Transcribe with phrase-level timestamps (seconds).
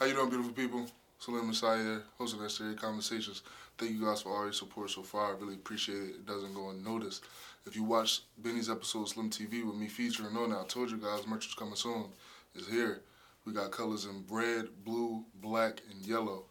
[0.00, 0.86] How you doing, beautiful people?
[1.20, 3.42] Saleem Messiah here, hosting Necessary Conversations.
[3.76, 5.26] Thank you guys for all your support so far.
[5.26, 6.10] I really appreciate it.
[6.14, 7.22] It doesn't go unnoticed.
[7.66, 10.96] If you watch Benny's episode of Slim TV with me featuring Nona, I told you
[10.96, 12.06] guys merch is coming soon.
[12.54, 13.02] It's here.
[13.44, 16.44] We got colors in red, blue, black, and yellow.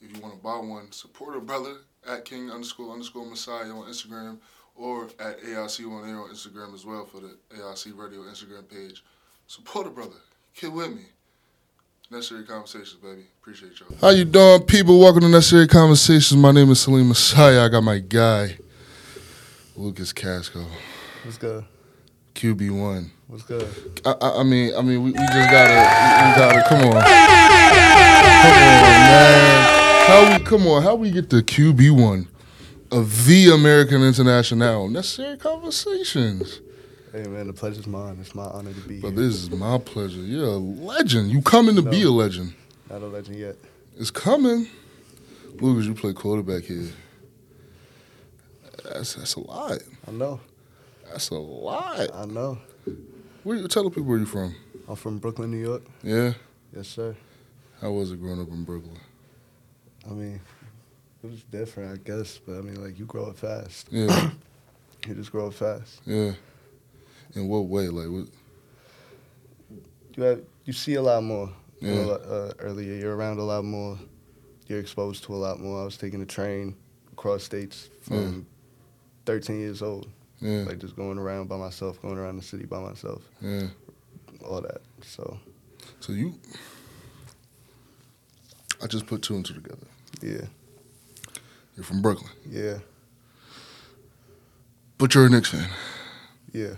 [0.00, 1.78] If you want to buy one, support a brother
[2.08, 4.38] at King underscore underscore Messiah on Instagram
[4.76, 9.02] or at AIC on air on Instagram as well for the AIC Radio Instagram page.
[9.48, 10.20] Support a brother.
[10.54, 11.06] Get with me.
[12.08, 13.22] Necessary Conversations, baby.
[13.40, 13.88] Appreciate y'all.
[14.00, 15.00] How you doing, people?
[15.00, 16.36] Welcome to Necessary Conversations.
[16.40, 17.64] My name is Saleem Messiah.
[17.64, 18.58] I got my guy,
[19.74, 20.64] Lukas Kasko,
[21.24, 21.64] What's good?
[22.36, 23.10] QB one.
[23.26, 23.68] What's good?
[24.04, 26.68] I, I, I mean, I mean, we, we just gotta, we, we gotta.
[26.68, 30.06] Come on, come on, man.
[30.06, 30.44] How we?
[30.44, 32.28] Come on, how we get the QB one
[32.92, 34.88] of the American International?
[34.88, 36.60] Necessary Conversations.
[37.16, 38.18] Hey man, the pleasure's mine.
[38.20, 39.02] It's my honor to be here.
[39.04, 39.22] But here.
[39.22, 40.20] this is my pleasure.
[40.20, 41.30] You're a legend.
[41.30, 42.52] You coming to be a legend.
[42.90, 43.56] Not a legend yet.
[43.96, 44.68] It's coming.
[45.58, 46.90] Lukas, you play quarterback here.
[48.84, 49.78] That's that's a lot.
[50.06, 50.40] I know.
[51.08, 52.14] That's a lot.
[52.14, 52.58] I know.
[53.44, 54.54] Where you, tell the people where you're from.
[54.86, 55.84] I'm from Brooklyn, New York.
[56.02, 56.34] Yeah.
[56.76, 57.16] Yes, sir.
[57.80, 58.98] How was it growing up in Brooklyn?
[60.04, 60.38] I mean,
[61.24, 62.36] it was different, I guess.
[62.36, 63.88] But I mean, like you grow up fast.
[63.90, 64.32] Yeah.
[65.06, 66.00] You just grow up fast.
[66.04, 66.32] yeah.
[67.36, 67.86] In what way?
[67.88, 68.28] Like what?
[70.16, 71.50] You have, you see a lot more.
[71.80, 73.98] You know, uh, earlier, you're around a lot more.
[74.66, 75.82] You're exposed to a lot more.
[75.82, 76.74] I was taking a train
[77.12, 78.46] across states from
[79.26, 80.08] 13 years old.
[80.40, 80.64] Yeah.
[80.66, 83.68] Like just going around by myself, going around the city by myself, Yeah.
[84.44, 84.80] all that.
[85.02, 85.38] So
[86.00, 86.34] So you.
[88.82, 89.86] I just put two and two together.
[90.22, 90.46] yeah,
[91.76, 92.78] You're from Brooklyn, yeah,
[94.98, 95.68] but you're a Knicks fan.
[96.52, 96.74] yeah.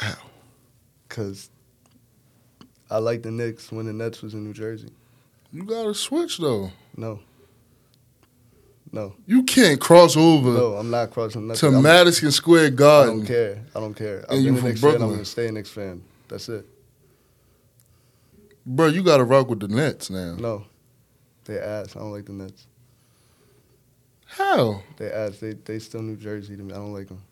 [0.00, 0.14] How?
[1.08, 1.50] Cause
[2.90, 4.88] I like the Knicks when the Nets was in New Jersey.
[5.52, 6.70] You gotta switch though.
[6.96, 7.20] No.
[8.92, 9.14] No.
[9.26, 11.74] You can't cross over No, I'm not crossing to nothing.
[11.74, 13.14] I'm- Madison Square Garden.
[13.14, 13.62] I don't care.
[13.74, 14.24] I don't care.
[14.28, 14.90] I've And you from Knicks fan.
[14.90, 15.16] I'm Brooklyn.
[15.16, 16.02] gonna stay a Knicks fan.
[16.28, 16.66] That's it.
[18.64, 20.34] Bro, you gotta rock with the Nets now.
[20.36, 20.64] No.
[21.44, 21.94] They ass.
[21.96, 22.66] I don't like the Nets.
[24.26, 24.82] How?
[24.96, 25.38] They ass.
[25.38, 26.72] They they still New Jersey to me.
[26.72, 27.22] I don't like them.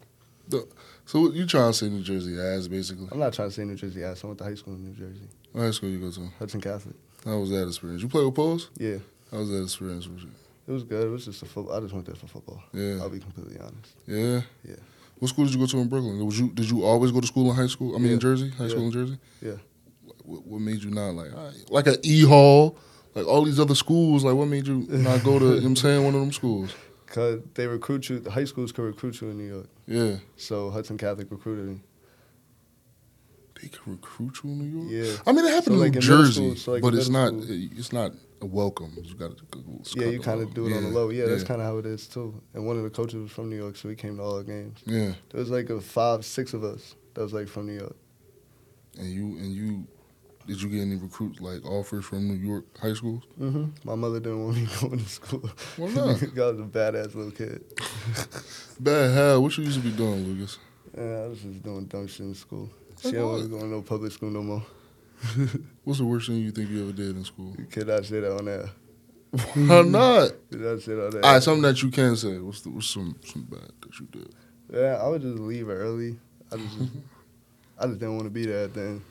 [1.06, 3.08] So what you trying to say New Jersey ass basically?
[3.12, 4.24] I'm not trying to say New Jersey ass.
[4.24, 5.28] I went to high school in New Jersey.
[5.52, 6.28] What high school you go to?
[6.38, 6.96] Hudson Catholic.
[7.24, 8.02] How was that experience?
[8.02, 8.70] You play with poles?
[8.76, 8.98] Yeah.
[9.30, 10.30] How was that experience with you?
[10.66, 11.06] It was good.
[11.06, 11.76] It was just a football.
[11.76, 12.62] I just went there for football.
[12.72, 12.98] Yeah.
[13.00, 13.94] I'll be completely honest.
[14.06, 14.40] Yeah.
[14.66, 14.76] Yeah.
[15.18, 16.24] What school did you go to in Brooklyn?
[16.24, 17.94] Was you did you always go to school in high school?
[17.94, 19.18] I mean in Jersey, high school in Jersey.
[19.40, 19.56] Yeah.
[20.24, 21.30] What, what made you not like
[21.68, 22.78] like an E Hall,
[23.14, 24.24] like all these other schools?
[24.24, 25.44] Like what made you not go to?
[25.44, 26.74] you know what I'm saying one of them schools.
[27.14, 28.18] Cause they recruit you.
[28.18, 29.68] The high schools could recruit you in New York.
[29.86, 31.80] Yeah, So Hudson Catholic recruited me.
[33.62, 34.88] they can recruit you in New York.
[34.90, 35.22] Yeah.
[35.26, 37.28] I mean it happened So, in like, New Jersey, school- so, like, but it's not.
[37.28, 37.44] school-
[37.78, 38.92] It's not a welcome.
[39.00, 39.44] You got to.
[39.94, 41.10] Yeah, you kind of do it on the low.
[41.10, 42.34] Yeah, that's kind of how it is too.
[42.52, 44.42] And one of the coaches was from New York, so he came to all our
[44.42, 44.80] games.
[44.84, 47.96] Yeah, There was like a five, six of us that was like from New York.
[48.98, 49.86] and you and you.
[50.46, 53.22] Did you get any recruit like offers from New York high schools?
[53.40, 53.64] Mm-hmm.
[53.88, 55.48] My mother didn't want me going to school.
[55.76, 56.00] Why not?
[56.00, 57.64] I was a badass little kid.
[58.80, 59.42] Bad hell.
[59.42, 60.58] What you used to be doing, Lukas?
[60.96, 62.68] Yeah, I was just doing dumb shit in school.
[62.90, 63.32] Like She don't what?
[63.40, 64.62] want to go to no public school no more.
[65.84, 67.54] What's the worst thing you think you ever did in school?
[67.58, 68.68] You cannot say that on air.
[69.54, 70.30] Why not?
[70.50, 71.24] You cannot say that on air.
[71.24, 72.38] All right, something that you can say.
[72.38, 74.34] What's the, what's some some bad that you did?
[74.72, 76.18] Yeah, I would just leave early.
[76.52, 76.76] I just,
[77.78, 79.02] I just didn't want to be there at the end.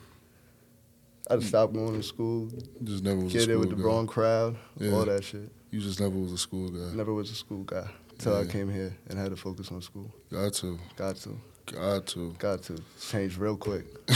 [1.30, 2.50] I just stopped going to school.
[2.82, 3.82] Just never was a Get there school with the guy.
[3.82, 4.56] wrong crowd.
[4.78, 4.92] Yeah.
[4.92, 5.50] All that shit.
[5.70, 6.94] You just never was a school guy.
[6.94, 10.12] Never was a school guy until I came here and had to focus on school.
[10.30, 12.34] Got to, Got to, got to.
[12.38, 13.86] got to change real quick.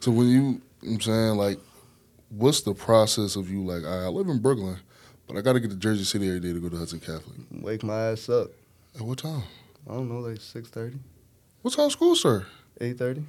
[0.00, 1.58] so when you, you know what I'm saying like,
[2.30, 3.84] what's the process of you like?
[3.84, 4.78] I live in Brooklyn,
[5.26, 7.38] but I got to get to Jersey City every day to go to Hudson Catholic.
[7.52, 8.50] Wake my ass up.
[8.96, 9.42] At what time?
[9.88, 10.98] I don't know, like 6.30,
[11.62, 12.44] What time school sir?
[12.80, 13.24] 8.30.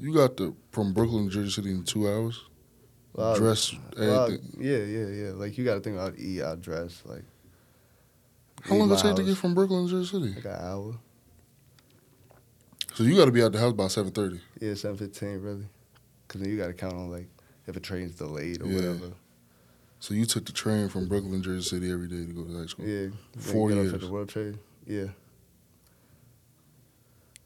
[0.00, 2.40] You got the from Brooklyn to Jersey City in two hours.
[3.12, 5.30] Well, Dress well, yeah, yeah, yeah.
[5.32, 7.02] Like you got to think about eat, I dress.
[7.04, 7.24] Like
[8.62, 10.34] How long does it take to get from Brooklyn to Jersey City?
[10.36, 10.94] Like an hour.
[12.94, 14.40] So you got to be out the house by seven thirty.
[14.60, 15.66] Yeah, seven fifteen really.
[16.28, 17.26] Cause then you got to count on like
[17.66, 18.76] if a train's delayed or Yeah.
[18.76, 19.12] whatever.
[19.98, 22.66] So you took the train from Brooklyn, Jersey City every day to go to high
[22.66, 22.86] school.
[22.86, 23.08] Yeah.
[23.36, 24.02] Four then you get years.
[24.02, 24.58] the World Trade.
[24.86, 25.06] Yeah.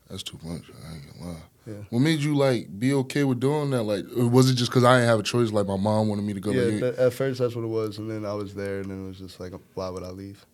[0.08, 0.62] That's too much.
[0.86, 1.42] I ain't gonna lie.
[1.66, 1.74] Yeah.
[1.88, 3.84] What made you like be okay with doing that?
[3.84, 5.50] Like, was it just because I didn't have a choice?
[5.50, 6.50] Like my mom wanted me to go.
[6.50, 6.62] yeah.
[6.62, 9.04] like, th- at first that's what it was, and then I was there, and then
[9.04, 10.44] it was just like, why would I leave?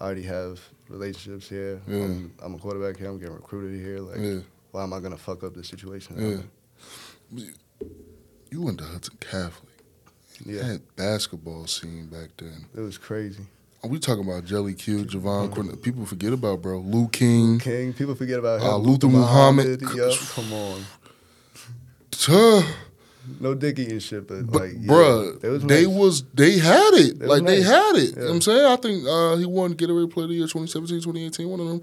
[0.00, 1.80] I already have relationships here.
[1.86, 2.04] Yeah.
[2.04, 3.08] I'm, I'm a quarterback here.
[3.08, 4.00] I'm getting recruited here.
[4.00, 4.40] Like, yeah.
[4.72, 6.44] why am I gonna fuck up the situation?
[7.32, 7.44] Yeah.
[8.50, 9.72] You went to Hudson Catholic.
[10.44, 10.64] Yeah.
[10.64, 12.66] had basketball scene back then.
[12.76, 13.46] It was crazy.
[13.88, 15.80] We talking about Jelly Q, Jahvon Quinerly?
[15.82, 16.78] People forget about bro.
[16.80, 17.58] Lou King.
[17.58, 18.66] King, people forget about him.
[18.68, 19.80] Uh, Luther Muhammad.
[19.94, 20.80] Yup, come on.
[22.10, 22.62] Tuh.
[23.40, 25.94] No dicky and shit, but But like, yeah, bruh, was they nice.
[25.94, 27.18] was they had it.
[27.18, 28.10] They like they had it.
[28.10, 28.64] You know what I'm saying?
[28.66, 31.82] I think uh, he won Gatorade Player of the Year 2017, 2018, one of them.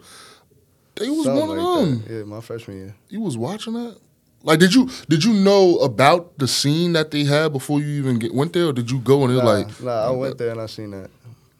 [0.96, 2.02] They was Something one of them.
[2.08, 2.14] that.
[2.20, 2.96] Yeah, my freshman year.
[3.10, 3.98] You was watching that?
[4.44, 8.20] Like did you did you know about the scene that they had before you even
[8.20, 10.52] get, went there or did you go and it Nah, like nah, I went there
[10.52, 11.10] and I seen that.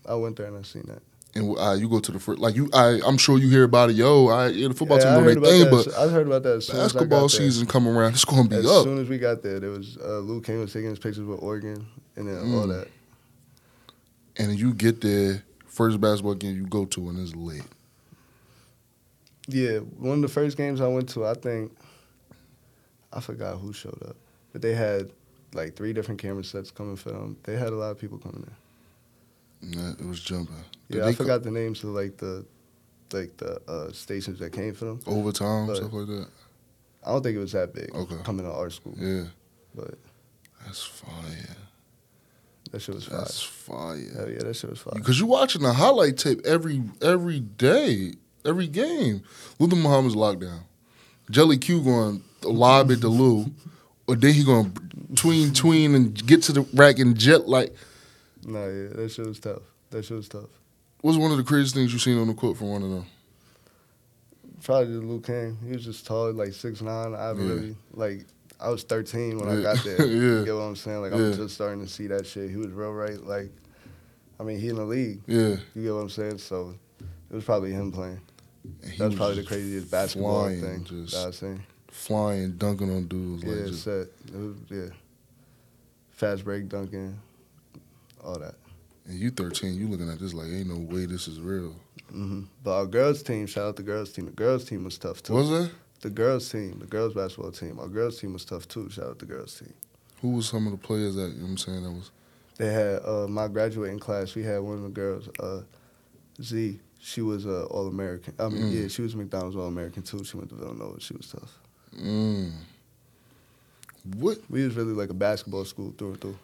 [0.08, 1.02] I went there and I seen that.
[1.36, 3.90] and uh, you go to the first like you I I'm sure you hear about
[3.90, 6.28] it, yo, I yeah, the football Yeah, I team doing their thing, but I heard
[6.28, 6.58] about that.
[6.58, 7.30] As soon as basketball there.
[7.30, 8.72] season come around, it's gonna be As up.
[8.78, 11.26] As soon as we got there, there was uh, Luke King was taking his pictures
[11.26, 11.86] with Oregon
[12.16, 12.70] and then all Mm.
[12.78, 12.88] that.
[14.38, 17.64] and you get there, first basketball game you go to and it's late.
[19.48, 21.76] Yeah, one of the first games I went to, I think
[23.12, 24.16] I forgot who showed up,
[24.54, 25.12] but they had
[25.54, 27.38] like three different camera sets coming for them.
[27.44, 28.56] They had a lot of people coming there.
[29.72, 30.56] That, it was jumping.
[30.90, 32.46] Did Yeah, I co- forgot the names of like the
[33.14, 35.00] like the uh, stations that came for them.
[35.06, 36.28] overtime, stuff like that.
[37.06, 38.16] I don't think it was that big Okay.
[38.24, 39.26] coming to our school, Yeah.
[39.76, 39.96] but
[40.66, 41.58] That's fire.
[42.72, 43.18] that shit was fire.
[43.20, 43.98] That's fire.
[44.16, 44.94] Hell yeah, that shit was fire.
[44.96, 48.14] Because you're watching the highlight tape every every day,
[48.46, 49.22] every game.
[49.60, 50.62] Luther Muhammad's lockdown.
[51.30, 53.46] Jelly Q going to lob it to Lou,
[54.08, 54.82] or then he going to
[55.16, 57.74] tween tween and get to the rack and jet like.
[58.46, 59.62] No, yeah, that shit was tough.
[59.92, 60.50] That shit was tough.
[61.02, 63.06] What's one of the craziest things you've seen on the court from one of them?
[64.64, 65.58] Probably Luke King.
[65.66, 67.14] He was just tall, like six nine.
[67.14, 67.38] I Yeah.
[67.38, 68.26] really like.
[68.60, 70.06] I was thirteen when I got there.
[70.06, 70.40] Yeah.
[70.40, 71.02] You get what I'm saying?
[71.02, 72.50] Like I'm just starting to see that shit.
[72.50, 73.22] He was real right.
[73.22, 73.52] Like,
[74.40, 75.22] I mean, he in the league.
[75.28, 76.38] Yeah, You get what I'm saying?
[76.38, 76.76] So
[77.30, 78.22] it was probably him playing.
[78.84, 81.62] And he That was was probably the craziest basketball flying, thing just that I've seen.
[81.92, 83.44] flying, dunking on dudes.
[83.44, 84.08] Yeah, like just, set.
[84.28, 84.90] It was, yeah.
[86.12, 87.20] Fast break dunking,
[88.24, 88.56] all that.
[89.06, 91.76] and you 13, you looking at this like, ain't no way this is real.
[92.12, 94.26] hmm But our girls team, shout out the girls team.
[94.26, 95.34] The girls team was tough too.
[95.34, 95.72] Was that?
[96.02, 97.80] The girls team, the girls basketball team.
[97.80, 98.90] Our girls team was tough too.
[98.90, 99.74] Shout out the girls team.
[100.22, 102.12] Who was some of the players that you know what I'm saying that was?
[102.58, 104.36] They had uh, my graduating class.
[104.36, 105.62] We had one of the girls, uh,
[106.42, 106.80] Z.
[107.00, 108.34] She was uh, all American.
[108.40, 108.82] I mean, Mm.
[108.84, 110.24] yeah, she was McDonald's all American too.
[110.24, 111.00] She went to Villanova.
[111.02, 111.58] She was tough.
[111.98, 112.52] Mm.
[114.18, 114.38] What?
[114.50, 116.38] We was really like a basketball school through and through.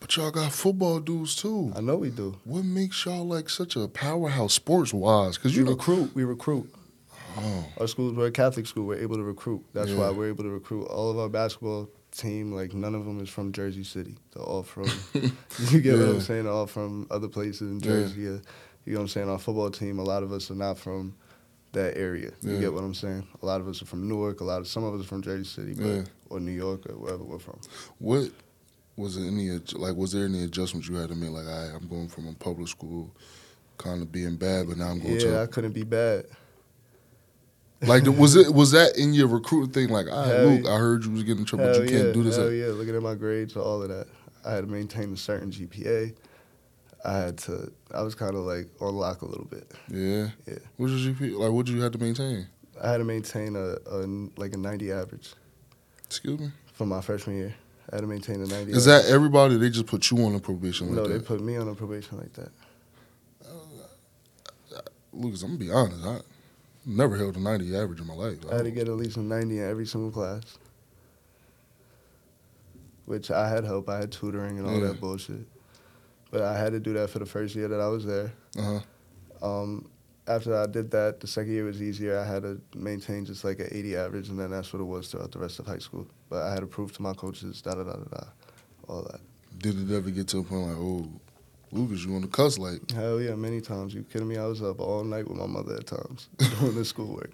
[0.00, 1.72] But y'all got football dudes too.
[1.76, 2.36] I know we do.
[2.44, 5.36] What makes y'all like such a powerhouse sports wise?
[5.36, 6.14] Because you we know, recruit.
[6.14, 6.72] We recruit.
[7.38, 8.86] oh, Our schools were a Catholic school.
[8.86, 9.64] We're able to recruit.
[9.74, 9.98] That's Yeah.
[9.98, 12.50] why we're able to recruit all of our basketball team.
[12.52, 14.16] Like none of them is from Jersey City.
[14.34, 14.84] They're all from.
[15.70, 16.44] you get what I'm saying?
[16.44, 18.22] They're all from other places in Jersey.
[18.22, 18.28] Yeah.
[18.86, 19.28] You know what I'm saying?
[19.28, 19.98] Our football team.
[19.98, 21.14] A lot of us are not from
[21.72, 22.32] that area.
[22.40, 23.28] You get what I'm saying?
[23.42, 24.40] A lot of us are from Newark.
[24.40, 26.02] A lot of some of us are from Jersey City, but, Yeah.
[26.30, 27.60] or New York or wherever we're from.
[27.98, 28.30] what
[29.00, 29.96] was there any like?
[29.96, 31.30] Was there any adjustments you had to make?
[31.30, 33.10] Like, I, I'm going from a public school,
[33.78, 36.26] kind of being bad, but now I'm going to Yeah, I couldn't be bad.
[37.82, 38.04] like.
[38.06, 39.88] Was it was that in your recruiting thing?
[39.88, 40.74] Like, all right, Hell Luke, yeah.
[40.74, 42.36] I heard you was getting in trouble, Hell but you can't do this.
[42.36, 44.06] Hell yeah, looking at my grades, all of that.
[44.44, 46.14] I had to maintain a certain GPA.
[47.04, 47.72] I had to.
[47.92, 49.70] I was kind of like on lock a little bit.
[49.88, 50.28] Yeah.
[50.46, 50.58] Yeah.
[50.76, 51.34] What was your GP?
[51.38, 52.46] Like, what did you have to maintain?
[52.82, 54.06] I had to maintain a, a
[54.36, 55.34] like a 90 average
[56.06, 56.50] Excuse me.
[56.72, 57.54] for my freshman year.
[57.92, 58.72] I had to maintain a 90.
[58.72, 59.06] Is average.
[59.06, 59.56] that everybody?
[59.56, 61.08] They just put you on a probation like that?
[61.10, 61.18] no?
[61.18, 62.50] They put me on a probation like that.
[65.12, 66.04] Lukas, I'm gonna be honest.
[66.04, 66.20] I
[66.86, 68.38] never held a 90 average in my life.
[68.50, 70.42] I had to get at least a 90 in every single class.
[73.06, 73.88] Which I had help.
[73.88, 74.86] I had tutoring and all Yeah.
[74.88, 75.46] that bullshit.
[76.30, 78.32] But I had to do that for the first year that I was there.
[78.56, 78.80] Uh-huh.
[79.42, 79.90] Um,
[80.30, 82.18] after I did that, the second year was easier.
[82.18, 85.08] I had to maintain just like an 80 average, and then that's what it was
[85.08, 86.06] throughout the rest of high school.
[86.28, 88.24] But I had to prove to my coaches, da da da da da,
[88.88, 89.20] all that.
[89.58, 91.08] Did it ever get to a point like, oh,
[91.72, 92.90] Lukas, you on the cuss like?
[92.90, 93.94] Hell yeah, many times.
[93.94, 94.36] You kidding me?
[94.38, 96.28] I was up all night with my mother at times
[96.60, 97.30] doing the schoolwork,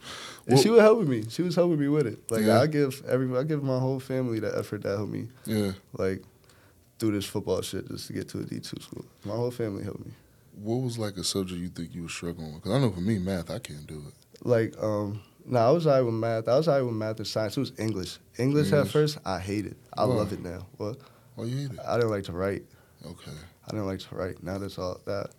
[0.46, 1.24] and Well- she was helping me.
[1.28, 2.30] She was helping me with it.
[2.30, 2.60] Like Yeah.
[2.60, 5.72] I give every, I give my whole family the effort that helped me Yeah.
[5.96, 6.22] like
[6.98, 9.04] do this football shit just to get to a D two school.
[9.24, 10.12] My whole family helped me.
[10.56, 12.62] What was like a subject you think you were struggling with?
[12.62, 14.14] Because I know for me, math, I can't do it.
[14.46, 16.48] Like, um, no, I was alright with math.
[16.48, 17.56] I was alright with math and science.
[17.56, 18.18] It was English.
[18.38, 19.76] English at first, I hated.
[19.96, 20.14] I Why?
[20.14, 20.66] love it now.
[20.76, 20.96] What?
[21.34, 21.80] Why you hate it?
[21.86, 22.64] I didn't like to write.
[23.04, 23.32] Okay.
[23.66, 24.42] I didn't like to write.
[24.42, 25.30] Now that's all that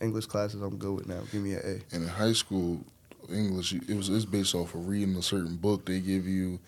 [0.00, 1.20] English classes I'm good with now.
[1.32, 1.94] Give me an A.
[1.94, 2.80] And in high school,
[3.32, 6.58] English, it was it's based off of reading a certain book they give you.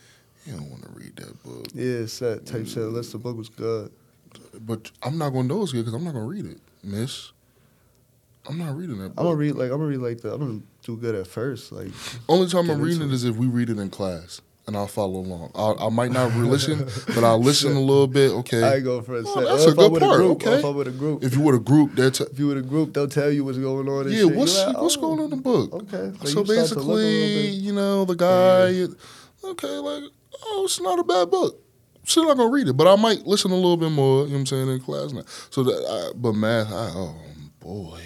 [0.46, 1.66] You don't want to read that book.
[1.74, 2.78] Yeah, set type shit.
[2.78, 3.92] Unless the book was good.
[4.60, 6.60] But I'm not going to know it's good because I'm not going to read it,
[6.82, 7.32] miss.
[8.48, 9.18] I'm not reading that book.
[9.18, 11.72] I'm gonna read like I'm gonna read like the I'm gonna do good at first.
[11.72, 11.88] Like
[12.28, 14.40] Only time I'm reading it is if we read it in class.
[14.66, 15.50] and I'll follow along.
[15.54, 18.30] I, I might not listen, but I'll listen a little bit.
[18.32, 19.44] Okay, I go for oh, a Oh, second.
[19.44, 20.58] that's a good part, group, okay.
[20.58, 22.62] If I'm with a group, if you were a group, that's if you with a
[22.62, 24.10] group, they'll tell you what's going on.
[24.10, 24.18] Yeah.
[24.26, 24.34] shit.
[24.36, 25.72] What's like, what's oh, going on in the book?
[25.72, 26.02] Okay.
[26.18, 30.04] Like, so you start to look a little basically, you know, the guy, okay, like,
[30.44, 31.60] oh, it's not a bad book.
[32.04, 34.22] Still not gonna read it, but I might listen a little bit more.
[34.22, 35.24] You know what I'm saying in class now.
[35.50, 37.14] So that, I, but math, I, oh
[37.60, 38.00] boy,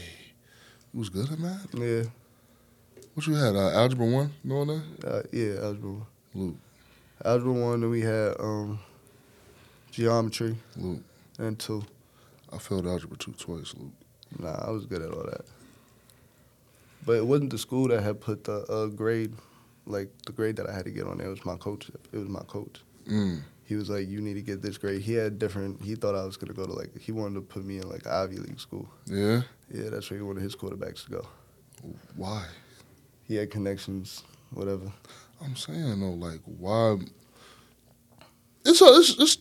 [0.93, 1.67] you was good at math.
[1.75, 2.03] Yeah.
[3.15, 3.55] What you had?
[3.57, 4.83] Uh, algebra one going there?
[5.13, 6.07] Uh, yeah, algebra one.
[6.35, 6.57] Luke,
[7.25, 8.79] Algebra one, then we had um,
[9.91, 11.03] geometry Luke.
[11.39, 11.85] and two.
[12.53, 13.93] I failed algebra two twice, Luke.
[14.39, 15.45] Nah, I was good at all that.
[17.05, 19.35] But it wasn't the school that had put the uh, grade,
[19.87, 21.27] like the grade that I had to get on there.
[21.27, 21.91] It was my coach.
[22.13, 22.81] It was my coach.
[23.09, 23.41] Mm.
[23.73, 25.83] He was like, "You need to get this grade." He had different.
[25.83, 26.95] He thought I was gonna go to like.
[27.01, 28.87] He wanted to put me in like Ivy League school.
[29.07, 29.41] Yeah.
[29.73, 31.27] Yeah, that's where he wanted his quarterbacks to go.
[32.15, 32.45] Why?
[33.23, 34.93] He had connections, whatever.
[35.43, 36.99] I'm saying though, like, why?
[38.67, 39.39] It's a, it's it's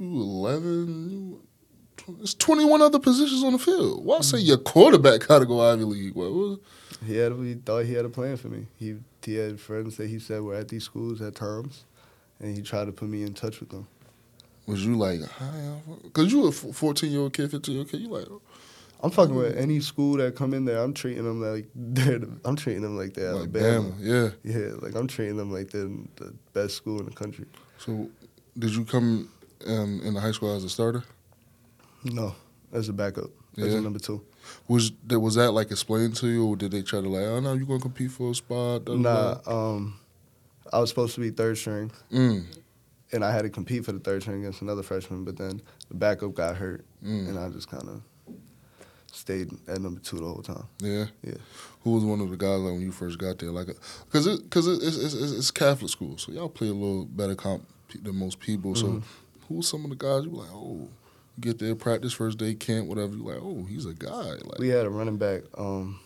[0.00, 1.40] eleven.
[2.22, 4.02] It's twenty one other positions on the field.
[4.02, 4.46] Why say mm-hmm.
[4.46, 6.14] your quarterback got to go Ivy League?
[6.14, 6.58] What was?
[7.06, 7.32] He had.
[7.32, 8.66] He thought he had a plan for me.
[8.78, 11.84] He he had friends that he said were at these schools at times,
[12.40, 13.86] and he tried to put me in touch with them.
[14.66, 18.00] Was you like, hi, because you a fourteen year old kid, fifteen year old kid,
[18.00, 18.26] you like,
[19.02, 20.78] I'm fucking with any school that come in there.
[20.78, 22.18] I'm treating them like they're.
[22.18, 23.90] The, I'm treating them like they're like Alabama.
[23.90, 24.52] Bama, yeah.
[24.52, 27.46] Yeah, like I'm treating them like they're the best school in the country.
[27.78, 28.08] So,
[28.58, 29.30] did you come
[29.66, 31.02] um, in the high school as a starter?
[32.04, 32.34] No,
[32.72, 34.22] as a backup, as a number two.
[34.68, 37.40] Was that was that like explained to you, or did they try to like, oh
[37.40, 38.88] no, you're gonna compete for a spot?
[38.88, 39.40] Nah, da?
[39.50, 39.98] um,
[40.72, 42.44] I was supposed to be third string, Mm,
[43.12, 45.24] and I had to compete for the third string against another freshman.
[45.24, 47.28] But then the backup got hurt, mm.
[47.28, 48.02] and I just kind of
[49.12, 50.64] stayed at number two the whole time.
[50.78, 51.06] Yeah.
[51.22, 51.34] Yeah.
[51.82, 53.50] Who was one of the guys like when you first got there?
[53.50, 53.66] Like,
[54.06, 57.04] because it, cause it, it's, it's, it's it's Catholic school, so y'all play a little
[57.06, 57.66] better comp
[58.02, 58.74] than most people.
[58.76, 59.02] So, Mhm.
[59.48, 60.88] who was some of the guys you were like, oh,
[61.40, 63.14] get there, practice first day camp, whatever.
[63.16, 64.10] You like, oh, he's a guy.
[64.44, 65.42] Like, We had a running back.
[65.58, 65.98] Um,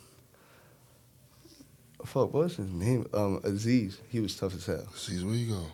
[2.04, 3.06] fuck, what was his name?
[3.12, 4.00] Um, Aziz.
[4.08, 4.87] He was tough as hell.
[4.94, 5.66] Aziz, where you go.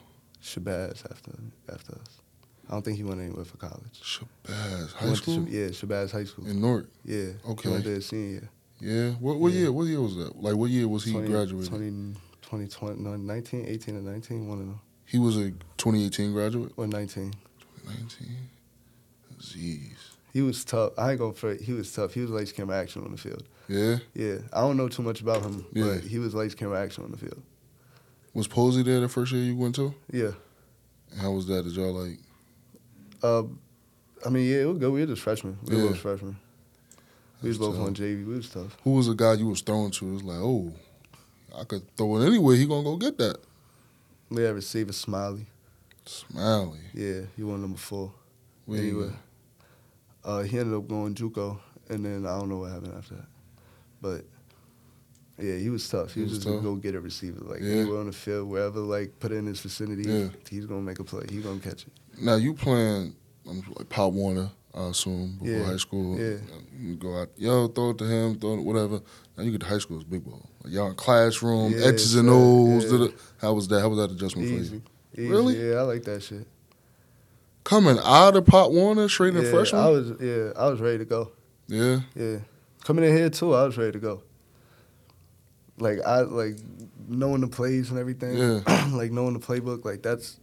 [0.43, 1.33] Shabazz after
[1.73, 2.21] after us.
[2.69, 4.01] I don't think he went anywhere for college.
[4.03, 6.47] Shabazz High to school Shab- yeah, Shabazz High School.
[6.47, 6.89] in Newark.
[7.05, 7.31] Yeah.
[7.51, 7.69] Okay.
[7.69, 8.49] He went there senior year.
[8.81, 9.11] Yeah.
[9.15, 9.59] What what Yeah.
[9.61, 9.73] year?
[9.73, 10.41] What year was that?
[10.41, 11.69] Like, what year was he 20, graduated?
[11.69, 11.91] 20,
[12.43, 14.81] 2020, no, 19, 18 and 19, one of them.
[15.05, 16.73] He was a 2018 graduate.
[16.77, 17.35] Or 19.
[17.87, 18.29] 19.
[19.41, 19.97] Jeez.
[20.33, 20.93] He was tough.
[20.99, 21.61] I ain't gonna fret.
[21.61, 22.15] He was tough.
[22.15, 23.43] He was lights camera action on the field.
[23.69, 23.99] Yeah.
[24.15, 24.39] Yeah.
[24.53, 25.85] I don't know too much about him, Yeah.
[25.95, 27.43] but he was lights camera action on the field.
[28.35, 29.93] Was Posey there the first year you went to?
[30.13, 30.33] Yeah.
[31.21, 31.65] How was that?
[31.65, 32.19] Did y'all like?
[33.23, 33.43] Uh,
[34.25, 34.93] I mean, yeah, it was good.
[34.93, 35.59] We were just freshmen.
[35.65, 35.83] We Yeah.
[35.83, 36.37] were both freshmen.
[37.43, 37.87] We was both tough.
[37.87, 38.25] on JV.
[38.25, 38.77] We was tough.
[38.85, 40.09] Who was the guy you was throwing to?
[40.09, 40.73] It was like, oh,
[41.59, 42.55] I could throw it anywhere.
[42.55, 43.39] He gonna go get that.
[44.29, 45.47] We had receiver Smiley.
[46.07, 46.79] Smiley.
[46.95, 48.13] Yeah, he won number four.
[48.67, 49.11] Where Anyway.
[50.25, 51.59] Uh, he ended up going JUCO,
[51.89, 53.27] and then I don't know what happened after that.
[54.03, 54.25] But
[55.39, 56.13] yeah, he was tough.
[56.13, 56.63] He, He was, was just a tough?
[56.63, 57.41] go get a receiver.
[57.41, 57.77] Like Yeah.
[57.77, 60.29] anywhere on the field, wherever like put in his vicinity, Yeah.
[60.51, 61.25] he's gonna make a play.
[61.31, 61.93] He's gonna catch it.
[62.21, 63.15] Now you playing
[63.49, 65.65] um, like Pop Warner, I assume, before Yeah.
[65.65, 66.19] high school.
[66.19, 66.37] Yeah.
[66.79, 69.01] You go out, yo, throw it to him, throw it, whatever.
[69.37, 70.47] Now you get to high school, it's big ball.
[70.63, 72.29] Like y'all in classroom, Yeah, X's and.
[72.31, 72.93] O's.
[72.93, 73.09] Yeah.
[73.39, 73.81] How was that?
[73.81, 74.61] How was that adjustment for you?
[74.61, 74.83] Easy.
[75.17, 75.29] Easy.
[75.29, 75.71] Really?
[75.71, 76.47] Yeah, I like that shit.
[77.65, 79.83] Coming out of Pop Warner, straight in yeah, freshman.
[79.83, 81.33] I was yeah, I was ready to go.
[81.69, 82.01] yeah.
[82.15, 82.39] Yeah,
[82.85, 84.23] coming in here too, I was ready to go.
[85.79, 86.57] Like I like
[87.09, 88.37] knowing the plays and everything.
[88.37, 88.89] Yeah.
[88.93, 89.85] like knowing the playbook.
[89.85, 90.39] Like that's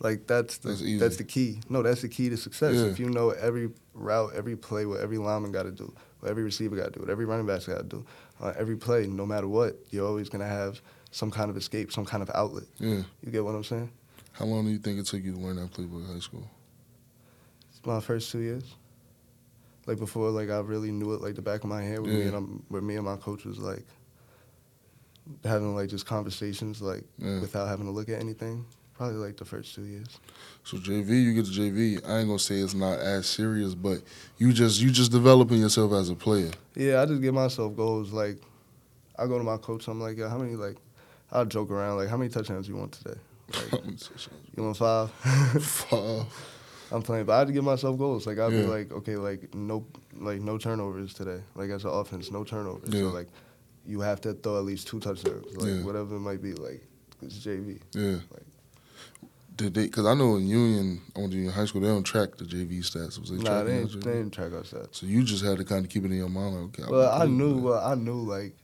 [0.00, 1.60] like that's the That's that's the key.
[1.68, 2.74] No, that's the key to success.
[2.74, 2.86] Yeah.
[2.86, 6.44] If you know every route, every play, what every lineman got to do, what every
[6.44, 8.06] receiver got to do, what every running back got to do,
[8.40, 12.04] uh, every play, no matter what, you're always gonna have some kind of escape, some
[12.04, 12.64] kind of outlet.
[12.78, 13.02] Yeah.
[13.22, 13.90] You get what I'm saying?
[14.32, 16.48] How long do you think it took you to learn that playbook in high school?
[17.84, 18.74] My first two years.
[19.86, 22.02] Like before, like I really knew it like the back of my hand.
[22.02, 22.26] With me Yeah.
[22.26, 23.84] and I'm, where me and my coach was like
[25.44, 27.40] having like just conversations like Yeah.
[27.40, 28.64] without having to look at anything.
[28.94, 30.18] Probably like the first two years.
[30.64, 32.04] So JV, you get to JV.
[32.06, 34.02] I ain't gonna say it's not as serious, but
[34.38, 36.50] you just you just developing yourself as a player.
[36.74, 38.10] Yeah, I just give myself goals.
[38.12, 38.38] Like
[39.18, 39.86] I go to my coach.
[39.88, 40.76] I'm like, yeah, how many like
[41.30, 43.18] I'll joke around like how many touchdowns do you want today?
[43.72, 43.84] Like
[44.56, 45.10] you want five?
[45.62, 46.26] Five.
[46.90, 48.26] I'm playing, but I had to give myself goals.
[48.26, 49.84] Like I'd be like, okay, like no,
[50.16, 51.40] like no turnovers today.
[51.54, 52.88] Like as an offense, no turnovers.
[52.92, 53.00] Yeah.
[53.02, 53.28] So like,
[53.86, 55.54] you have to throw at least two touchdowns.
[55.56, 55.82] Like Yeah.
[55.84, 56.52] whatever it might be.
[56.54, 56.82] Like
[57.22, 57.80] it's JV.
[57.94, 58.16] Yeah.
[58.32, 58.46] Like-
[59.56, 59.84] Did they?
[59.84, 62.44] Because I know in Union, I went to Union High School, they don't track the
[62.44, 63.18] JV stats.
[63.18, 64.04] Was they Nah, they JV?
[64.04, 64.94] they ain't track us that.
[64.94, 66.84] So you just had to kind of keep it in your mind, like, okay.
[66.90, 67.58] Well, I do knew.
[67.58, 68.54] Well, I knew like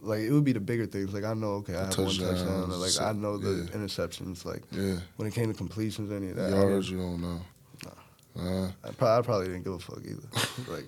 [0.00, 1.12] like it would be the bigger things.
[1.12, 2.70] Like I know, okay, I have one touchdown.
[2.70, 3.76] Or, like Touchdowns, I know the yeah.
[3.78, 4.44] interceptions.
[4.44, 4.96] Like Yeah.
[5.16, 6.50] when it came to completions, or any of that.
[6.50, 7.40] Yards, you don't know.
[7.84, 8.40] Nah.
[8.40, 10.72] Uh, I, probably, I probably didn't give a fuck either.
[10.72, 10.86] like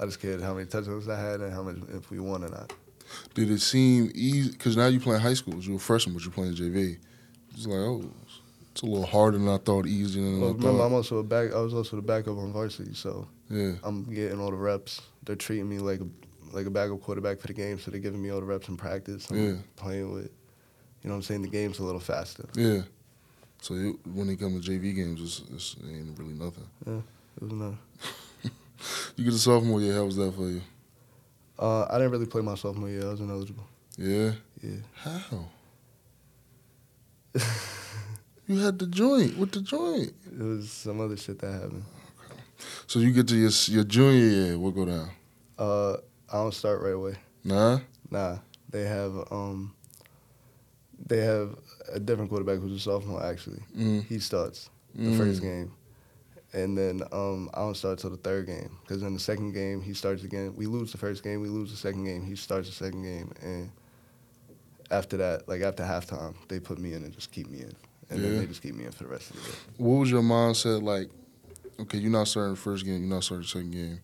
[0.00, 2.48] I just cared how many touchdowns I had and how much if we won or
[2.48, 2.72] not.
[3.34, 4.50] did it seem easy?
[4.50, 5.54] Because now you playing high school.
[5.60, 6.98] You were a freshman, but you're playing JV.
[7.54, 8.04] It's like, oh,
[8.72, 9.86] it's a little harder than I thought.
[9.86, 10.96] Easier than Well, I remember, I'm thought.
[10.96, 11.52] also a back.
[11.52, 13.72] I was also the backup on varsity, so Yeah.
[13.82, 15.00] I'm getting all the reps.
[15.24, 16.06] They're treating me like a
[16.52, 18.76] like a backup quarterback for the game, so they're giving me all the reps in
[18.76, 19.30] practice.
[19.30, 19.54] I'm Yeah.
[19.76, 20.30] playing with.
[21.02, 21.42] You know what I'm saying?
[21.42, 22.44] The game's a little faster.
[22.54, 22.82] Yeah.
[23.60, 26.66] So it, when they come to JV games, it's, it's it ain't really nothing.
[26.86, 26.98] Yeah,
[27.36, 27.76] it was another.
[29.16, 29.94] You get a sophomore year.
[29.94, 30.60] How was that for you?
[31.58, 33.02] Uh, I didn't really play my sophomore year.
[33.08, 33.66] I was ineligible.
[33.96, 34.32] Yeah.
[34.62, 34.76] Yeah.
[34.94, 35.48] How?
[38.46, 40.14] You had the joint with the joint.
[40.32, 41.84] It was some other shit that happened.
[42.86, 44.58] So you get to your your junior year.
[44.58, 45.10] What go down?
[45.58, 45.96] Uh,
[46.32, 47.14] I don't start right away.
[47.44, 47.80] Nah.
[48.10, 48.38] Nah,
[48.70, 49.74] they have um,
[51.06, 51.56] they have
[51.92, 53.22] a different quarterback who's a sophomore.
[53.24, 54.04] Actually, Mm.
[54.04, 55.16] he starts the Mm.
[55.16, 55.72] first game,
[56.52, 59.80] and then um, I don't start till the third game because in the second game
[59.80, 60.54] he starts again.
[60.56, 62.24] We lose the first game, we lose the second game.
[62.24, 63.70] He starts the second game, and
[64.90, 67.72] after that, like after halftime, they put me in and just keep me in,
[68.10, 68.28] and Yeah.
[68.30, 69.54] then they just keep me in for the rest of the year.
[69.76, 71.10] What was your mindset like?
[71.80, 73.00] Okay, you're not starting the first game.
[73.00, 74.00] You're not starting the second game.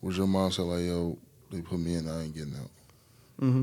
[0.00, 1.16] What Was your mindset like, yo,
[1.52, 2.70] they put me in, I ain't getting out?
[3.40, 3.62] Mm-hmm.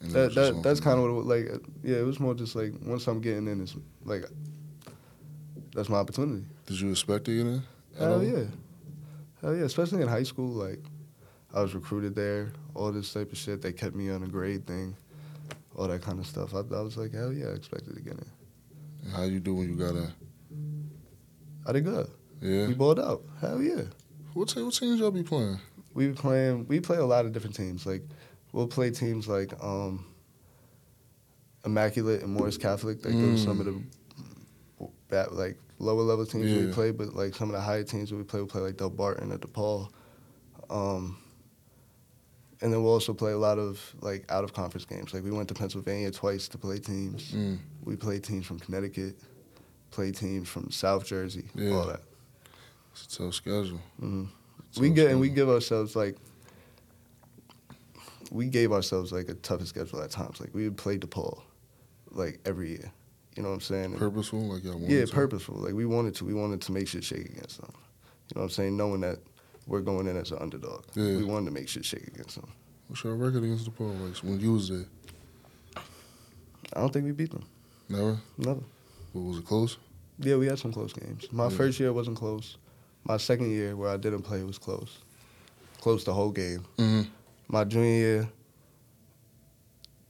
[0.00, 1.50] And That, that that's kind of what it, was like.
[1.54, 4.24] uh, Yeah, it was more just like once I'm getting in, it's like
[5.74, 6.44] that's my opportunity.
[6.66, 7.62] Did you expect to get in?
[7.98, 8.44] Hell yeah,
[9.42, 9.64] hell yeah.
[9.64, 10.78] Especially in high school, like
[11.52, 13.60] I was recruited there, all this type of shit.
[13.60, 14.94] They kept me on a grade thing,
[15.74, 16.54] all that kind of stuff.
[16.54, 18.26] I, I was like, hell yeah, I expected to get in.
[19.04, 20.12] And How you do when you got in?
[21.66, 22.08] I did good.
[22.40, 22.68] Yeah.
[22.68, 23.22] We balled out.
[23.40, 23.82] Hell yeah.
[24.34, 25.58] What, te- what teams y'all be playing?
[25.94, 26.66] We be playing.
[26.68, 27.86] We play a lot of different teams.
[27.86, 28.02] Like
[28.52, 30.04] we'll play teams like um,
[31.64, 33.04] Immaculate and Morris Catholic.
[33.04, 36.90] Like those are some of the bat, like lower level teams we play.
[36.92, 39.38] But like some of the higher teams that we play, we play like Delbarton or
[39.38, 39.90] DePaul.
[40.70, 41.18] Um,
[42.60, 45.14] and then we'll also play a lot of like out of conference games.
[45.14, 47.32] Like we went to Pennsylvania twice to play teams.
[47.32, 47.58] Mm.
[47.84, 49.16] We played teams from Connecticut,
[49.90, 51.70] play teams from South Jersey, Yeah.
[51.74, 52.00] all that.
[52.92, 53.80] It's a tough schedule.
[53.98, 54.24] hmm
[54.76, 56.16] A we get and we give ourselves like
[58.30, 60.40] we gave ourselves like a tougher schedule at times.
[60.40, 61.40] Like we would play DePaul
[62.10, 62.92] like every year.
[63.36, 63.84] You know what I'm saying?
[63.86, 65.12] And- purposeful, like y'all wanted yeah, to?
[65.12, 65.56] purposeful.
[65.56, 66.24] Like we wanted to.
[66.24, 67.70] We wanted to make shit shake against them.
[67.72, 68.76] You know what I'm saying?
[68.76, 69.18] Knowing that
[69.66, 70.84] we're going in as an underdog.
[70.94, 71.16] Yeah.
[71.16, 72.48] We wanted to make shit shake against them.
[72.88, 74.06] What's your record against DePaul?
[74.06, 74.84] Like when you was there?
[76.74, 77.44] I don't think we beat them.
[77.88, 78.18] Never.
[78.36, 78.60] Never.
[79.14, 79.78] Was it close?
[80.18, 81.26] Yeah, we had some close games.
[81.32, 81.56] My Yeah.
[81.56, 82.56] first year wasn't close.
[83.08, 84.98] My second year, where I didn't play, was close.
[85.80, 86.64] Close the whole game.
[86.76, 87.08] Mm-hmm.
[87.48, 88.28] My junior year,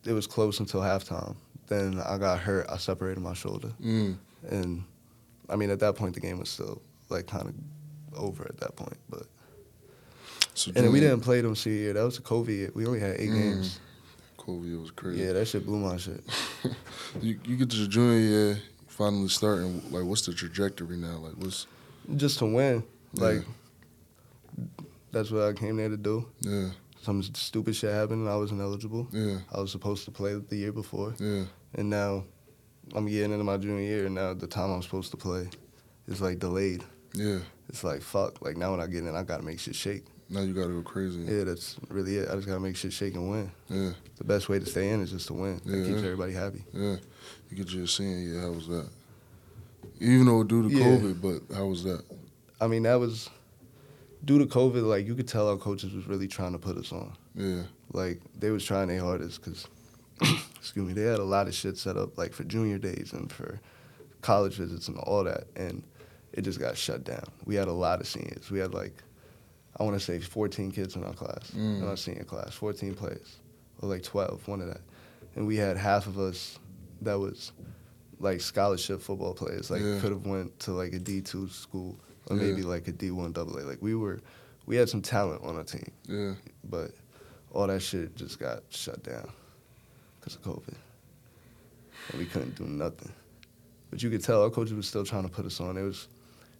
[0.04, 1.36] it was close until halftime.
[1.68, 2.66] Then I got hurt.
[2.68, 4.16] I separated my shoulder, Mm.
[4.50, 4.82] and
[5.48, 6.80] I mean, at that point, the game was still
[7.10, 7.54] like kind of
[8.18, 8.96] over at that point.
[9.10, 9.24] But
[10.54, 11.92] So and then we didn't play them senior year.
[11.92, 12.70] That was a COVID year.
[12.74, 13.34] We only had eight Mm.
[13.54, 13.80] games.
[14.38, 15.22] COVID was crazy.
[15.22, 16.24] Yeah, that shit blew my shit.
[17.20, 19.82] you, you get to your junior year, finally starting.
[19.92, 21.18] Like, what's the trajectory now?
[21.18, 21.66] Like, what's
[22.16, 22.82] Just to win,
[23.14, 23.24] Yeah.
[23.24, 23.42] like
[25.12, 26.26] that's what I came there to do.
[26.40, 26.70] yeah,
[27.02, 28.22] Some stupid shit happened.
[28.22, 29.08] and I wasn't eligible.
[29.12, 31.14] yeah, I was supposed to play the year before.
[31.18, 31.44] yeah,
[31.74, 32.24] And now
[32.94, 35.48] I'm getting into my junior year, and now the time I'm supposed to play
[36.06, 36.84] is like delayed.
[37.14, 37.38] yeah.
[37.68, 38.40] It's like fuck.
[38.40, 40.04] Like now when I get in, I gotta make shit shake.
[40.30, 41.20] Now you gotta go crazy.
[41.20, 42.28] Yeah, that's really it.
[42.30, 43.50] I just gotta make shit shake and win.
[43.68, 45.60] Yeah, The best way to stay in is just to win.
[45.66, 46.64] Yeah, it keeps everybody happy.
[46.72, 46.96] yeah.
[47.50, 48.40] You get your senior year.
[48.40, 48.88] How was that?
[50.00, 50.84] Even though due to Yeah.
[50.84, 52.02] COVID, but how was that?
[52.60, 53.28] I mean, that was
[54.24, 54.82] due to COVID.
[54.82, 57.12] Like you could tell our coaches was really trying to put us on.
[57.34, 59.66] Yeah, Like they was trying their hardest because,
[60.56, 63.30] excuse me, they had a lot of shit set up like for junior days and
[63.32, 63.60] for
[64.22, 65.82] college visits and all that, and
[66.32, 67.24] it just got shut down.
[67.44, 68.50] We had a lot of seniors.
[68.50, 68.92] We had like,
[69.78, 71.82] I want to say 14 kids in our class, Mm.
[71.82, 73.36] in our senior class, 14 players,
[73.80, 74.80] or like 12, one of that,
[75.36, 76.58] and we had half of us
[77.02, 77.52] that was
[78.20, 80.00] like scholarship football players, like Yeah.
[80.00, 82.42] could have went to like a D2 school or Yeah.
[82.42, 83.62] maybe like a D1 AA.
[83.64, 84.20] Like we were,
[84.66, 86.34] we had some talent on our team yeah.
[86.64, 86.90] but
[87.52, 89.30] all that shit just got shut down
[90.20, 90.74] because of COVID.
[92.10, 93.12] And we couldn't do nothing.
[93.90, 95.76] But you could tell our coaches was still trying to put us on.
[95.76, 96.08] They was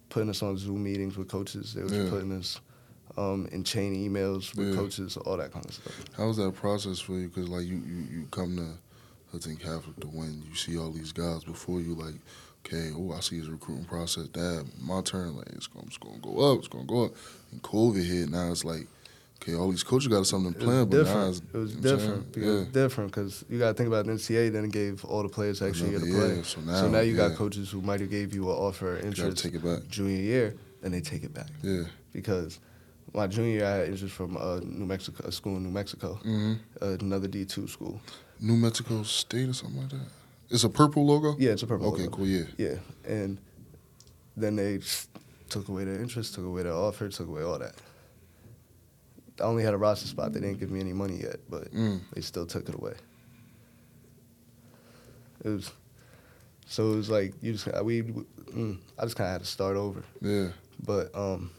[0.09, 1.73] putting us on Zoom meetings with coaches.
[1.73, 2.09] They was Yeah.
[2.09, 2.59] putting us
[3.17, 5.93] um, in chain emails with coaches, all that kind of stuff.
[6.15, 7.27] How was that process for you?
[7.27, 8.67] Because like you, you, you come to
[9.31, 10.43] Hudson Catholic to win.
[10.49, 11.93] You see all these guys before you.
[11.95, 12.15] Like,
[12.65, 14.27] okay, oh, I see his recruiting process.
[14.27, 15.35] Dad, my turn.
[15.37, 16.59] Like, it's gonna, it's gonna go up.
[16.59, 17.11] It's gonna go up.
[17.51, 18.29] And COVID hit.
[18.29, 18.87] Now it's like
[19.41, 21.91] Okay, all these coaches got something was planned, but now it's, It was you know
[21.95, 22.31] what I'm different.
[22.33, 24.51] Because it was different because you got to think about the NCAA.
[24.51, 26.11] Then it gave all the players extra year to play.
[26.11, 27.29] year, so So now, now you yeah.
[27.29, 29.87] got coaches who might have gave you an offer of You interest take it back.
[29.87, 31.83] junior year, and they take it back Yeah.
[32.11, 32.59] because
[33.13, 36.15] my junior year I had interest from uh, New Mexico, a school in New Mexico,
[36.15, 38.01] hmm uh, another D two school.
[38.39, 40.07] New Mexico State or something like that.
[40.49, 41.35] It's a purple logo.
[41.37, 41.85] Yeah, it's a purple.
[41.87, 41.95] Logo.
[41.97, 42.17] Okay, logo.
[42.17, 42.27] cool.
[42.27, 42.43] Yeah.
[42.57, 43.37] Yeah, and
[44.37, 45.09] then they just
[45.49, 47.75] took away their interest, took away their offer, took away all that.
[49.39, 50.33] I only had a roster spot.
[50.33, 52.01] They didn't give me any money yet, but Mm.
[52.13, 52.93] they still took it away.
[55.43, 55.71] It was
[56.67, 59.77] so it was like you just we mm, I just kind of had to start
[59.77, 60.03] over.
[60.21, 60.49] Yeah.
[60.85, 61.51] But um,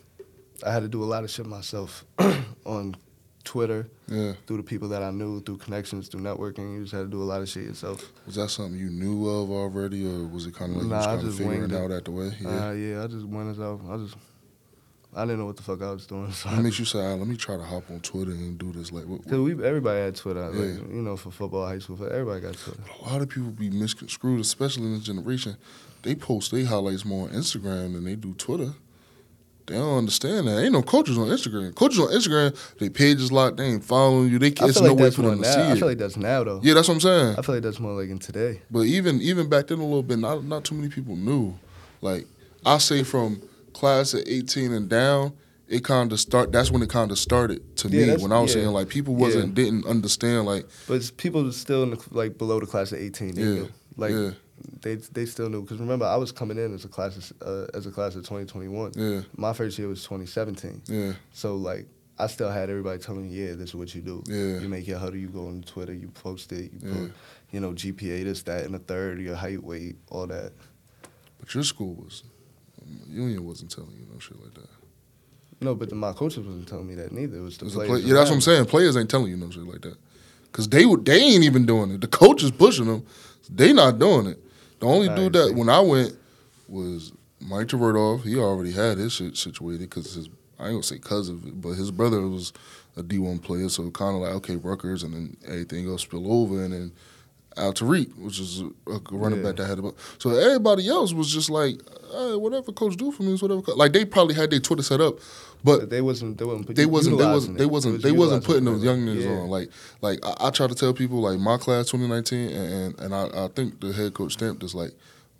[0.65, 2.05] I had to do a lot of shit myself
[2.65, 2.97] on
[3.45, 4.35] Twitter Yeah.
[4.47, 6.75] through the people that I knew, through connections, through networking.
[6.75, 8.13] You just had to do a lot of shit yourself.
[8.27, 11.17] Was that something you knew of already, or was it kind of like Nah, you
[11.17, 12.33] was of just figuring out at the way?
[12.41, 12.69] Yeah.
[12.69, 13.81] Uh, yeah, I just went as out.
[13.89, 14.17] I just
[15.13, 16.31] I didn't know what the fuck I was doing.
[16.33, 18.71] So what makes you say, ah, "Let me try to hop on Twitter and do
[18.73, 18.93] this"?
[18.93, 20.95] Like, what, Cause we everybody had Twitter, like, Yeah.
[20.95, 22.83] you know, for football, high school, for everybody got Twitter.
[23.01, 25.57] a lot of people be misconstrued, especially in this generation.
[26.03, 28.73] They post their highlights more on Instagram than they do Twitter.
[29.67, 30.63] They don't understand that.
[30.63, 31.75] Ain't no coaches on Instagram.
[31.75, 33.59] Coaches on Instagram, they page is locked.
[33.59, 34.39] They ain't following you.
[34.39, 35.55] They it's feel no like way for them to now.
[35.55, 36.61] see I feel like that's now though.
[36.63, 37.37] yeah, that's what I'm saying.
[37.39, 38.63] I feel like that's more like in today.
[38.71, 41.55] But even even back then a little bit, not not too many people knew.
[42.01, 42.27] Like
[42.67, 43.43] I say from
[43.73, 45.35] class of eighteen and down,
[45.69, 46.51] it kind of start.
[46.53, 48.23] That's when it kind of started to Yeah, me.
[48.23, 48.63] When I was yeah.
[48.63, 52.67] saying like people wasn't didn't understand like But people still in the, like below the
[52.67, 53.37] class of eighteen.
[53.37, 53.65] Yeah.
[53.97, 54.31] Like yeah
[54.83, 57.67] they they still knew because remember I was coming in as a class of, uh,
[57.77, 58.93] as a class of twenty twenty one.
[58.97, 60.83] yeah My first year was twenty seventeen.
[60.87, 61.87] yeah So like
[62.19, 64.23] I still had everybody telling me, yeah, this is what you do.
[64.27, 64.59] Yeah.
[64.61, 66.93] You make your Hudl, you go on Twitter, you post it, you Yeah.
[66.93, 67.13] put,
[67.51, 70.53] you know, GPA, this, that, and the third, your height, weight, all that.
[71.39, 72.23] But your school was
[73.09, 74.69] Union wasn't telling you no shit like that.
[75.63, 77.37] No, but the, my coaches wasn't telling me that neither.
[77.39, 78.01] It was the It's a players.
[78.03, 78.67] play, yeah, that's what I'm saying.
[78.67, 79.97] Players ain't telling you no shit like that.
[80.53, 82.01] Cause they would they ain't even doing it.
[82.01, 83.07] The coach is pushing them.
[83.49, 84.39] They not doing it.
[84.81, 86.17] The only I dude that when I went
[86.69, 88.25] was Mike Treverdoff.
[88.25, 91.91] He already had his shit situated because his I ain't gonna say cousin, but his
[91.91, 92.53] brother was
[92.97, 93.69] a D one player.
[93.69, 96.93] So kind of like okay, Rutgers, and then everything else spill over, and then
[97.61, 99.47] Al Tariq, which is a, a running Yeah.
[99.51, 101.81] back that had a so everybody else was just like,
[102.13, 103.63] hey, whatever coach do for me is whatever.
[103.63, 105.19] co-" Like they probably had their Twitter set up,
[105.63, 106.39] but But they wasn't.
[106.39, 106.75] They wasn't.
[106.75, 109.31] they wasn't they wasn't they wasn't was they wasn't putting those young niggas Yeah.
[109.43, 109.49] on.
[109.51, 109.71] Like
[110.01, 113.45] like I, I try to tell people like my class 2019 and and, and I,
[113.45, 114.93] I think the head coach stamped this like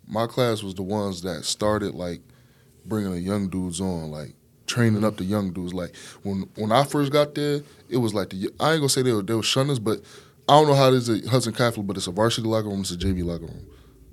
[0.07, 2.21] my class was the ones that started like
[2.85, 4.33] bringing the young dudes on like
[4.67, 8.29] training up the young dudes like when when I first got there it was like
[8.29, 10.01] the I ain't gonna say they were they were shunners but
[10.49, 12.81] I don't know how it is at Hudson Catholic but it's a varsity locker room
[12.81, 13.65] it's a JV locker room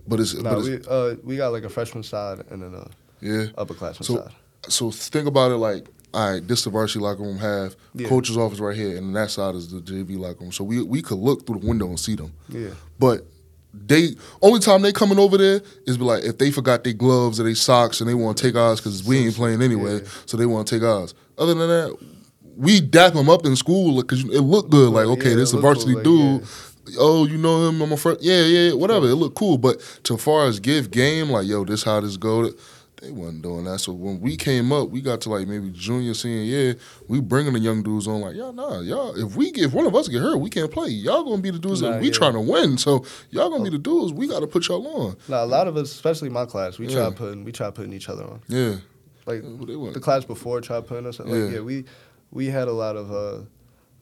[0.07, 2.75] but it's, Nah, but it's we uh we got like a freshman side and then
[2.75, 2.89] a
[3.21, 4.33] yeah upperclassman So- side.
[4.69, 8.09] so think about it like, all right, this the varsity locker room half, Yeah.
[8.09, 10.53] coach's office right here, and that side is the JV locker room.
[10.53, 12.33] So we we could look through the window and see them.
[12.49, 12.71] Yeah.
[12.99, 13.27] But
[13.75, 17.39] they only time they coming over there is be like if they forgot their gloves
[17.39, 20.09] or their socks and they want to take ours because we ain't playing anyway, Yeah.
[20.25, 21.13] so they want to take ours.
[21.37, 21.99] Other than that,
[22.59, 24.93] we dap them up in school because it looked good.
[24.93, 26.49] Like okay, Yeah, this it a varsity cool, like, dude.
[26.99, 27.81] Oh, you know him?
[27.81, 28.19] I'm a friend.
[28.21, 29.07] Yeah, yeah, whatever.
[29.07, 32.51] It looked cool, but to far as give game, like yo, this how this go.
[33.01, 33.79] They wasn't doing that.
[33.79, 36.77] So when we came up, we got to like maybe junior, senior year.
[37.07, 39.15] We bringing the young dudes on like, y'all, nah, y'all.
[39.15, 40.89] If we get, if one of us get hurt, we can't play.
[40.89, 42.13] Y'all gonna be the dudes Nah, that we yeah.
[42.13, 42.77] trying to win.
[42.77, 43.73] So y'all gonna be oh.
[43.73, 44.13] the dudes.
[44.13, 45.17] We got to put y'all on.
[45.29, 47.07] Now a lot of us, especially my class, we Yeah.
[47.07, 48.41] try putting we try putting each other on.
[48.49, 48.77] Yeah,
[49.27, 51.21] Like Yeah, the class before tried putting us.
[51.21, 51.49] Like, Yeah.
[51.51, 51.61] yeah.
[51.61, 51.85] we
[52.31, 53.43] we had a lot of uh,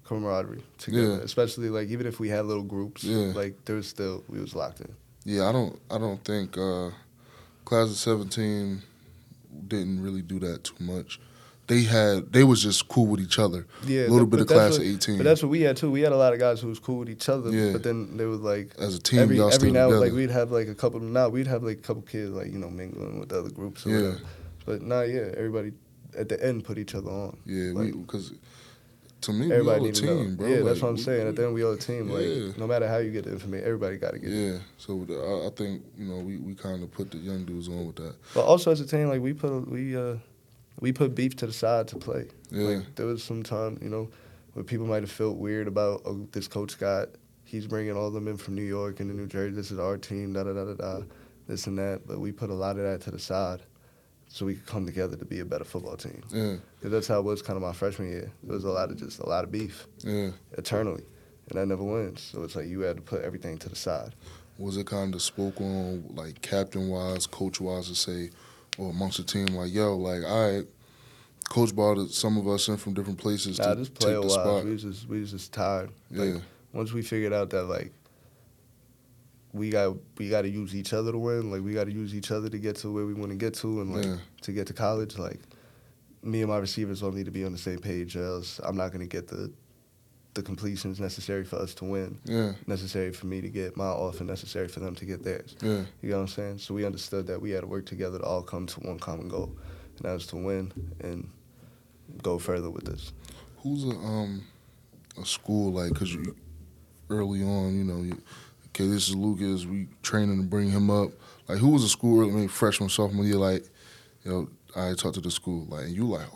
[0.05, 1.09] camaraderie together.
[1.17, 1.19] Yeah.
[1.19, 3.33] Especially like even if we had little groups, Yeah.
[3.35, 4.93] like there was still we was locked in.
[5.25, 5.49] yeah.
[5.49, 6.91] I don't, I don't think uh,
[7.65, 8.83] class of seventeen
[9.69, 11.21] didn't really do that too much.
[11.69, 13.67] They had, they was just cool with each other.
[13.85, 15.17] Yeah, a little bit of class what- of eighteen.
[15.19, 15.91] But that's what we had too.
[15.91, 17.51] We had a lot of guys who was cool with each other.
[17.51, 17.73] Yeah.
[17.73, 20.05] But then they was like As a team, every every now together.
[20.07, 22.59] like we'd have like a couple now we'd have like a couple kids like you
[22.59, 23.85] know mingling with the other groups.
[23.85, 23.97] Or Yeah.
[24.11, 24.21] Whatever.
[24.65, 25.73] But nah, yeah, everybody
[26.17, 27.37] at the end put each other on.
[27.47, 28.33] yeah, like- we because
[29.23, 30.37] to me, we Everybody all a team, know.
[30.37, 30.47] bro.
[30.47, 31.23] Yeah, that's what I'm we- saying.
[31.23, 32.09] we- At the end, we all a team.
[32.11, 32.15] Yeah.
[32.17, 34.35] Like no matter how you get the information, everybody got to get it.
[34.53, 37.45] Yeah, so the, I, I think you know we, we kind of put the young
[37.45, 38.15] dudes on with that.
[38.35, 40.17] But also as a team, like we put we uh
[40.81, 42.27] we put beef to the side to play.
[42.51, 44.09] Yeah, Like there was some time, you know,
[44.53, 47.09] where people might have felt weird about oh this coach got
[47.45, 49.55] he's bringing all them in from New York and New Jersey.
[49.57, 50.35] This is our team.
[50.35, 51.01] Da da da da da.
[51.49, 52.07] This and that.
[52.07, 53.63] But we put a lot of that to the side,
[54.29, 56.23] so we could come together to be a better football team.
[56.31, 58.31] yeah, that's how it was kind of my freshman year.
[58.43, 60.31] There was a lot of just a lot of beef yeah.
[60.59, 61.05] eternally,
[61.51, 62.21] and that never wins.
[62.23, 64.15] So it's like you had to put everything to the side.
[64.59, 68.31] Was it kind of spoke on like captain wise, coach wise to say,
[68.79, 70.67] or amongst the team like, yo, like, all right,
[71.49, 74.31] coach brought some of us in from different places Nah, to just play take the
[74.31, 74.65] spot.
[74.65, 75.91] We was just we was just tired.
[76.11, 76.41] Like, Yeah,
[76.73, 77.93] once we figured out that like
[79.57, 81.51] we got we got to use each other to win.
[81.51, 83.55] Like we got to use each other to get to where we want to get
[83.55, 85.19] to, and like yeah, to get to college.
[85.19, 85.41] Like
[86.23, 88.77] me and my receivers all need to be on the same page, or else I'm
[88.77, 89.51] not gonna get the
[90.35, 94.21] the completions necessary for us to win, yeah, necessary for me to get my off,
[94.21, 95.57] and necessary for them to get theirs.
[95.63, 95.83] yeah.
[96.03, 96.59] You know what I'm saying?
[96.59, 99.29] So we understood that we had to work together to all come to one common
[99.29, 99.51] goal,
[99.97, 101.29] and that was to win and
[102.23, 103.13] go further with this.
[103.63, 104.45] Who's a um
[105.21, 105.95] a school like?
[105.95, 106.37] Cause you
[107.09, 108.21] early on, you know, you,
[108.77, 109.65] okay, this is Lukas.
[109.65, 111.11] We training to bring him up.
[111.49, 113.37] Like, who was a school early, maybe freshman, sophomore year?
[113.37, 113.65] Like,
[114.25, 115.67] you know, I talked to the school.
[115.69, 116.27] Like, and you like,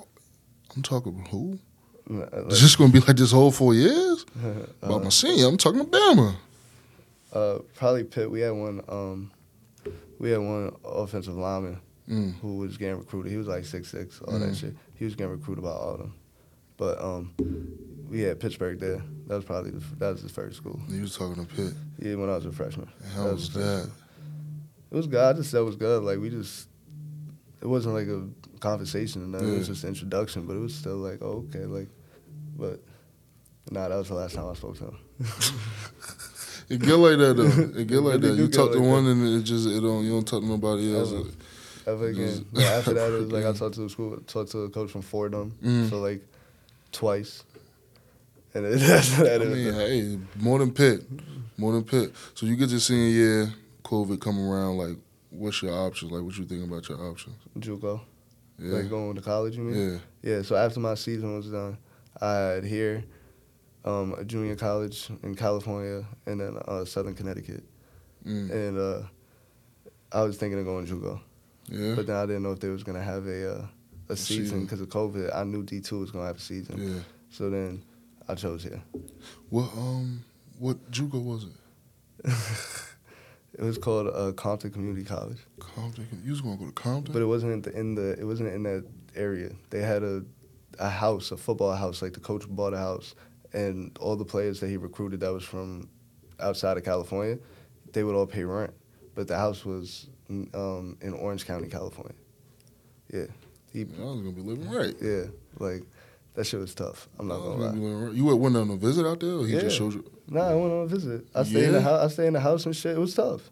[0.75, 1.59] I'm talking about who?
[2.49, 4.25] Is this gonna be like this whole four years?
[4.83, 6.35] About my senior, I'm talking about Bama.
[7.33, 8.29] Uh, probably Pitt.
[8.29, 8.81] We had one.
[8.89, 9.31] Um,
[10.19, 12.35] we had one offensive lineman Mm.
[12.41, 13.31] who was getting recruited.
[13.31, 14.57] He was like six six, all that Mm.
[14.61, 14.75] shit.
[14.95, 16.15] He was getting recruited by all them.
[16.77, 17.33] But um,
[18.11, 19.01] we had Pittsburgh there.
[19.29, 20.81] That was probably the, that was the first school.
[20.89, 21.73] You was talking to Pitt.
[21.99, 22.89] Yeah, when I was a freshman.
[23.15, 23.91] How That was was that?
[24.91, 25.21] It was good.
[25.21, 26.03] I just said it was good.
[26.03, 26.69] Like we just,
[27.63, 28.27] it wasn't like a
[28.59, 29.31] conversation.
[29.31, 29.55] nothing.
[29.55, 30.47] It was just an introduction.
[30.47, 31.89] But it was still like, oh, okay, like,
[32.59, 32.81] but
[33.71, 34.99] nah, that was the last time I spoke to him.
[36.69, 37.81] It get like that though.
[37.81, 38.35] It get like that.
[38.37, 40.95] You talk to like one and it just it don't you don't talk to nobody
[40.97, 41.13] else.
[41.13, 41.25] Ever.
[41.87, 42.47] Ever again.
[42.55, 44.91] Just- after that, it was like I talked to the school, talked to a coach
[44.91, 45.89] from Fordham Mm.
[45.91, 46.23] for like
[46.93, 47.43] twice.
[48.55, 49.43] And it, that's that.
[49.43, 51.03] I mean, hey, more than Pitt,
[51.57, 52.13] more than Pitt.
[52.35, 54.79] So you get your senior year, COVID come around.
[54.79, 54.97] Like,
[55.31, 56.13] what's your options?
[56.13, 57.37] Like, what you think about your options?
[57.59, 58.01] JUCO,
[58.59, 59.57] Yeah, like going to college.
[59.57, 60.01] You mean?
[60.23, 61.79] yeah, Yeah, so after my season was done,
[62.21, 63.05] I had here
[63.85, 67.65] um, a junior college in California and then uh, Southern Connecticut.
[68.27, 68.51] mm.
[68.51, 69.03] And uh,
[70.13, 71.21] I was thinking of going JUCO,
[71.69, 73.67] yeah, but then I didn't know if they was gonna have a uh,
[74.09, 75.35] a season because of COVID.
[75.35, 77.01] I knew D two was gonna have a season, yeah.
[77.31, 77.83] so then
[78.31, 78.83] I chose here.
[79.49, 80.25] What um,
[80.59, 82.33] what JUCO was it?
[83.59, 86.07] It was called uh, Compton Community College, Compton.
[86.25, 87.13] You was gonna go to Compton?
[87.13, 89.51] but it wasn't in the, in the it wasn't in that area.
[89.69, 90.25] They had a
[90.79, 92.01] a house, a football house.
[92.01, 93.15] Like the coach bought a house,
[93.53, 95.91] and all the players that he recruited that was from
[96.39, 97.39] outside of California,
[97.93, 98.73] they would all pay rent.
[99.15, 102.15] But the house was um, in Orange County, California.
[103.13, 103.27] Yeah,
[103.73, 104.95] he, I was gonna be living right.
[105.03, 105.25] yeah,
[105.59, 105.83] like
[106.41, 107.07] that shit was tough.
[107.19, 108.11] I'm not gonna lie.
[108.13, 109.61] You went went on a visit out there, or he Yeah.
[109.61, 110.05] just showed you?
[110.29, 111.27] Nah, I went on a visit.
[111.35, 112.01] I stayed in the house.
[112.01, 112.97] I stayed in the house and shit.
[112.97, 113.51] It was tough.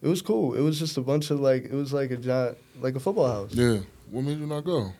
[0.00, 0.54] It was cool.
[0.54, 1.64] It was just a bunch of like.
[1.64, 3.54] It was like a giant, like a football house.
[3.54, 3.80] Yeah.
[4.10, 4.92] What made you not go?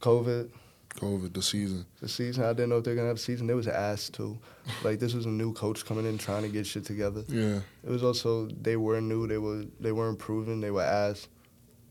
[0.00, 0.48] COVID,
[0.96, 1.84] COVID, the season.
[2.00, 2.44] the season.
[2.44, 3.46] I didn't know if they're gonna have a season.
[3.46, 4.38] There was ass too.
[4.82, 7.22] Like this was a new coach coming in trying to get shit together.
[7.28, 7.60] Yeah.
[7.84, 9.26] It was also they were new.
[9.26, 10.60] They were they weren't proven.
[10.60, 11.28] They were ass.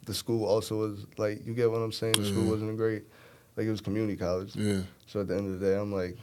[0.08, 2.14] The school also was like you get what I'm saying.
[2.18, 3.04] The school wasn't great.
[3.60, 4.56] Like it was community college.
[4.56, 4.84] Yeah.
[5.06, 6.18] So at the end of the day, I'm like,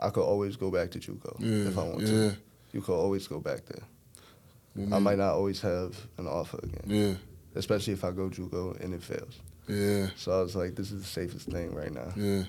[0.00, 1.68] I could always go back to JUCO Yeah.
[1.68, 2.06] if I want yeah.
[2.08, 2.36] to.
[2.72, 3.82] You could always go back there.
[4.90, 7.14] I might not always have an offer again, Yeah.
[7.54, 9.38] especially if I go JUCO and it fails.
[9.68, 10.08] Yeah.
[10.16, 12.10] So I was like, this is the safest thing right now.
[12.16, 12.44] Yeah.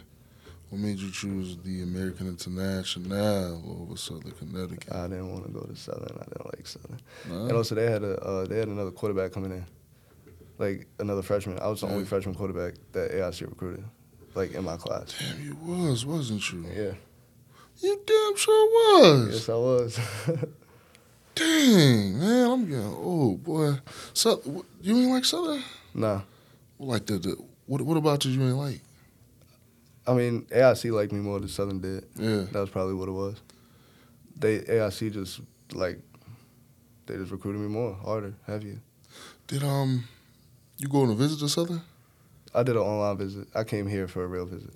[0.70, 4.94] What made you choose the American International over Southern Connecticut?
[4.94, 6.18] I didn't want to go to Southern.
[6.18, 7.02] I didn't like Southern.
[7.28, 7.44] Nah?
[7.48, 9.66] And also, they had a uh, they had another quarterback coming in,
[10.58, 11.60] like another freshman.
[11.60, 13.86] I was the only freshman quarterback that AIC recruited,
[14.38, 15.14] like in my class.
[15.20, 16.66] Damn, you was, wasn't you?
[16.74, 16.94] Yeah,
[17.82, 19.30] You damn sure was.
[19.34, 20.00] yes, I was.
[21.36, 23.74] Dang, man, I'm getting old, boy.
[24.14, 24.42] So,
[24.82, 25.62] you ain't like Southern?
[25.94, 26.22] nah,
[26.80, 27.82] Like the, the what?
[27.82, 28.32] What about you?
[28.32, 28.82] You ain't like?
[30.08, 32.06] I mean AIC liked me more than Southern did.
[32.16, 32.46] Yeah.
[32.52, 33.36] That was probably what it was.
[34.40, 35.42] They AIC just
[35.74, 36.00] like
[37.06, 38.80] they just recruited me more, harder, heavier.
[39.48, 40.06] Did um,
[40.78, 41.82] you go on a visit to Southern?
[42.58, 43.48] I did an online visit.
[43.54, 44.72] I came here for a real visit,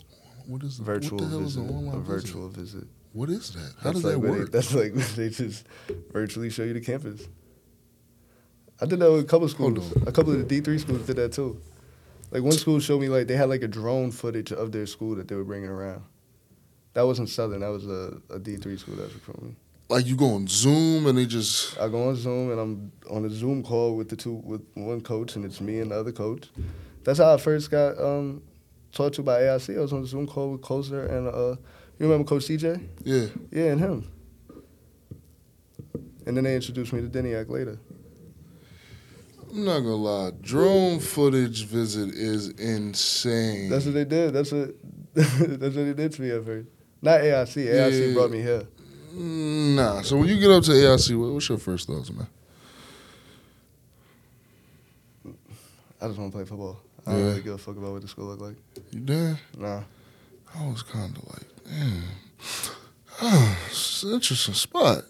[0.46, 2.86] What is virtual what the hell visit, is an online a virtual visit.
[3.14, 3.74] What is that?
[3.82, 4.52] How That's does that like where work?
[4.52, 5.66] They, that's like they just
[6.14, 7.28] virtually show you the campus.
[8.80, 9.94] I did that with a couple Hold schools.
[10.08, 11.60] A couple of the D three schools did that too.
[12.32, 15.16] Like one school showed me like they had like a drone footage of their school
[15.16, 16.04] that they were bringing around.
[16.94, 17.62] That wasn't Southern.
[17.62, 19.56] That was a, a D three school that was recruiting me.
[19.90, 23.26] like you go on Zoom and they just I go on Zoom and I'm on
[23.26, 26.12] a Zoom call with the two with one coach and it's me and the other
[26.12, 26.50] coach.
[27.04, 28.42] That's how I first got um,
[28.92, 29.78] talked to by AIC.
[29.78, 31.56] I was on a Zoom call with Koser and uh,
[32.00, 32.88] you remember Coach CJ?
[33.04, 33.26] yeah.
[33.52, 34.12] Yeah, and him.
[36.26, 37.80] And then they introduced me to Deniak later.
[39.50, 43.70] I'm not gonna lie, drone footage visit is insane.
[43.70, 44.32] That's what they did.
[44.34, 44.76] That's what
[45.14, 46.70] that's what they did to me at first.
[47.02, 47.66] Not AIC.
[47.68, 48.14] AIC Yeah.
[48.14, 48.64] brought me here.
[49.14, 50.04] Nah.
[50.04, 52.28] So when you get up to AIC, what's your first thoughts, man?
[56.02, 56.80] I just want to play football.
[57.06, 57.26] I don't Yeah.
[57.28, 58.56] really give a fuck about what the school looked like.
[58.92, 59.38] You did?
[59.58, 59.84] Nah.
[60.58, 62.04] I was kind of like, damn.
[63.22, 65.04] Oh, it's an interesting spot.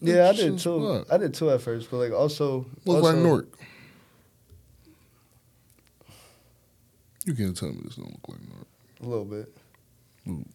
[0.00, 1.04] Yeah, I did too.
[1.04, 1.06] spot.
[1.14, 3.48] I did too at first, but like also Look like Newark.
[7.24, 8.66] You can't tell me this don't look like Newark.
[9.00, 9.56] a little bit.
[10.26, 10.46] Mm.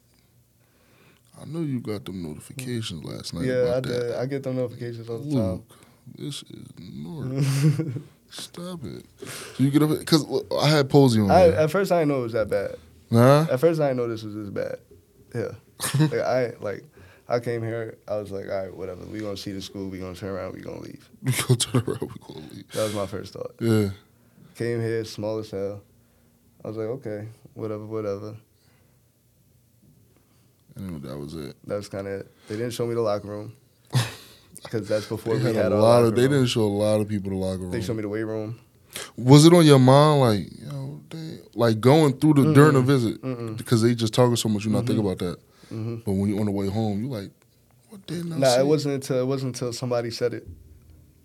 [1.42, 3.46] I know you got them notifications last night.
[3.46, 3.92] yeah, I did.
[4.02, 4.20] That.
[4.20, 5.78] I get them notifications all the Luke,
[6.18, 7.44] this is Newark.
[8.30, 9.06] Stop it.
[9.58, 10.26] You get up because
[10.60, 11.32] I had Posey on.
[11.32, 12.76] I, at first, I didn't know it was that bad.
[13.12, 13.48] Huh?
[13.52, 14.78] At first, I didn't know this was this bad.
[15.34, 15.52] Yeah,
[16.00, 16.84] like, I like.
[17.30, 17.98] I came here.
[18.08, 19.04] I was like, all right, whatever.
[19.06, 19.89] We gonna see the school.
[19.89, 20.54] We gonna turn around.
[20.54, 21.10] We gonna leave.
[21.24, 22.02] we go turn around.
[22.02, 22.72] We gonna leave.
[22.72, 23.52] That was my first thought.
[23.60, 23.89] Yeah.
[24.56, 25.82] Came here, small as hell.
[26.63, 28.36] I was like, okay, whatever, whatever.
[30.76, 31.56] And that was it.
[31.65, 32.32] That was kind of it.
[32.48, 33.54] They didn't show me the locker room
[34.63, 36.15] because that's before They we had, had a lot of.
[36.15, 36.32] They room.
[36.32, 37.72] didn't show a lot of people the locker room.
[37.72, 38.60] They showed me the weight room.
[39.15, 43.21] Was it on your mind, like, yo, they, like going through the during the visit
[43.21, 43.58] Mm-mm.
[43.58, 45.06] because they just talking so much, you not think Mhm.
[45.06, 45.38] about that.
[45.69, 47.32] hmm But when you're on the way home, you like,
[47.89, 50.47] what didn't I Nah, it wasn't until it wasn't until somebody said it.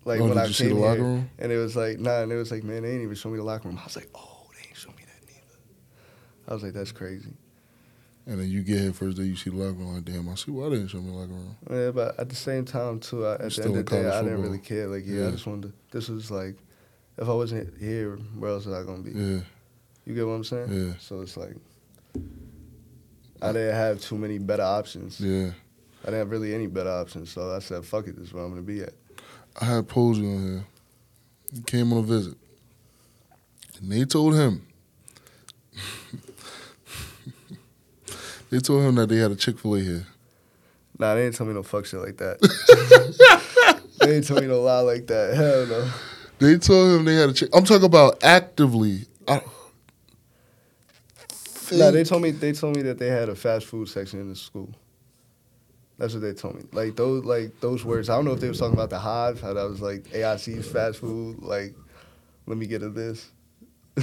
[0.05, 1.29] Like oh, when did I you see came the here, locker room?
[1.39, 3.37] and it was like, nah, and it was like, man, they didn't even show me
[3.37, 3.77] the locker room.
[3.79, 6.49] I was like, oh, they ain't show me that neither.
[6.49, 7.33] I was like, that's crazy.
[8.25, 9.95] And then you get here first day, you see the locker room.
[9.95, 11.55] Like, damn, I see why they didn't show me the locker room.
[11.69, 14.21] Yeah, but at the same time too, I, at the end of the day, I
[14.21, 14.43] didn't football.
[14.43, 14.87] really care.
[14.87, 15.27] Like, yeah, Yeah.
[15.27, 15.73] I just wanted to.
[15.91, 16.55] This was like,
[17.17, 19.11] if I wasn't here, where else was I gonna be?
[19.11, 19.39] Yeah,
[20.05, 20.67] You get what I'm saying?
[20.71, 21.55] yeah, So it's like,
[23.41, 25.19] I didn't have too many better options.
[25.19, 25.51] yeah.
[26.01, 27.29] I didn't have really any better options.
[27.31, 28.93] So I said, fuck it, this is where I'm gonna be at.
[29.61, 30.65] I had Posey on here.
[31.53, 32.35] He came on a visit.
[33.79, 34.65] And they told him.
[38.49, 40.05] they told him that they had a Chick fil A here.
[40.99, 42.39] Nah, they didn't tell me no fuck shit like that.
[43.99, 45.35] they didn't tell me no lie like that.
[45.35, 45.91] Hell no.
[46.43, 47.49] They told him they had a Chick.
[47.53, 49.05] I'm talking about actively.
[49.25, 49.39] I,
[51.71, 54.27] Nah, they told me they told me that they had a fast food section in
[54.27, 54.69] the school.
[55.97, 56.63] That's what they told me.
[56.73, 58.09] Like those like those words.
[58.09, 60.67] I don't know if they was talking about the hive, how that was like AIC's
[60.67, 61.73] fast food, like
[62.45, 63.31] let me get at this.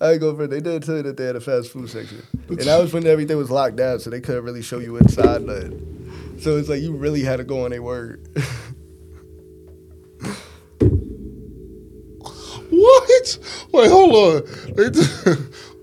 [0.00, 0.50] I go for it.
[0.50, 3.06] They did tell you that they had a fast food section, and that was when
[3.06, 6.01] everything was locked down, so they couldn't really show you inside nothing.
[6.42, 8.26] So it's like you really had to go on their word.
[12.68, 13.38] What?
[13.72, 14.42] Wait, hold on.
[14.74, 15.06] They did,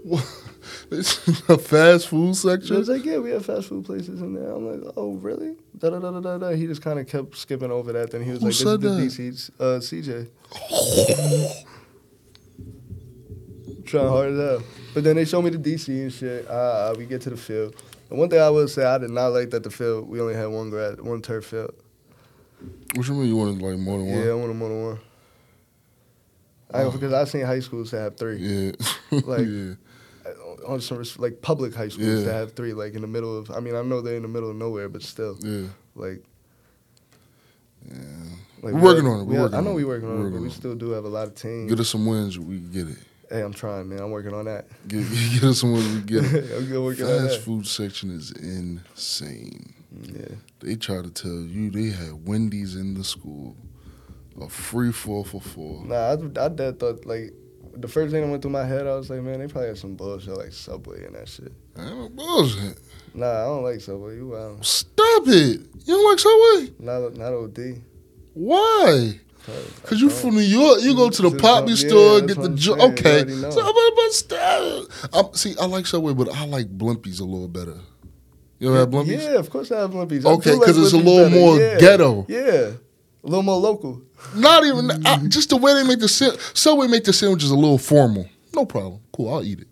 [0.03, 0.35] what?
[0.89, 1.07] They did
[1.49, 2.61] a fast food section.
[2.61, 2.77] section.
[2.77, 5.91] was like, "Yeah, we have fast food places in there." I'm like, "Oh, really?" Da
[5.91, 6.37] da da da da.
[6.39, 6.49] da.
[6.49, 8.09] He just kind of kept skipping over that.
[8.09, 10.27] Then he was Who like, "This said is the DC, uh, CJ."
[13.85, 14.63] Trying hard as hell.
[14.95, 16.47] But then they showed me the DC and shit.
[16.49, 17.75] Uh, uh, we get to the field.
[18.09, 20.07] And one thing I will say, I did not like that the field.
[20.09, 21.73] We only had one grad, one turf field.
[22.95, 24.17] What you mean you wanted like more than one?
[24.19, 24.99] Yeah, I want more than one.
[26.71, 26.91] I, Oh.
[26.91, 28.37] because I've seen high schools that have three.
[28.37, 28.71] Yeah.
[29.11, 29.73] Like- yeah.
[30.67, 32.25] On some like public high schools Yeah.
[32.25, 33.49] that have three, like in the middle of.
[33.49, 35.67] I mean, I know they're in the middle of nowhere, but still, Yeah.
[35.95, 36.21] like
[37.87, 37.95] Yeah.
[38.61, 39.23] Like, We're we working on it.
[39.23, 41.05] We're we have- working I know we're working on it, but we still do have
[41.05, 41.69] a lot of teams.
[41.71, 42.97] Get us some wins, we can get it.
[43.29, 43.99] Hey, I'm trying, man.
[43.99, 44.67] I'm working on that.
[44.87, 46.23] Get, get us some wins, we get.
[46.25, 49.73] I'm good working on Fast food section is insane.
[49.95, 50.35] Mm, yeah.
[50.59, 53.55] They try to tell you they had Wendy's in the school,
[54.39, 55.85] a free four for four.
[55.85, 57.33] Nah, I, I dead thought like
[57.75, 59.77] the first thing that went through my head, I was like, man, they probably had
[59.77, 61.51] some bullshit like Subway and that shit.
[61.77, 62.79] I no bullshit.
[63.13, 64.15] Nah, I don't like Subway.
[64.15, 64.65] You wild.
[64.65, 65.61] Stop it.
[65.85, 66.73] You don't like Subway?
[66.79, 67.81] Not not OD.
[68.33, 69.19] Why?
[69.83, 72.77] Cause you from New York, you go to the Poppy store, get the I'm jo-
[72.77, 73.29] saying.
[73.29, 73.51] You okay.
[73.51, 74.87] So but.
[75.13, 77.75] I'm, see, I like Subway, but I like Blimpies a little better.
[78.59, 79.21] You ever had Blimpies?
[79.23, 80.25] Yeah, of course I have Blimpies.
[80.25, 81.35] I Okay, because like it's a little better.
[81.39, 81.79] more Yeah.
[81.79, 82.25] ghetto.
[82.27, 84.01] Yeah, a little more local.
[84.35, 87.55] Not even I, just the way they make the sa- Subway make the sandwiches a
[87.55, 88.27] little formal.
[88.53, 88.99] No problem.
[89.13, 89.67] Cool, I'll eat it.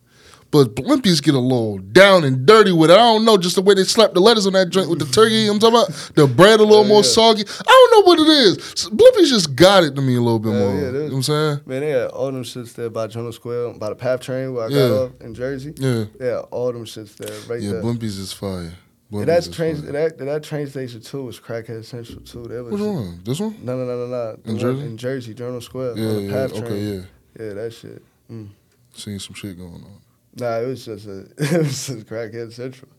[0.49, 2.93] But Blimpies get a little down and dirty with it.
[2.93, 5.05] I don't know, just the way they slap the lettuce on that joint with the
[5.05, 5.47] turkey.
[5.47, 7.09] I'm talking about the bread a little Yeah, more yeah.
[7.09, 7.43] soggy.
[7.45, 8.57] I don't know what it is.
[8.89, 10.73] Blimpies just got it to me a little bit Yeah, more.
[10.73, 11.59] yeah, you know what I'm saying?
[11.65, 14.65] Man, they had all them shits there by Journal Square, by the PATH train where
[14.65, 14.87] I Yeah.
[14.87, 15.73] got off in Jersey.
[15.77, 16.05] Yeah.
[16.19, 17.81] Yeah, all them shits there, right Yeah, there.
[17.83, 18.73] Blimpies is fire.
[19.11, 22.43] And that's train that that train station too was Crackhead Central too.
[22.43, 23.21] That was Which one?
[23.23, 23.55] This one?
[23.63, 24.37] no no no no no.
[24.45, 24.85] In Jersey?
[24.85, 25.97] In Jersey, Journal Square.
[25.97, 26.35] Yeah, yeah.
[26.53, 27.01] Okay, yeah.
[27.39, 28.01] Yeah, that shit.
[28.31, 28.47] Mm.
[28.93, 30.01] Seeing some shit going on.
[30.39, 32.89] Nah, it was just a it was just Crackhead Central.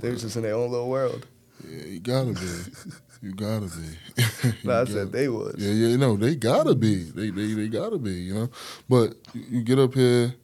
[0.00, 1.26] They was just in their own little world.
[1.68, 2.96] Yeah, you gotta be.
[3.22, 4.22] You gotta be.
[4.42, 5.56] You Nah, I gotta- said they was.
[5.58, 7.04] Yeah, yeah, no, they gotta be.
[7.04, 8.12] They, they, they gotta be.
[8.12, 8.50] You know,
[8.88, 10.34] but you, get up here.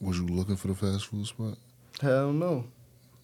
[0.00, 1.58] Was you looking for the fast food spot?
[2.00, 2.64] Hell no.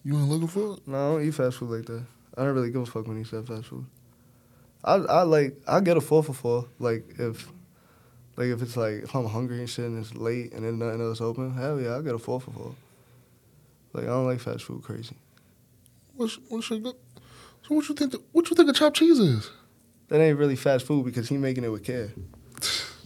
[0.03, 0.87] You weren't looking for it.
[0.87, 2.03] No, I don't eat fast food like that.
[2.37, 3.85] I don't really give a fuck when you said fast food.
[4.83, 6.67] I I like I get a four for four.
[6.77, 7.49] Like if
[8.39, 11.01] like if it's like if I'm hungry and shit and it's late and then nothing
[11.01, 12.75] else open, hell yeah, I get a four for four.
[13.91, 15.17] Like I don't like fast food crazy.
[16.15, 18.13] What's what's your, so what you think?
[18.13, 19.51] The, what you think of chopped cheese is?
[20.07, 22.09] That ain't really fast food because he making it with care.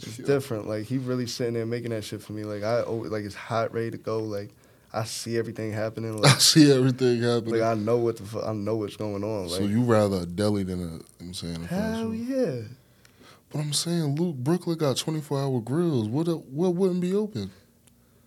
[0.06, 0.68] It's different.
[0.68, 2.44] Like he really sitting there making that shit for me.
[2.44, 4.20] Like I always, like it's hot, ready to go.
[4.20, 4.50] Like
[4.92, 6.18] I see everything happening.
[6.22, 7.54] Like, I see everything happening.
[7.54, 9.48] like I know what the fu- I know what's going on.
[9.48, 11.24] Like so you rather a deli than a?
[11.24, 11.56] I'm saying.
[11.56, 12.28] A fast hell food.
[12.28, 12.62] yeah.
[13.54, 16.08] But I'm saying, Luke, Brooklyn got 24 hour grills.
[16.10, 17.52] What what wouldn't be open?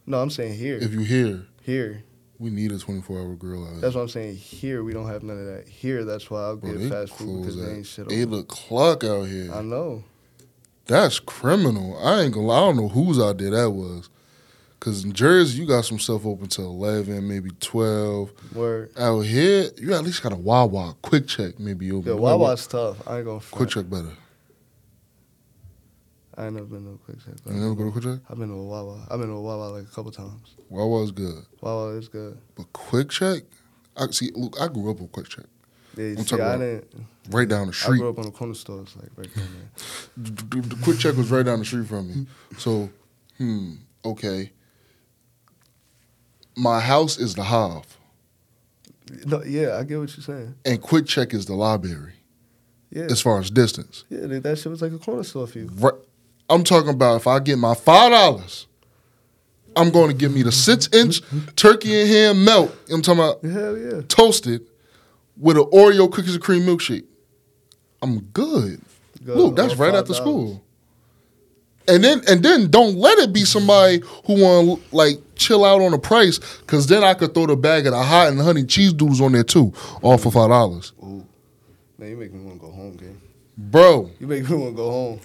[0.07, 0.79] No, I'm saying here.
[0.81, 2.05] If you here, here.
[2.39, 3.81] we need a 24 hour grill out.
[3.81, 4.37] That's what I'm saying.
[4.37, 5.67] Here we don't have none of that.
[5.69, 8.39] Here that's why I'll Bro, get fast food because they ain't shit Eight open.
[8.39, 9.53] o'clock out here.
[9.53, 10.05] I know.
[10.87, 11.99] That's criminal.
[12.01, 12.59] I ain't gonna lie.
[12.59, 14.09] I don't know whose idea that was.
[14.79, 18.31] Cause in Jersey, you got some stuff open till eleven, maybe twelve.
[18.55, 18.93] Word.
[18.97, 22.13] Out here, you at least got a Wawa, QuickChek, maybe open.
[22.13, 22.99] Yeah, Wawa's tough.
[23.09, 23.69] I ain't gonna front.
[23.69, 24.13] QuickChek better.
[26.39, 27.47] I ain't never been to a QuickChek.
[27.47, 28.21] You never go to QuickChek?
[28.29, 29.07] I've been to a Wawa.
[29.11, 30.55] I've been to a Wawa like a couple times.
[30.69, 32.39] Wawa's good, Wawa is good.
[32.57, 33.43] but QuickChek.
[33.97, 34.31] I see.
[34.35, 35.47] Look, I grew up with QuickChek,
[35.97, 37.07] Yeah, you I'm see, talking I about didn't.
[37.31, 37.95] right down the street.
[37.95, 39.71] I grew up on the corner stores, like right down there.
[40.17, 40.31] the,
[40.61, 42.27] the- the QuickChek was right down the street from me.
[42.59, 42.91] So,
[43.39, 44.53] hmm, okay.
[46.57, 47.99] My house is the Hive,
[49.27, 50.55] No, yeah, I get what you're saying.
[50.65, 52.15] and QuickChek is the library
[52.91, 54.05] Yeah, as far as distance.
[54.11, 55.71] yeah, that- that shit was like a corner store for you.
[55.75, 55.93] Right.
[56.49, 58.67] I'm talking about if I get my five dollars,
[59.75, 61.21] I'm going to give me the six inch
[61.57, 62.75] turkey and ham melt.
[62.91, 64.01] I'm talking about Hell yeah.
[64.09, 64.63] toasted
[65.37, 67.05] with an Oreo cookies and cream milkshake.
[68.03, 68.81] I'm good.
[69.25, 69.37] Good.
[69.37, 70.17] Look, that's right after $5.
[70.17, 70.63] school.
[71.89, 75.93] And then and then don't let it be somebody who want like chill out on
[75.93, 78.93] the price, cause then I could throw the bag of the hot and honey cheese
[78.93, 79.73] doodles on there too,
[80.03, 81.25] all for five dollars, Ooh.
[81.99, 83.21] Man, you make me want to go home, gang.
[83.57, 84.11] bro.
[84.19, 85.21] You make me want to go home.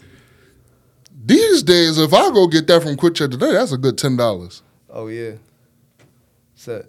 [1.24, 4.64] These days, if I go get that from QuickChek today, that's a good ten dollars.
[4.90, 5.34] Oh yeah.
[6.56, 6.86] Set.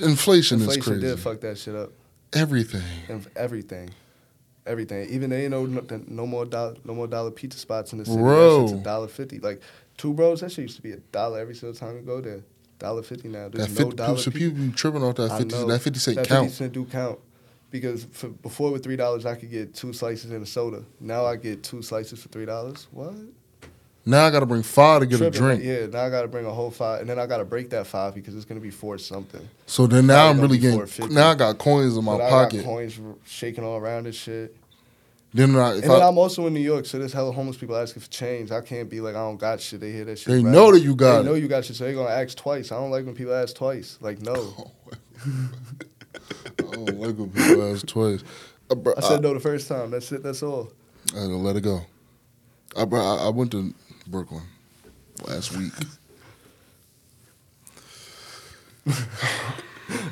[0.00, 1.00] Inflation, Inflation is crazy.
[1.00, 1.92] did fuck that shit up.
[2.32, 2.82] Everything.
[3.08, 3.90] And everything.
[4.66, 5.08] Everything.
[5.10, 8.04] Even they ain't no no, no more dollar no more dollar pizza spots in the
[8.06, 8.16] city.
[8.18, 8.62] Bro.
[8.62, 9.38] That shit's a dollar fifty.
[9.38, 9.60] Like
[9.96, 12.40] two bros, that shit used to be a dollar every single time you go there.
[12.78, 13.48] Dollar fifty now.
[13.48, 15.54] There's That no 50, dollar so people be tripping off that fifty.
[15.54, 15.66] know.
[15.66, 16.46] That fifty cent that count.
[16.46, 17.18] 50 cent do count.
[17.70, 20.84] Because for, before with three dollars I could get two slices and a soda.
[20.98, 22.88] Now I get two slices for three dollars.
[22.90, 23.14] What?
[24.06, 25.62] Now I got to bring five to get Tripping, a drink.
[25.62, 28.14] yeah, now I gotta bring a whole five and then I gotta break that five
[28.14, 29.46] because it's gonna be four something.
[29.66, 31.14] So then now Probably I'm really getting.
[31.14, 32.56] Now I got coins in my But I pocket.
[32.58, 34.56] got coins shaking all around and shit.
[35.32, 37.76] Then I, and then I, I'm also in New York, so there's hella homeless people
[37.76, 38.50] asking for change.
[38.50, 39.78] I can't be like, I don't got shit.
[39.78, 40.26] They hear that shit.
[40.26, 42.72] They know that you got They know you got shit, so they're gonna ask twice.
[42.72, 43.96] I don't like when people ask twice.
[44.00, 44.72] Like, no.
[46.58, 48.22] I don't like when people ask twice.
[48.70, 49.90] Uh, bro, I said no the first time.
[49.90, 50.22] That's it.
[50.22, 50.70] That's all.
[51.14, 51.80] I had to let it go.
[52.76, 53.74] I, bro, I, I went to
[54.06, 54.42] Brooklyn
[55.26, 55.72] last week.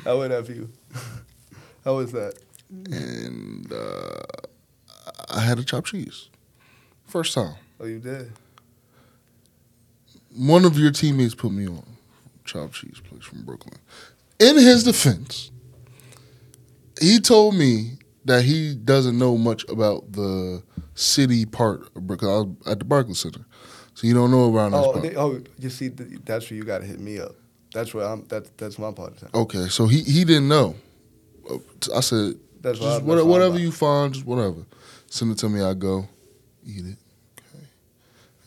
[0.03, 0.69] How would that you?
[1.85, 2.35] How was that?
[2.91, 4.21] and uh,
[5.29, 6.29] I had a chopped cheese.
[7.05, 7.55] First time.
[7.79, 8.31] Oh, you did.
[10.35, 11.83] One of your teammates put me on
[12.45, 13.79] chopped cheese place from Brooklyn.
[14.39, 15.51] In his defense,
[17.01, 17.93] he told me
[18.25, 20.61] that he doesn't know much about the
[20.95, 22.31] city part of Brooklyn.
[22.31, 23.45] I was at the Barclays Center,
[23.93, 25.03] so you don't know around this Oh, part.
[25.03, 27.35] they, oh, you see, that's where you gotta hit me up.
[27.73, 28.25] That's where I'm.
[28.27, 29.29] That's that's my part of town.
[29.33, 30.75] Okay, so he he didn't know.
[31.49, 31.57] Uh,
[31.95, 33.03] I said, That's just what.
[33.03, 34.65] What- what whatever you find, just whatever.
[35.07, 35.61] Send it to me.
[35.61, 36.07] I go
[36.65, 36.97] eat it.
[37.39, 37.65] Okay,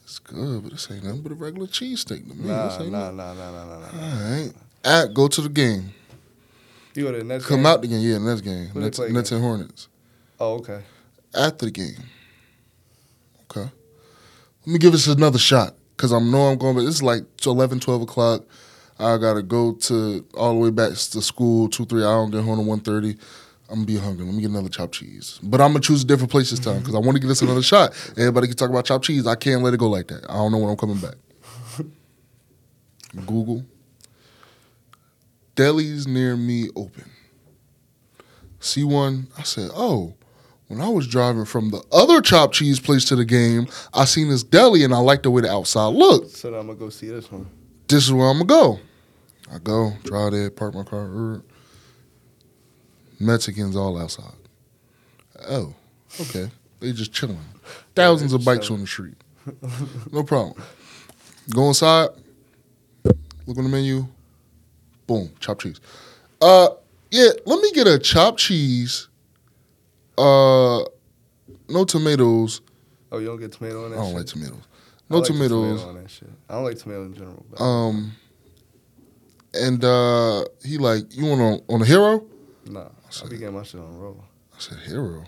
[0.04, 2.48] it's good, but this ain't nothing but a regular cheesesteak to me.
[2.48, 3.86] Nah, nah, nah, nah, nah, nah, nah.
[3.86, 4.52] All right.
[4.84, 5.94] At go to the game.
[6.94, 7.66] You go to the next Come game?
[7.66, 8.00] out the game.
[8.00, 8.66] Yeah, next game.
[8.68, 9.88] Who Nets, Nets and Hornets.
[10.38, 10.82] Oh, okay.
[11.34, 11.96] After the game.
[13.44, 13.70] Okay.
[14.66, 16.74] Let me give this another shot because I know I'm going.
[16.74, 18.44] But this is like 11, 12 o'clock.
[18.98, 21.68] I gotta go to all the way back to school.
[21.68, 22.02] Two, three.
[22.02, 23.16] I don't get home at one thirty.
[23.68, 24.24] I'm gonna be hungry.
[24.24, 25.40] Let me get another chopped cheese.
[25.42, 26.80] But I'm gonna choose a different place this time mm-hmm.
[26.82, 27.92] because I want to give this another shot.
[28.18, 29.26] Everybody can talk about chopped cheese.
[29.26, 30.24] I can't let it go like that.
[30.28, 31.14] I don't know when I'm coming back.
[33.26, 33.64] Google.
[35.56, 37.10] Delis near me open.
[38.60, 39.28] See one.
[39.36, 40.14] I said, oh.
[40.68, 44.30] When I was driving from the other chopped cheese place to the game, I seen
[44.30, 46.30] this deli and I liked the way the outside looked.
[46.30, 47.46] So I'm gonna go see this one.
[47.88, 48.80] This is where I'm gonna go.
[49.52, 51.00] I go, drive there, park my car.
[51.00, 51.42] er.
[53.20, 54.32] Mexicans all outside.
[55.46, 55.74] Oh,
[56.22, 56.50] okay.
[56.80, 57.38] They just chilling.
[57.94, 59.16] Thousands of bikes on the street.
[60.10, 60.62] No problem.
[61.50, 62.08] Go inside.
[63.04, 64.06] Look on the menu.
[65.06, 65.80] Boom, chopped cheese.
[66.40, 66.68] Uh,
[67.10, 67.28] yeah.
[67.46, 69.08] Let me get a chopped cheese.
[70.16, 70.80] Uh,
[71.68, 72.60] no tomatoes.
[73.10, 73.96] Oh, you don't get tomato on that.
[73.98, 74.16] I don't shit?
[74.18, 74.62] like tomatoes.
[74.62, 75.80] I No like tomatoes.
[75.80, 76.28] Tomato on that shit.
[76.48, 77.44] I don't like tomato in general.
[77.50, 78.12] But Um,
[79.54, 82.24] and uh, he like, you want on on a hero?
[82.66, 84.24] nah, I said, be getting my shit on roll.
[84.54, 85.24] I said hero.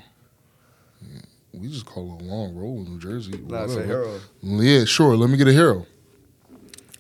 [1.03, 1.21] Yeah,
[1.53, 3.33] We just call it a long roll in New Jersey.
[3.47, 3.87] Nah, I say whatever.
[3.87, 4.21] hero.
[4.43, 5.17] Yeah, sure.
[5.17, 5.87] Let me get a hero.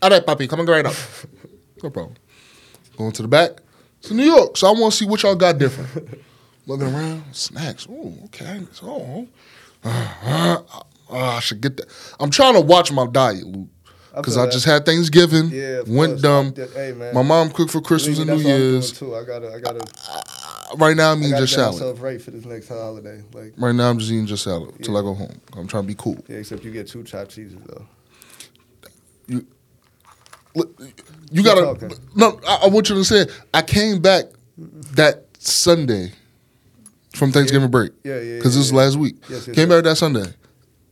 [0.02, 0.94] All right, Poppy, come on, go right up.
[1.82, 2.14] no problem.
[2.96, 3.50] Going to the back.
[4.00, 6.20] It's New York, so I want to see what y'all got different.
[6.66, 7.86] Looking around, snacks.
[7.90, 8.60] Oh, okay.
[8.72, 9.26] So,
[9.84, 11.86] uh, uh, I should get that.
[12.20, 13.68] I'm trying to watch my diet, Luke,
[14.14, 15.50] because feel I just had Thanksgiving.
[15.50, 16.22] yeah went course.
[16.22, 16.54] dumb.
[16.74, 18.92] Hey man, My mom cooked for Christmas and New that's what I'm Year's.
[18.92, 19.14] too.
[19.14, 19.80] I gotta, I gotta,
[20.76, 21.74] Right now, I'm eating just salad.
[21.74, 23.22] myself right for this next holiday.
[23.32, 25.40] Like, Right now, I'm just eating just salad till I go home.
[25.56, 26.16] I'm trying to be cool.
[26.28, 27.86] yeah, except you get two chopped cheeses though.
[29.28, 29.44] Look,
[30.54, 30.64] You
[31.34, 31.90] Keep gotta talking.
[32.14, 32.38] no.
[32.46, 34.24] I, I want you to say I came back
[34.56, 36.12] that Sunday
[37.14, 38.36] from Thanksgiving break Yeah, yeah.
[38.36, 39.16] because yeah, this was last week.
[39.28, 39.78] Yes, yes, came yes.
[39.78, 40.26] back that Sunday.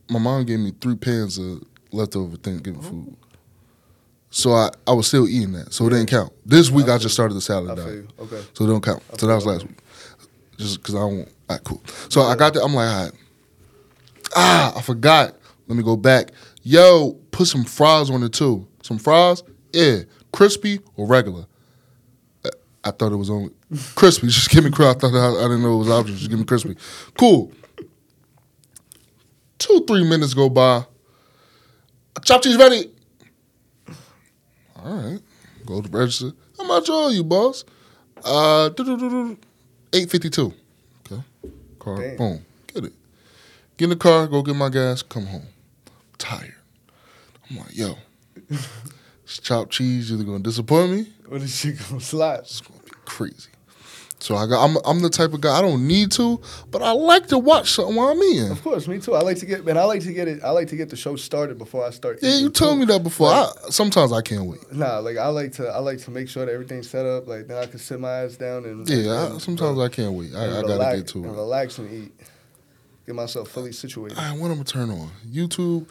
[0.09, 3.15] My mom gave me three pans of leftover Thanksgiving food,
[4.31, 6.33] so I, I was still eating that, so it didn't count.
[6.45, 8.07] This week I, I just started the salad diet, you.
[8.19, 8.41] Okay.
[8.53, 9.01] so it don't count.
[9.17, 9.77] So that was last week,
[10.57, 11.19] just because I don't.
[11.21, 11.81] All right, cool.
[12.09, 12.63] So I got that.
[12.63, 13.11] I'm like, all right.
[14.35, 15.35] Ah, I forgot.
[15.67, 16.31] Let me go back.
[16.63, 18.67] Yo, put some fries on it too.
[18.81, 19.43] Some fries,
[19.73, 19.99] yeah,
[20.31, 21.45] crispy or regular.
[22.45, 22.49] Uh,
[22.83, 23.51] I thought it was only
[23.95, 24.27] crispy.
[24.29, 25.07] Just give me crispy.
[25.07, 26.19] I thought I, I didn't know it was options.
[26.19, 26.75] Just give me crispy.
[27.17, 27.51] Cool.
[29.57, 30.85] Two three minutes go by.
[32.23, 32.91] Chopped cheese ready.
[34.77, 35.19] All right.
[35.65, 36.31] Go to register.
[36.57, 37.63] How much owe you, boss?
[38.23, 38.69] Uh,
[39.93, 40.53] eight fifty two.
[41.11, 41.23] Okay.
[41.79, 41.97] Car.
[41.97, 42.17] Damn.
[42.17, 42.45] Boom.
[42.67, 42.93] Get it.
[43.77, 44.27] Get in the car.
[44.27, 45.01] Go get my gas.
[45.01, 45.47] Come home.
[46.17, 46.53] tired.
[47.49, 47.97] I'm like, yo,
[49.39, 52.39] chopped cheese either gonna disappoint me When this shit gonna slap?
[52.41, 53.49] it's gonna be crazy.
[54.19, 56.39] So I got I'm I'm the type of guy I don't need to,
[56.71, 58.51] but I like to watch something while I'm eating.
[58.51, 59.15] Of course, me too.
[59.15, 59.77] I like to get man.
[59.77, 60.41] I like to get it.
[60.45, 62.19] I like to get the show started before I start.
[62.21, 62.79] Yeah, you told too.
[62.79, 63.27] me that before.
[63.31, 64.71] Like- I, sometimes I can't wait.
[64.71, 65.67] Nah, like I like to.
[65.67, 67.27] I like to make sure that everything's set up.
[67.27, 70.13] Like then I can sit my ass down and Yeah, I, and- sometimes I can't
[70.13, 70.33] wait.
[70.33, 71.27] I, I gotta relax, get to it.
[71.27, 72.13] and relax and eat.
[73.05, 74.17] Get myself fully situated.
[74.17, 75.09] All right, what I'm gonna turn on?
[75.29, 75.85] YouTube.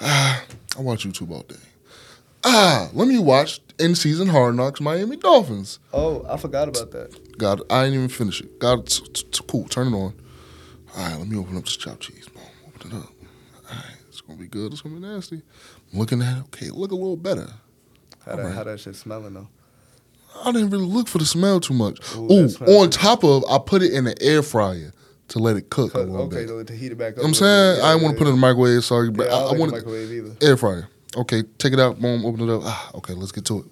[0.00, 0.42] Ah,
[0.76, 1.54] I watch YouTube all day.
[2.48, 5.80] Ah, let me watch in season Hard Knocks Miami Dolphins.
[5.92, 7.36] Oh, I forgot about that.
[7.38, 8.58] God, I didn't even finish it.
[8.60, 9.64] God, it's, it's- it's cool.
[9.66, 10.14] Turn it on.
[10.96, 12.28] All right, let me open up this chopped cheese.
[12.28, 13.10] Boom, open it up.
[13.70, 14.72] All right, it's gonna be good.
[14.72, 15.42] It's gonna be nasty.
[15.92, 16.40] I'm looking at it.
[16.44, 17.48] Okay, look a little better.
[18.24, 18.54] How that Alright.
[18.54, 19.48] how that shit smelling though?
[20.44, 21.98] I didn't really look for the smell too much.
[22.14, 22.48] Ooh, Ooh,
[22.80, 24.92] on top of, I put it in the air fryer
[25.28, 26.48] to let it cook a Cut- little okay, bit.
[26.48, 27.16] to, to heat it back up.
[27.18, 27.76] You know what a I'm saying?
[27.76, 27.84] bit.
[27.84, 28.84] I didn't want to put it in the microwave.
[28.84, 30.36] Sorry, Yeah, but I, I, I like want the microwave either.
[30.46, 30.88] air fryer.
[31.16, 31.98] Okay, take it out.
[31.98, 32.62] Boom, open it up.
[32.64, 33.64] Ah, okay, let's get to it.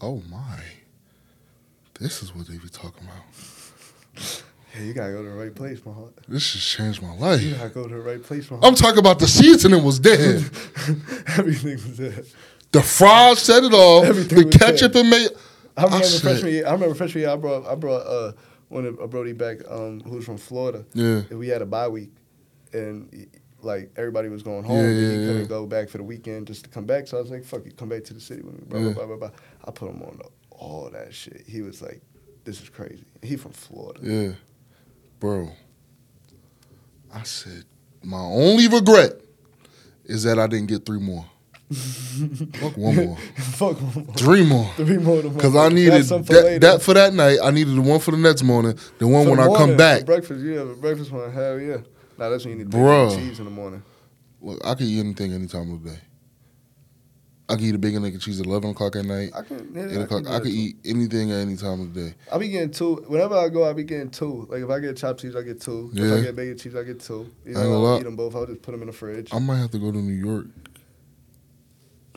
[0.00, 0.58] Oh my!
[2.00, 4.42] This is what they be talking about.
[4.74, 6.14] Yeah, you gotta go to the right place, my heart.
[6.26, 7.42] This just changed my life.
[7.42, 8.66] You gotta go to the right place, my heart.
[8.66, 10.36] I'm talking about the seasoning was dead.
[11.38, 12.26] Everything was dead.
[12.72, 14.04] the fries set it off.
[14.06, 15.28] Everything the ketchup and mayo.
[15.76, 16.66] I remember said- freshman year.
[16.66, 17.30] I remember freshman year.
[17.30, 18.32] I brought I brought uh
[18.68, 20.84] one of a Brody back um who was from Florida.
[20.94, 21.22] Yeah.
[21.30, 22.10] And we had a bye week,
[22.72, 23.28] and
[23.64, 24.78] like everybody was going home.
[24.78, 25.46] Yeah, he couldn't yeah.
[25.46, 27.06] go back for the weekend just to come back.
[27.06, 28.92] So I was like, "Fuck you, come back to the city with me." Blah blah
[28.92, 29.30] blah blah blah.
[29.64, 31.44] I put him on the, all that shit.
[31.46, 32.00] He was like,
[32.44, 34.00] "This is crazy." He from Florida.
[34.02, 34.32] Yeah,
[35.20, 35.50] bro.
[37.14, 37.64] I said
[38.02, 39.20] my only regret
[40.04, 41.26] is that I didn't get three more.
[41.72, 44.14] Fuck one more, Fuck one more.
[44.14, 44.70] three more.
[44.76, 47.38] Three more Because I needed for that, that for that night.
[47.42, 49.76] I needed the one for the next morning, the one For when the I come
[49.76, 50.04] back.
[50.04, 51.78] Breakfast, yeah, breakfast one, hell yeah.
[52.18, 53.12] Nah, that's when you need bacon Bruh.
[53.14, 53.82] and cheese in the morning.
[54.40, 55.98] Look, I can eat anything any time of the day.
[57.48, 59.30] I can eat a bacon, egg, and cheese at eleven o'clock at night.
[59.34, 59.72] I can.
[59.74, 60.24] Yeah, I o'clock.
[60.24, 60.48] can I too.
[60.48, 62.14] eat anything at any time of the day.
[62.32, 62.96] I be getting two.
[63.08, 64.46] Whenever I go, I be getting two.
[64.48, 65.90] Like if I get chopped cheese, I get two.
[65.92, 66.04] Yeah.
[66.14, 67.30] If I get bacon cheese, I get two.
[67.44, 68.34] You I know, gonna I'll eat them both.
[68.36, 70.46] I'll just put them in the fridge I might have to go to New York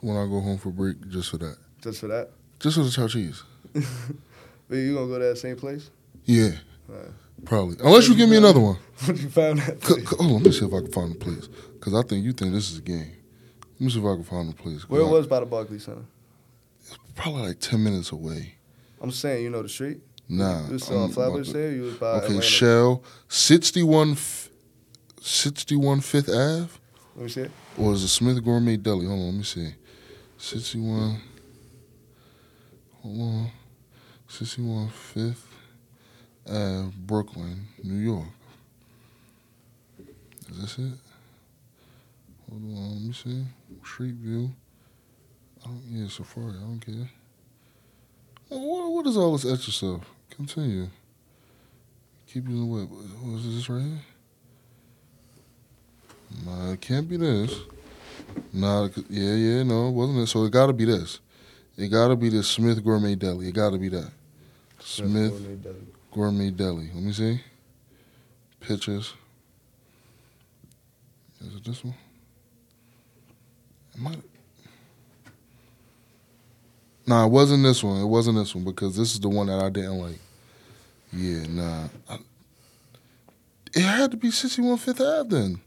[0.02, 1.58] when I go home for break just for that.
[1.82, 2.30] just for that.
[2.60, 3.44] Just for the chopped cheese.
[4.68, 5.92] But you gonna go to that same place?
[6.24, 6.52] Yeah,
[6.88, 7.06] Right.
[7.44, 7.76] Probably.
[7.84, 8.78] Unless you give me another one.
[9.06, 11.16] What you found that C- hold on, let me see if I can find a
[11.20, 11.48] place.
[11.74, 13.12] Because I think you think this is a game.
[13.74, 14.88] Let me see if I can find a place.
[14.90, 16.06] Where it I- was by the Barclays Center?
[16.80, 18.56] It's Probably like 10 minutes away.
[19.02, 20.00] I'm saying, you know the street.
[20.30, 20.66] Nah.
[20.68, 21.72] You was on Flatbush there.
[21.74, 22.42] You was by Okay, Atlanta.
[22.42, 24.50] Shell, 61, f-
[25.22, 26.70] 61 Fifth Ave?
[27.18, 27.52] Let me see it.
[27.78, 29.06] Or is it Smith Gourmet Deli?
[29.06, 29.74] Hold on, let me see.
[30.38, 31.20] 61.
[33.02, 33.52] Hold on.
[34.30, 35.48] 61 Fifth
[36.48, 38.28] Ave, Brooklyn, New York.
[40.52, 40.94] Is this it?
[42.50, 43.44] Hold on, let me see.
[43.84, 44.52] Street View.
[45.64, 47.10] I don't, yeah, Safari, I don't care.
[48.50, 50.02] What, what is all this extra stuff?
[50.30, 50.88] Continue.
[52.28, 52.90] keep using what?
[52.90, 54.02] What was this right here?
[56.46, 57.56] Nah, it can't be this.
[58.54, 60.28] Nah, yeah, yeah, no, it wasn't it.
[60.28, 61.20] So it got to be this.
[61.78, 63.48] It got to be this Smith Gourmet Deli.
[63.48, 64.12] It got to be that.
[64.80, 65.95] Smith Gourmet Deli.
[66.16, 66.90] Gourmet Deli.
[66.94, 67.42] Let me see.
[68.62, 69.14] Pictures.
[71.42, 71.94] Is it this one?
[73.94, 74.22] It might.
[77.06, 78.02] Nah, it wasn't this one.
[78.02, 80.20] It wasn't this one because this is the one that I didn't like.
[81.12, 81.88] Yeah, nah.
[82.10, 82.18] I,
[83.76, 85.60] it had to be 61 Fifth Ave then.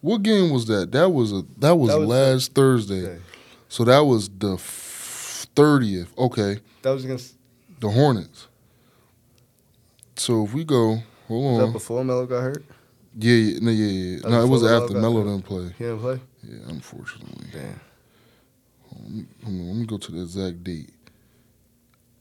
[0.00, 0.92] What game was that?
[0.92, 3.04] That was a that was, That was last Thursday.
[3.06, 3.22] Okay.
[3.68, 6.16] So that was the thirtieth.
[6.16, 7.35] Okay, That was against.
[7.80, 8.48] The Hornets.
[10.16, 10.98] So if we go,
[11.28, 11.52] hold on.
[11.58, 12.64] Was that before Melo got hurt?
[13.18, 14.16] Yeah, yeah, no, yeah, yeah.
[14.22, 15.74] That No, it was Melo after Melo didn't play.
[15.78, 16.20] He didn't play.
[16.42, 17.46] Yeah, unfortunately.
[17.52, 17.80] Damn.
[18.92, 20.90] Let me, on, let me go to the exact date.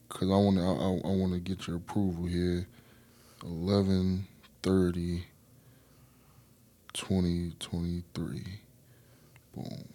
[0.10, 2.68] Cause I want to, I, I, I want to get your approval here.
[3.44, 4.26] 11
[4.64, 5.26] 30
[6.94, 8.44] 2023.
[9.54, 9.86] Boom.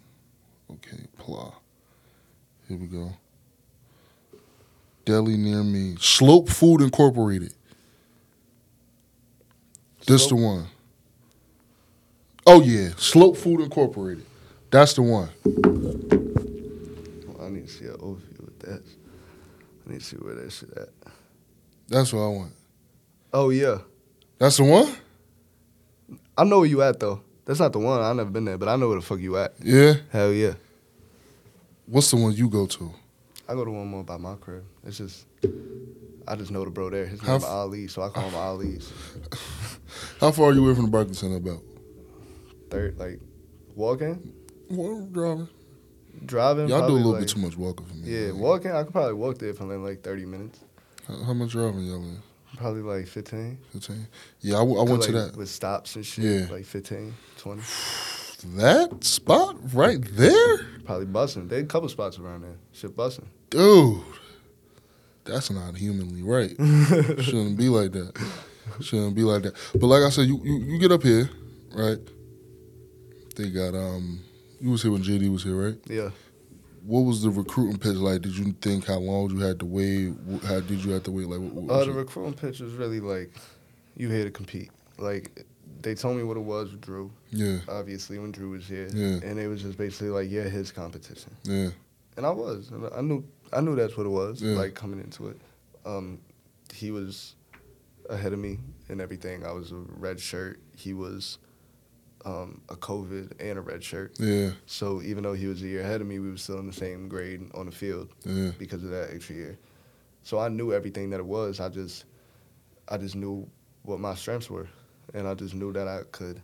[0.71, 1.51] Okay, pla.
[2.67, 3.11] Here we go.
[5.05, 5.95] Deli near me.
[5.99, 7.53] Slope Food Incorporated.
[10.07, 10.67] This the one.
[12.45, 14.25] Oh yeah, Slope Food Incorporated.
[14.71, 15.29] That's the one.
[17.27, 18.81] Well, I need to see an overview with that.
[19.87, 20.89] I need to see where that shit at.
[21.87, 22.53] That's what I want.
[23.33, 23.79] Oh yeah,
[24.37, 24.93] That's the one?
[26.37, 27.21] I know where you at though.
[27.45, 28.01] That's not the one.
[28.01, 29.53] I never been there, but I know where the fuck you at.
[29.61, 29.93] Yeah.
[30.11, 30.53] Hell yeah.
[31.85, 32.93] What's the one you go to?
[33.51, 34.63] I go to one more by my crib.
[34.85, 35.25] It's just,
[36.25, 37.05] I just know the bro there.
[37.05, 38.89] His name f- Ali, so I call him Ali's.
[40.21, 41.59] How far are you away from the Barclays Center about?
[42.69, 43.19] Third, like,
[43.75, 44.31] walking,
[44.69, 45.49] Well, driving.
[46.25, 46.69] driving.
[46.69, 48.03] Y'all do a little like, bit too much walking for me.
[48.09, 48.39] Yeah, man.
[48.39, 48.71] walking.
[48.71, 50.61] I could probably walk there for like, like thirty minutes.
[51.05, 52.19] How, how much driving y'all in?
[52.55, 53.57] Probably like 15.
[53.73, 54.07] 15?
[54.41, 55.35] Yeah, I, w- I went to that.
[55.35, 56.23] With stops and shit.
[56.23, 56.47] Yeah.
[56.53, 57.61] Like 15, 20.
[58.55, 60.57] That spot right there?
[60.85, 61.47] Probably busting.
[61.47, 62.55] They had a couple spots around there.
[62.73, 63.27] Shit busting.
[63.49, 64.01] Dude.
[65.25, 66.51] That's not humanly right.
[67.23, 68.13] Shouldn't be like that.
[68.81, 69.53] Shouldn't be like that.
[69.73, 71.29] But like I said, you, you, you get up here,
[71.75, 71.99] right?
[73.35, 74.21] They got um
[74.59, 75.77] you was here when JD was here, right?
[75.87, 76.09] Yeah.
[76.83, 78.21] What was the recruiting pitch like?
[78.21, 80.13] Did you think how long you had to wait?
[80.45, 81.27] How did you have to wait?
[81.27, 81.95] Like, what, what Uh, the it?
[81.95, 83.31] recruiting pitch was really like,
[83.95, 84.71] you here to compete.
[84.97, 85.45] Like,
[85.83, 88.87] they told me what it was with Drew, yeah, obviously, when Drew was here.
[88.93, 89.19] Yeah.
[89.23, 91.35] And it was just basically like, yeah, his competition.
[91.43, 91.69] yeah,
[92.17, 92.69] And I was.
[92.71, 93.23] And I knew
[93.53, 94.55] I knew that's what it was, Yeah.
[94.55, 95.37] like, coming into it.
[95.85, 96.19] Um,
[96.73, 97.35] he was
[98.09, 98.59] ahead of me
[98.89, 99.45] and everything.
[99.45, 100.59] I was a red shirt.
[100.75, 101.37] He was
[102.25, 104.15] um, a COVID and a red shirt.
[104.19, 106.67] yeah, So even though he was a year ahead of me, we were still in
[106.67, 108.09] the same grade on the field.
[108.25, 109.57] yeah, because of that extra year.
[110.23, 111.59] So I knew everything that it was.
[111.59, 112.05] I just,
[112.87, 113.49] I just knew
[113.83, 114.67] what my strengths were,
[115.13, 116.41] and I just knew that I could.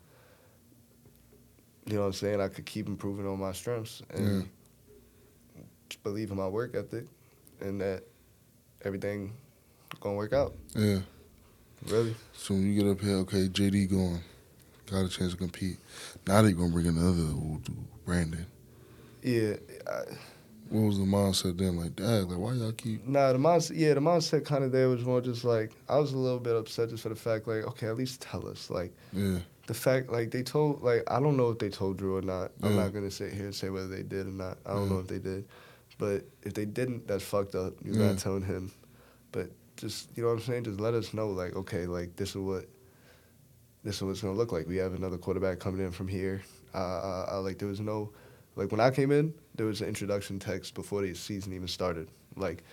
[1.86, 2.42] You know what I'm saying?
[2.42, 4.50] I could keep improving on my strengths and
[5.90, 7.06] just believe in my work ethic,
[7.62, 8.04] and that
[8.84, 9.34] everything
[10.02, 10.54] gonna work out.
[10.76, 11.00] yeah.
[11.88, 12.16] Really?
[12.34, 14.20] So when you get up here, okay, JD going,
[14.90, 15.78] got a chance to compete.
[16.28, 18.46] Now they gonna bring another old dude, Brandon.
[19.22, 19.56] Yeah.
[19.88, 20.02] I,
[20.70, 21.78] What was the mindset then?
[21.78, 23.06] Like, dad, like why y'all keep?
[23.08, 26.14] Nah, the mindset, yeah, the mindset kind of there was more just like I was
[26.14, 28.94] a little bit upset just for the fact, like, okay, at least tell us, like.
[29.14, 32.22] Yeah, the fact like they told like I don't know if they told Drew or
[32.22, 32.52] not.
[32.64, 34.58] I'm not gonna sit here and say whether they did or not.
[34.66, 34.94] I don't Yeah.
[34.94, 35.46] know if they did,
[35.98, 37.74] but if they didn't, that's fucked up.
[37.84, 38.08] You're Yeah.
[38.08, 38.72] not telling him,
[39.34, 40.64] but just you know what I'm saying.
[40.64, 42.66] Just let us know like okay, like this is what
[43.84, 44.68] this is what it's gonna look like.
[44.68, 46.42] We have another quarterback coming in from here.
[46.74, 48.12] Uh, uh, uh, like there was no
[48.58, 52.10] like when I came in, there was an introduction text before the season even started.
[52.36, 52.64] Like,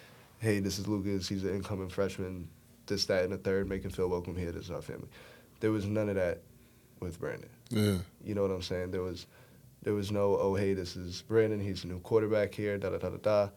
[0.41, 1.28] hey, this is Lukas.
[1.28, 2.49] He's an incoming freshman.
[2.87, 3.68] This, that, and the third.
[3.68, 4.51] Make him feel welcome here.
[4.53, 5.09] This is our family.
[5.61, 6.41] There was none of that
[7.01, 7.49] with Brandon.
[7.70, 8.91] yeah, You know what I'm saying?
[8.91, 9.26] There was
[9.82, 12.97] there was no oh hey this is Brandon he's a new quarterback here da da
[12.99, 13.49] da da da.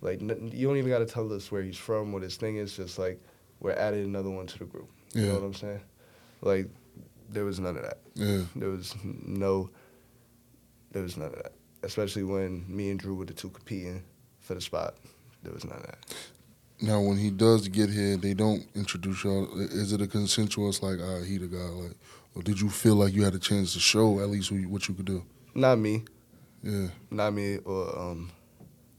[0.00, 2.56] Like n- you don't even got to tell us where he's from what his thing
[2.56, 2.76] is.
[2.76, 3.20] Just like
[3.60, 4.88] we're adding another one to the group.
[5.14, 5.28] You Yeah.
[5.28, 5.80] know what I'm saying?
[6.40, 6.68] Like
[7.28, 7.98] there was none of that.
[8.14, 9.70] yeah, There was no.
[10.92, 11.52] There was none of that.
[11.82, 14.02] Especially when me and Drew were the two competing
[14.40, 14.94] for the spot.
[15.42, 15.98] There was none of that.
[16.80, 19.48] Now when he does get here, they don't introduce y'all.
[19.60, 21.58] Is it a consensuous like, ah, he the guy?
[21.58, 21.96] Like,
[22.34, 24.68] or did you feel like you had a chance to show at least what you,
[24.68, 25.24] what you could do?
[25.54, 26.04] Not me.
[26.62, 28.30] Yeah, Not me or um,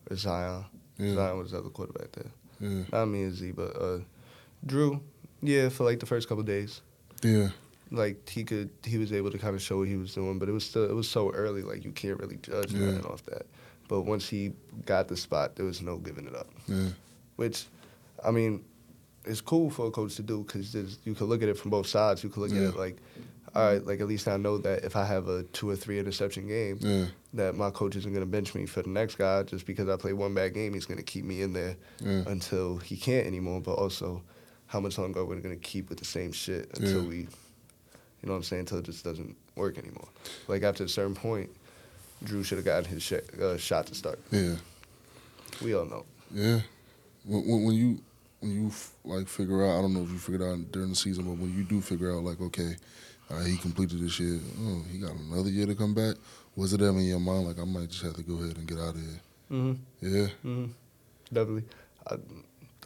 [0.09, 0.65] or Zion.
[0.97, 2.31] yeah, Zion was the other quarterback there.
[2.59, 3.99] yeah, Not me and Z, but uh,
[4.65, 5.01] Drew.
[5.41, 6.81] Yeah, for like the first couple days,
[7.21, 7.49] yeah,
[7.93, 10.49] like he could, he was able to kind of show what he was doing, but
[10.49, 12.87] it was still, it was so early, like you can't really judge Yeah.
[12.87, 13.45] nothing off that.
[13.87, 14.51] But once he
[14.85, 16.47] got the spot, there was no giving it up.
[16.67, 16.89] yeah,
[17.37, 17.65] Which,
[18.25, 18.63] I mean,
[19.25, 20.75] it's cool for a coach to do because
[21.05, 22.23] you can look at it from both sides.
[22.23, 22.59] You can look Yeah.
[22.69, 22.97] at it like,
[23.55, 25.99] all right, like at least I know that if I have a two or three
[25.99, 29.43] interception game, Yeah, that my coach isn't going to bench me for the next guy
[29.43, 30.73] just because I play one bad game.
[30.73, 33.61] He's going to keep me in there yeah, until he can't anymore.
[33.61, 34.23] But also,
[34.65, 37.27] how much longer are we going to keep with the same shit until we,
[38.23, 40.07] you know what I'm saying, until it just doesn't work anymore.
[40.47, 41.49] Like after a certain point,
[42.23, 44.17] Drew should have gotten his sh- uh, shot to start.
[44.31, 44.55] yeah,
[45.61, 46.05] We all know.
[46.33, 46.61] yeah.
[47.25, 47.99] When, when, when you
[48.39, 50.95] when you f- like figure out, I don't know if you figured out during the
[50.95, 52.75] season, but when you do figure out, like, okay,
[53.29, 54.39] all right, he completed this year.
[54.61, 56.15] Oh, he got another year to come back.
[56.55, 58.67] Was it ever in your mind like I might just have to go ahead and
[58.67, 59.19] get out of here?
[59.51, 59.73] Mm-hmm.
[60.01, 60.27] Yeah.
[60.45, 60.65] Mm-hmm.
[61.31, 61.63] Definitely.
[62.07, 62.15] I,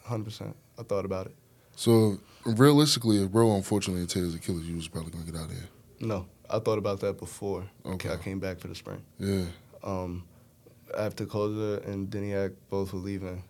[0.07, 0.53] 100%.
[0.79, 1.35] I thought about it.
[1.75, 2.17] So
[2.55, 5.67] realistically, if bro unfortunately tears Achilles, you was probably gonna get out of here.
[5.99, 8.11] No, I thought about that before Okay.
[8.11, 9.01] I came back for the spring.
[9.19, 9.45] Yeah.
[9.83, 10.23] Um,
[10.97, 13.43] after Koza and Deniak both were leaving,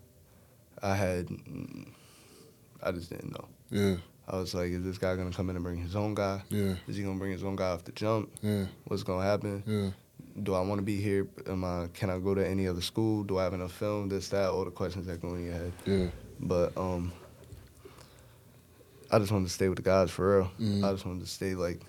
[0.81, 1.87] I had, mm,
[2.81, 3.47] I just didn't know.
[3.69, 3.95] Yeah.
[4.29, 6.41] I was like, is this guy gonna come in and bring his own guy?
[6.49, 6.75] Yeah.
[6.87, 8.29] Is he gonna bring his own guy off the jump?
[8.41, 8.65] Yeah.
[8.85, 9.63] What's gonna happen?
[9.65, 9.91] Yeah.
[10.43, 11.27] Do I want to be here?
[11.47, 11.87] Am I?
[11.93, 13.23] Can I go to any other school?
[13.23, 14.09] Do I have enough film?
[14.09, 15.71] This, that, all the questions that go in your head.
[15.85, 16.07] Yeah.
[16.39, 17.11] But um,
[19.11, 20.51] I just wanted to stay with the guys for real.
[20.59, 20.83] Mhm.
[20.83, 21.81] I just wanted to stay like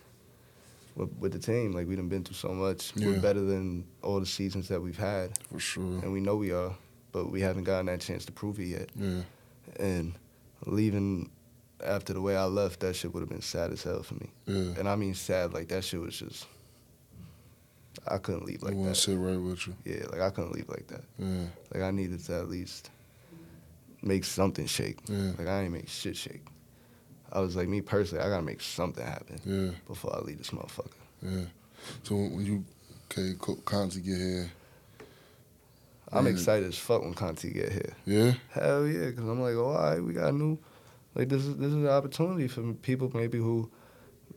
[0.94, 1.72] with, with the team.
[1.72, 2.92] Like we done been through so much.
[2.94, 3.08] Yeah.
[3.08, 5.82] We're better than all the seasons that we've had, For sure.
[5.82, 6.74] and we know we are.
[7.10, 8.90] But we haven't gotten that chance to prove it yet.
[8.94, 9.22] Yeah.
[9.80, 10.14] And
[10.66, 11.30] leaving
[11.84, 14.30] after the way I left, that shit would have been sad as hell for me.
[14.46, 14.74] Yeah.
[14.78, 16.46] And I mean sad, like that shit was just.
[18.06, 18.94] I couldn't leave like want that.
[18.94, 19.74] to sit right with you.
[19.84, 21.02] Yeah, like I couldn't leave like that.
[21.18, 21.46] Yeah.
[21.74, 22.90] Like I needed to at least
[24.02, 24.98] make something shake.
[25.08, 25.32] Yeah.
[25.38, 26.42] Like I ain't make shit shake.
[27.32, 29.70] I was like me personally, I gotta make something happen Yeah.
[29.86, 30.90] before I leave this motherfucker.
[31.22, 31.44] Yeah.
[32.02, 32.64] So when you
[33.10, 34.50] okay, Co- Conti get here.
[36.10, 37.92] I'm excited as fuck when Conti get here.
[38.06, 38.32] Yeah.
[38.50, 40.58] Hell yeah, because I'm like, oh, all right, we got a new,
[41.14, 43.70] like this is this is an opportunity for people maybe who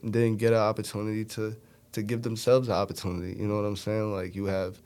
[0.02, 1.56] didn't get an opportunity to
[1.92, 3.38] to give themselves an opportunity.
[3.38, 4.12] You know what I'm saying?
[4.12, 4.78] Like you have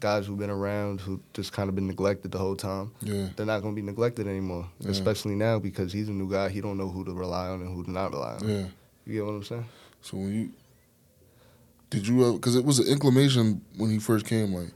[0.00, 2.92] guys who've been around who just kind of been neglected the whole time.
[3.00, 3.28] Yeah.
[3.36, 4.90] They're not gonna be neglected anymore, Yeah.
[4.90, 6.48] especially now because he's a new guy.
[6.50, 8.48] He don't know who to rely on and who to not rely on.
[8.48, 8.66] Yeah.
[9.06, 9.64] You get what I'm saying?
[10.02, 10.50] So when you
[11.90, 14.70] did you because it was an inclination when he first came like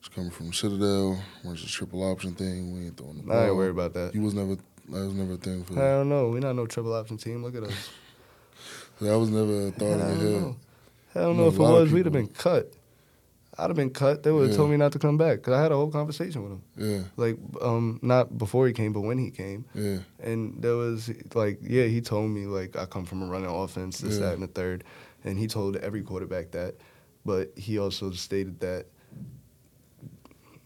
[0.00, 2.74] it's coming from Citadel versus triple option thing.
[2.74, 3.36] We ain't throwing the ball.
[3.38, 4.14] I ain't worried about that.
[4.14, 4.60] You was never that
[5.06, 6.28] was never a thing for I don't know.
[6.30, 7.42] We're not no triple option team.
[7.42, 7.90] Look at us.
[9.00, 10.42] That was never a thought in your head.
[10.42, 10.56] no.
[11.14, 11.42] Hell You no.
[11.42, 12.72] know, If it was, we'd have been cut.
[13.58, 14.22] I'd have been cut.
[14.22, 14.56] They would have Yeah.
[14.56, 16.62] told me not to come back because I had a whole conversation with him.
[16.76, 19.66] Yeah, Like, um, not before he came, but when he came.
[19.74, 23.50] yeah, And there was like, yeah, he told me like I come from a running
[23.50, 24.20] offense, this, Yeah.
[24.26, 24.84] that, and the third,
[25.24, 26.76] and he told every quarterback that.
[27.26, 28.86] But he also stated that,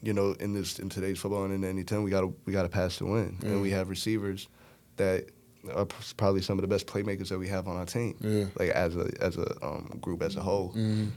[0.02, 2.68] you know, in this in today's football and in any time, we gotta we gotta
[2.68, 3.48] pass to win, Yeah.
[3.50, 4.48] and we have receivers
[4.96, 5.26] that
[5.74, 8.44] are probably some of the best playmakers that we have on our team, yeah.
[8.58, 10.72] like as a as a um, group as a whole.
[10.76, 11.10] Mm,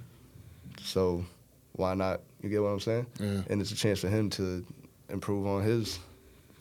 [0.81, 1.25] So
[1.79, 2.21] why not?
[2.41, 3.05] You get what I'm saying?
[3.19, 4.65] yeah, and it's a chance for him to
[5.09, 5.99] improve on his,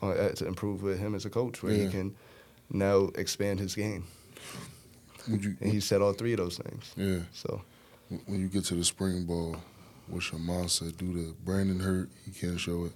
[0.01, 1.85] on, uh, to improve with him as a coach, where Yeah.
[1.85, 2.15] he can
[2.71, 4.05] now expand his game.
[5.31, 5.57] Would you?
[5.61, 6.93] And he said all three of those things.
[6.97, 7.21] Yeah.
[7.33, 7.61] So
[8.27, 9.57] When you get to the spring ball,
[10.09, 10.97] what's your mindset?
[10.97, 12.09] Do the Brandon hurt?
[12.25, 12.93] He can't show it.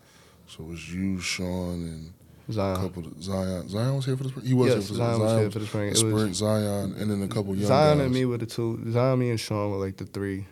[0.47, 2.13] So it's you, Sean, and
[2.49, 3.69] a Zion, couple of Zion.
[3.69, 4.47] Zion was here for the spring.
[4.47, 5.89] He was yes, here for the Zion was here for the spring.
[5.91, 6.13] It spring.
[6.15, 8.05] was Zion, and then a couple young Zion guys.
[8.07, 8.83] and me were the two.
[8.91, 10.47] Zion, me, and Sean were like the three,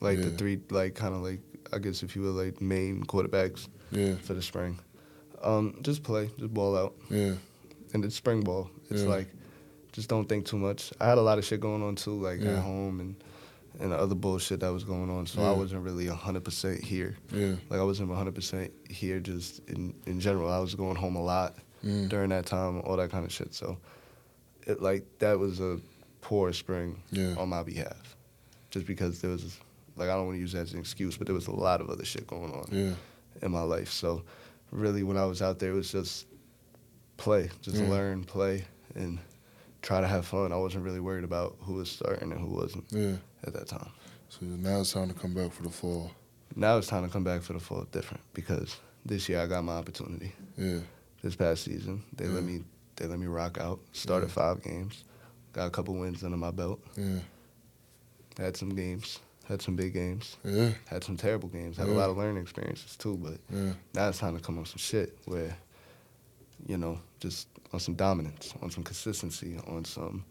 [0.00, 1.40] like the three, like kind of like
[1.72, 4.78] I guess if you were like main quarterbacks Yeah, for the spring.
[5.42, 7.34] Um, just play, just ball out, yeah,
[7.94, 8.70] and it's spring ball.
[8.90, 9.08] It's Yeah.
[9.08, 9.28] like
[9.92, 10.92] just don't think too much.
[11.00, 12.56] I had a lot of shit going on too, like Yeah.
[12.58, 13.14] at home and
[13.80, 15.26] and other bullshit that was going on.
[15.26, 17.16] So I wasn't really hundred percent here.
[17.32, 20.50] yeah, Like I wasn't hundred percent here just in in general.
[20.50, 21.54] I was going home a lot
[22.08, 23.54] during that time, all that kind of shit.
[23.54, 23.78] So
[24.66, 25.78] it like that was a
[26.20, 28.16] poor spring yeah, on my behalf,
[28.70, 29.58] just because there was
[29.98, 31.80] like I don't want to use that as an excuse, but there was a lot
[31.80, 32.94] of other shit going on yeah,
[33.42, 33.90] in my life.
[33.90, 34.22] So
[34.70, 36.26] really, when I was out there, it was just
[37.16, 37.88] play, just Yeah.
[37.88, 39.18] learn, play, and
[39.82, 40.52] try to have fun.
[40.52, 43.16] I wasn't really worried about who was starting and who wasn't yeah.
[43.44, 43.90] at that time.
[44.28, 46.10] So now it's time to come back for the fall.
[46.56, 49.64] Now it's time to come back for the fall different because this year I got
[49.64, 50.32] my opportunity.
[50.56, 50.80] Yeah,
[51.22, 52.62] This past season, they let me
[52.96, 53.78] they let me rock out.
[53.92, 54.32] Started Yeah.
[54.34, 55.04] five games,
[55.52, 56.80] got a couple wins under my belt.
[56.96, 57.20] yeah,
[58.38, 61.76] Had some games, had some big games, yeah, had some terrible games.
[61.78, 64.66] Had a lot of learning experiences too, but yeah, now it's time to come on
[64.66, 65.56] some shit where,
[66.66, 70.24] you know, just on some dominance, on some consistency, on some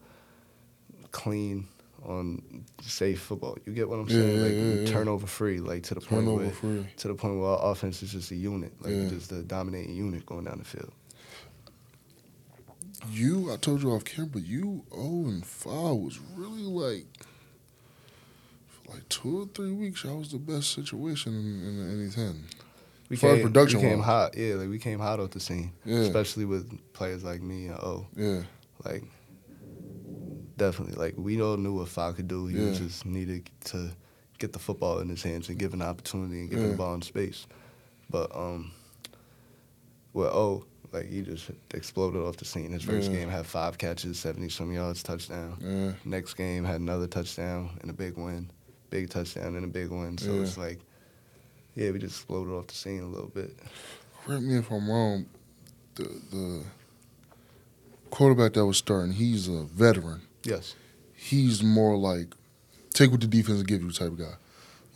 [1.10, 1.66] clean,
[2.04, 3.58] on safe football.
[3.66, 4.36] You get what I'm saying?
[4.36, 4.86] yeah, like yeah, yeah.
[4.86, 6.86] turnover free, like to the point where free.
[6.98, 9.08] to the point where our offense is just a unit, like Yeah.
[9.08, 10.92] just a dominating unit going down the field.
[13.10, 17.06] you, I told you off camera, you 0 and 5 was really like,
[18.88, 22.36] like two or three weeks, y'all was the best situation in, in NE10.
[23.10, 24.36] We As far as came, production we came hot.
[24.36, 25.98] Yeah, like we came hot off the scene, Yeah.
[26.00, 28.06] especially with players like me and O.
[28.16, 28.42] Yeah,
[28.84, 29.04] Like,
[30.56, 32.46] definitely, like we all knew what Fa could do.
[32.46, 32.72] He Yeah.
[32.72, 33.90] just needed to
[34.38, 36.72] get the football in his hands and give an opportunity and give him Yeah.
[36.72, 37.46] the ball in space.
[38.10, 38.72] But um,
[40.12, 42.72] with O, like he just exploded off the scene.
[42.72, 43.18] His first Yeah.
[43.18, 45.58] game had five catches, seventy some yards, touchdown.
[45.60, 48.50] yeah, Next game had another touchdown and a big win,
[48.90, 50.16] big touchdown and a big win.
[50.18, 50.42] So Yeah.
[50.42, 50.78] it's like,
[51.74, 53.56] yeah, we just exploded off the scene a little bit.
[54.24, 55.26] correct me if I'm wrong.
[55.94, 56.62] The the
[58.10, 60.22] quarterback that was starting, he's a veteran.
[60.44, 60.74] Yes.
[61.14, 62.34] He's more like
[62.90, 64.34] take what the defense give you type of guy.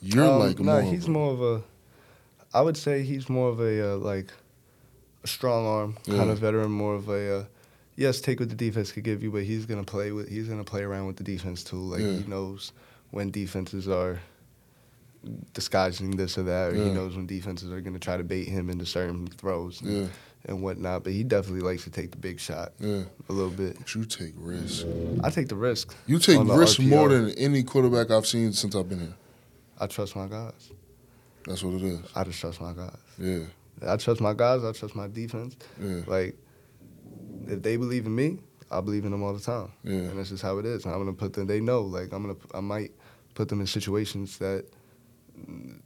[0.02, 0.92] You're Um, like no, more.
[0.92, 1.62] he's of a, more of a.
[2.54, 4.32] I would say he's more of a uh, like
[5.24, 6.32] a strong arm kind Yeah.
[6.32, 7.38] of veteran, more of a.
[7.40, 7.44] Uh,
[7.96, 10.28] yes, take what the defense could give you, but he's gonna play with.
[10.28, 11.76] He's gonna play around with the defense too.
[11.76, 12.12] Like Yeah.
[12.18, 12.72] he knows
[13.12, 14.18] when defenses are
[15.52, 18.68] disguising this or that, or he knows when defenses are gonna try to bait him
[18.68, 20.06] into certain throws and, Yeah,
[20.46, 21.04] and whatnot.
[21.04, 23.02] But he definitely likes to take the big shot yeah.
[23.28, 23.78] a little bit.
[23.78, 24.84] But you take risks.
[25.22, 25.94] I take the risk.
[26.06, 29.14] You take risks more than any quarterback I've seen since I've been here.
[29.78, 30.70] I trust my guys.
[31.46, 32.00] That's what it is.
[32.14, 32.96] I just trust my guys.
[33.18, 33.44] Yeah,
[33.86, 34.64] I trust my guys.
[34.64, 35.56] I trust my defense.
[35.80, 36.36] yeah, Like,
[37.46, 38.38] if they believe in me,
[38.70, 40.84] I believe in them all the time, yeah, and that's just how it is.
[40.84, 41.46] And I'm gonna put them.
[41.46, 42.38] They know, like, I'm gonna.
[42.54, 42.92] I might
[43.34, 44.64] put them in situations that
[45.38, 45.80] mm,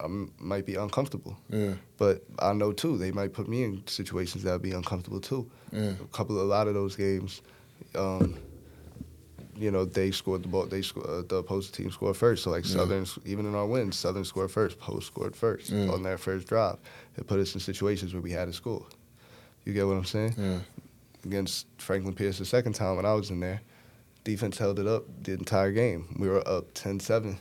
[0.00, 0.06] I
[0.38, 4.52] might be uncomfortable, yeah, but I know too they might put me in situations that
[4.52, 5.48] would be uncomfortable too.
[5.72, 7.42] yeah, A couple, a lot of those games,
[7.94, 8.36] um,
[9.56, 10.66] you know, they scored the ball.
[10.66, 11.06] They scored.
[11.06, 12.42] Uh, the opposing team scored first.
[12.42, 12.72] So like Yeah.
[12.78, 14.80] Southern, even in our wins, Southern scored first.
[14.80, 15.90] Post scored first Yeah.
[15.92, 16.78] on their first drive.
[17.16, 18.84] It put us in situations where we had to score.
[19.64, 20.34] You get what I'm saying?
[20.36, 20.58] yeah,
[21.24, 23.60] against Franklin Pierce the second time when I was in there.
[24.24, 26.16] Defense held it up the entire game.
[26.18, 27.36] We were up 10-7.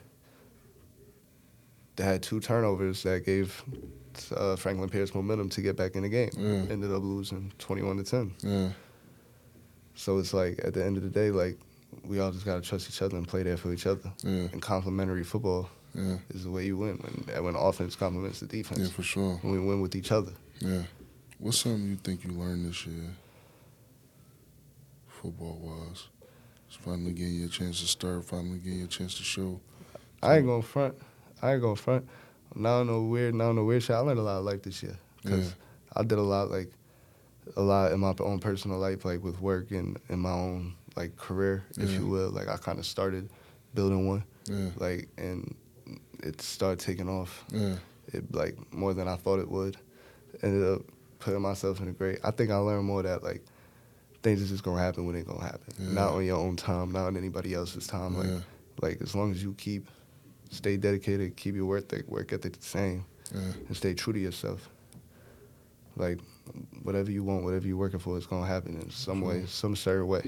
[1.96, 3.64] They had two turnovers that gave
[4.36, 6.32] uh, Franklin Pierce momentum to get back in the game.
[6.38, 6.72] Yeah.
[6.72, 8.36] Ended up losing 21 to 10.
[8.42, 8.70] yeah,
[9.96, 11.58] So it's like at the end of the day, like
[12.04, 14.12] we all just gotta trust each other and play there for each other.
[14.24, 15.70] yeah, And complementary football
[16.34, 18.80] is the way you win when when offense complements the defense.
[18.80, 19.36] yeah, for sure.
[19.44, 20.32] When we win with each other.
[20.60, 20.82] Yeah.
[21.38, 23.12] What's something you think you learned this year,
[25.08, 26.08] football wise?
[26.74, 29.62] Just finally getting you a chance to start, finally getting you a chance to show.
[30.24, 30.96] I ain't going front.
[31.40, 32.08] I ain't going front.
[32.56, 33.96] Now no weird, now no weird shit.
[33.96, 35.54] I learned a lot of life this year because Yeah.
[35.98, 36.72] I did a lot like
[37.56, 41.16] a lot in my own personal life, like with work and in my own like
[41.16, 42.00] career, if Yeah.
[42.00, 42.32] you will.
[42.32, 43.30] Like I kind of started
[43.76, 45.54] building one, Yeah, like and
[46.24, 47.46] it started taking off.
[47.52, 47.76] yeah,
[48.08, 49.78] It like more than I thought it would.
[50.42, 50.82] Ended up
[51.20, 52.18] putting myself in a great.
[52.24, 53.44] I think I learned more that like
[54.24, 55.92] things is just gonna happen when they gonna happen, Yeah.
[55.94, 58.16] not on your own time, not on anybody else's time.
[58.18, 58.40] Like yeah,
[58.82, 59.88] like as long as you keep
[60.50, 64.20] stay dedicated, keep your work ethic, work ethic the same, yeah, and stay true to
[64.20, 64.70] yourself.
[65.96, 66.20] Like
[66.82, 70.08] whatever you want, whatever you're working for, it's gonna happen in some way, some certain
[70.08, 70.24] way.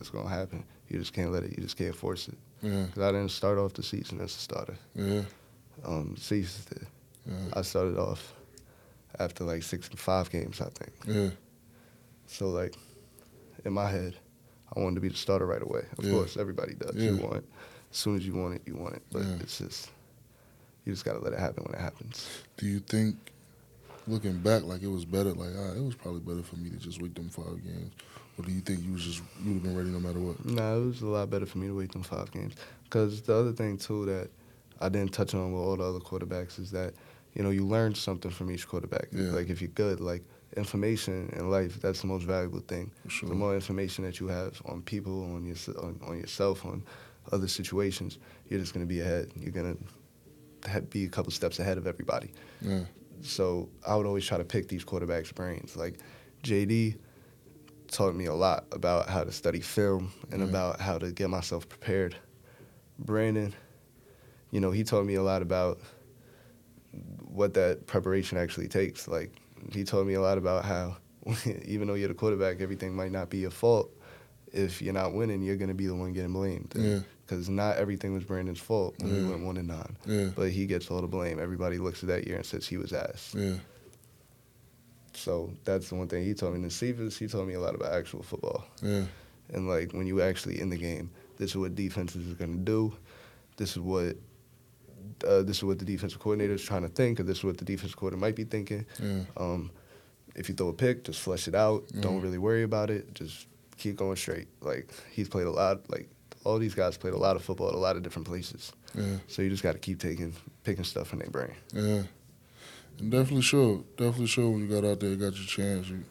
[0.00, 0.64] It's gonna happen.
[0.88, 1.50] You just can't let it.
[1.50, 2.38] You just can't force it.
[2.62, 4.76] yeah, Cause I didn't start off the season as a starter.
[4.94, 5.22] yeah,
[5.84, 6.46] Um, did.
[7.26, 8.34] yeah, I started off
[9.18, 10.92] after like six five games, I think.
[11.06, 11.30] yeah,
[12.26, 12.74] So like
[13.64, 14.16] in my head,
[14.74, 15.82] I wanted to be the starter right away.
[15.98, 16.12] Of Yeah.
[16.12, 16.94] course, everybody does.
[16.94, 17.10] Yeah.
[17.12, 17.44] You want it.
[17.90, 19.02] As soon as you want it, you want it.
[19.10, 19.36] But Yeah.
[19.40, 19.90] it's just
[20.84, 22.26] you just gotta let it happen when it happens.
[22.56, 23.16] Do you think,
[24.06, 25.32] looking back, like it was better?
[25.32, 27.92] Like ah, it was probably better for me to just wait them five games,
[28.38, 30.44] or do you think you was just you would have been ready no matter what?
[30.44, 32.54] No, it was a lot better for me to wait them five games.
[32.84, 34.30] Because the other thing too that
[34.80, 36.94] I didn't touch on with all the other quarterbacks is that
[37.34, 39.08] you know you learn something from each quarterback.
[39.12, 39.30] Yeah.
[39.32, 40.22] Like if you're good, like
[40.56, 42.90] information in life, that's the most valuable thing.
[43.08, 43.28] Sure.
[43.28, 46.82] The more information that you have on people, on your on, on yourself, on
[47.32, 49.30] other situations, you're just gonna be ahead.
[49.36, 49.76] You're gonna
[50.90, 52.32] be a couple steps ahead of everybody.
[52.60, 52.84] Yeah,
[53.22, 55.76] So I would always try to pick these quarterbacks' brains.
[55.76, 55.98] Like
[56.42, 56.96] JD
[57.88, 60.48] taught me a lot about how to study film and Yeah.
[60.48, 62.16] about how to get myself prepared.
[62.98, 63.54] Brandon,
[64.50, 65.80] you know, he taught me a lot about
[67.24, 69.06] what that preparation actually takes.
[69.08, 69.32] Like
[69.72, 70.96] he told me a lot about how
[71.64, 73.90] even though you're the quarterback, everything might not be your fault.
[74.52, 76.72] If you're not winning, you're gonna be the one getting blamed.
[76.74, 79.22] yeah, Because not everything was Brandon's fault when Yeah.
[79.22, 79.96] we went one and nine.
[80.06, 81.38] yeah, But he gets all the blame.
[81.38, 83.32] Everybody looks at that year and says he was ass.
[83.36, 83.56] yeah,
[85.12, 86.56] So that's the one thing he told me.
[86.56, 88.64] And then Cephas, he told me a lot about actual football.
[88.82, 89.04] yeah,
[89.52, 92.92] And like when you actually in the game, this is what defenses is gonna do.
[93.56, 94.16] This is what
[95.24, 97.58] uh, this is what the defensive coordinator is trying to think, or this is what
[97.58, 98.86] the defensive coordinator might be thinking.
[99.02, 99.70] yeah, Um,
[100.34, 101.84] if you throw a pick, just flush it out.
[102.00, 102.22] Don't Mhm.
[102.22, 103.12] really worry about it.
[103.14, 103.46] Just
[103.76, 104.48] keep going straight.
[104.60, 105.90] Like he's played a lot.
[105.90, 106.08] Like
[106.44, 108.72] all these guys played a lot of football at a lot of different places.
[108.94, 109.18] Yeah.
[109.28, 110.32] So you just got to keep taking
[110.64, 111.54] picking stuff from their brain.
[111.72, 112.02] Yeah,
[112.98, 115.88] and definitely sure, Definitely sure when you got out there, you got your chance.
[115.88, 116.04] You,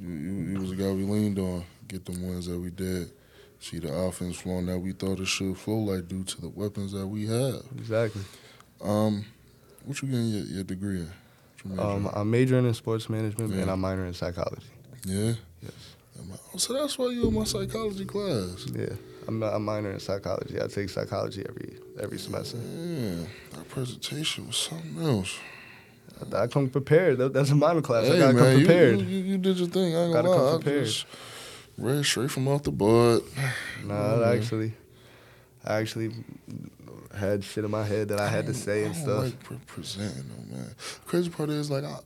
[0.00, 1.64] you, you, you was a guy we leaned on.
[1.88, 3.10] Get the ones that we did.
[3.62, 6.90] See the offense flowing that we thought it should flow like due to the weapons
[6.92, 7.62] that we have.
[7.78, 8.22] Exactly.
[8.82, 9.24] Um,
[9.84, 11.12] what you getting your, your degree in?
[11.64, 12.10] You Um.
[12.12, 14.66] I'm majoring in sports management and I'm minoring in psychology.
[15.04, 15.34] yeah.
[15.62, 15.72] Yes.
[16.54, 18.66] Oh, So that's why you in my psychology class.
[18.74, 18.94] Yeah.
[19.28, 20.60] I'm I'm minoring in psychology.
[20.60, 22.56] I take psychology every every semester.
[22.58, 25.38] Yeah, that presentation was something else.
[26.32, 27.18] I, I come prepared.
[27.18, 28.06] That, that's a minor class.
[28.06, 29.00] I gotta man, come prepared.
[29.00, 29.94] you, you, you did your thing.
[29.96, 30.54] I ain't Gotta gonna come lie.
[30.54, 30.94] I prepared.
[31.82, 33.22] Read straight from off the board.
[33.84, 34.26] Nah, Yeah.
[34.26, 34.72] I actually,
[35.64, 36.12] I actually
[37.16, 39.24] had shit in my head that I had to say and don't stuff.
[39.24, 40.70] like pre- presenting though, man.
[41.06, 41.98] Crazy part is like, I,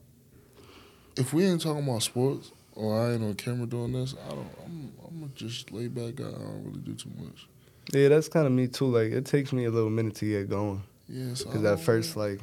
[1.15, 4.47] if we ain't talking about sports or I ain't on camera doing this, I don't.
[4.65, 6.25] I'm, I'm gonna just laid back guy.
[6.25, 7.47] I don't really do too much.
[7.93, 8.87] Yeah, that's kind of me too.
[8.87, 12.39] Like it takes me a little minute to get going Yes, because at first, like,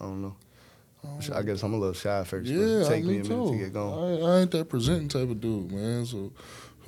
[0.00, 0.34] I don't know.
[1.32, 2.46] I guess I'm a little shy at first.
[2.50, 3.52] but Yeah, it take me me a minute too.
[3.52, 4.22] to get going.
[4.24, 6.04] I, I ain't that presenting type of dude, man.
[6.04, 6.32] So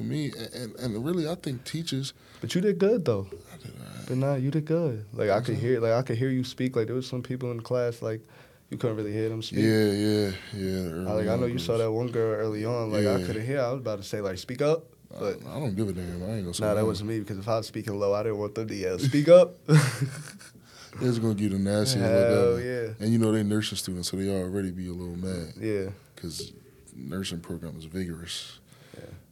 [0.01, 2.13] for me, and, and really, I think teachers.
[2.41, 3.27] But you did good though.
[3.53, 4.07] I did right.
[4.07, 5.05] But nah, you did good.
[5.13, 6.77] Like I could hear, like I could hear you speak.
[6.77, 8.21] Like there was some people in the class, like
[8.71, 9.61] you couldn't really hear them speak.
[9.61, 11.11] Yeah, yeah, yeah.
[11.11, 12.91] I, like I know you saw that one girl early on.
[12.93, 13.61] Like I couldn't hear.
[13.61, 14.85] I was about to say like speak up,
[15.19, 16.23] but I don't give a damn.
[16.23, 18.23] I ain't gonna say nah, that wasn't me because if I was speaking low, I
[18.23, 19.57] didn't want them to yell speak up.
[21.01, 22.61] It's gonna get nastiest look Hell ever.
[22.61, 25.91] yeah, And you know they nursing students, so they already be a little mad yeah.
[26.15, 26.53] because
[26.95, 28.59] nursing program is vigorous.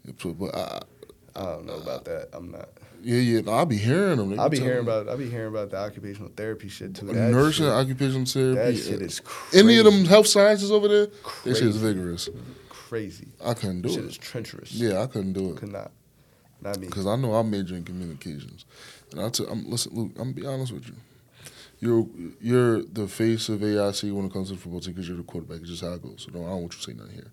[0.05, 0.11] Yeah.
[0.11, 0.83] It put- But I,
[1.37, 2.29] I don't know about that.
[2.33, 2.69] I'm not.
[3.03, 4.39] yeah, yeah, no, I be hearing them.
[4.41, 4.91] I'll be hearing me.
[4.93, 5.09] about.
[5.09, 7.07] I'll be hearing about the occupational therapy shit too.
[7.07, 8.55] That nursing, shit, occupational therapy.
[8.57, 9.59] that eh, shit is crazy.
[9.65, 11.79] Any of them health sciences over there, that shit is Crazy.
[11.79, 12.29] vigorous.
[12.69, 13.29] crazy.
[13.45, 14.07] I couldn't do Shit it.
[14.07, 14.73] is treacherous.
[14.73, 15.93] Yeah, I couldn't do it could not.
[16.61, 16.87] Not me.
[16.89, 18.65] because I know I'm majoring in communications,
[19.13, 20.11] and I t- I'm listen, Luke.
[20.17, 20.95] I'm gonna be honest with you.
[21.81, 22.07] You're
[22.41, 25.23] you're the face of AIC when it comes to the football team because you're the
[25.23, 25.61] quarterback.
[25.61, 26.23] It's just how it goes.
[26.27, 27.31] So don't, I don't want you to say nothing here.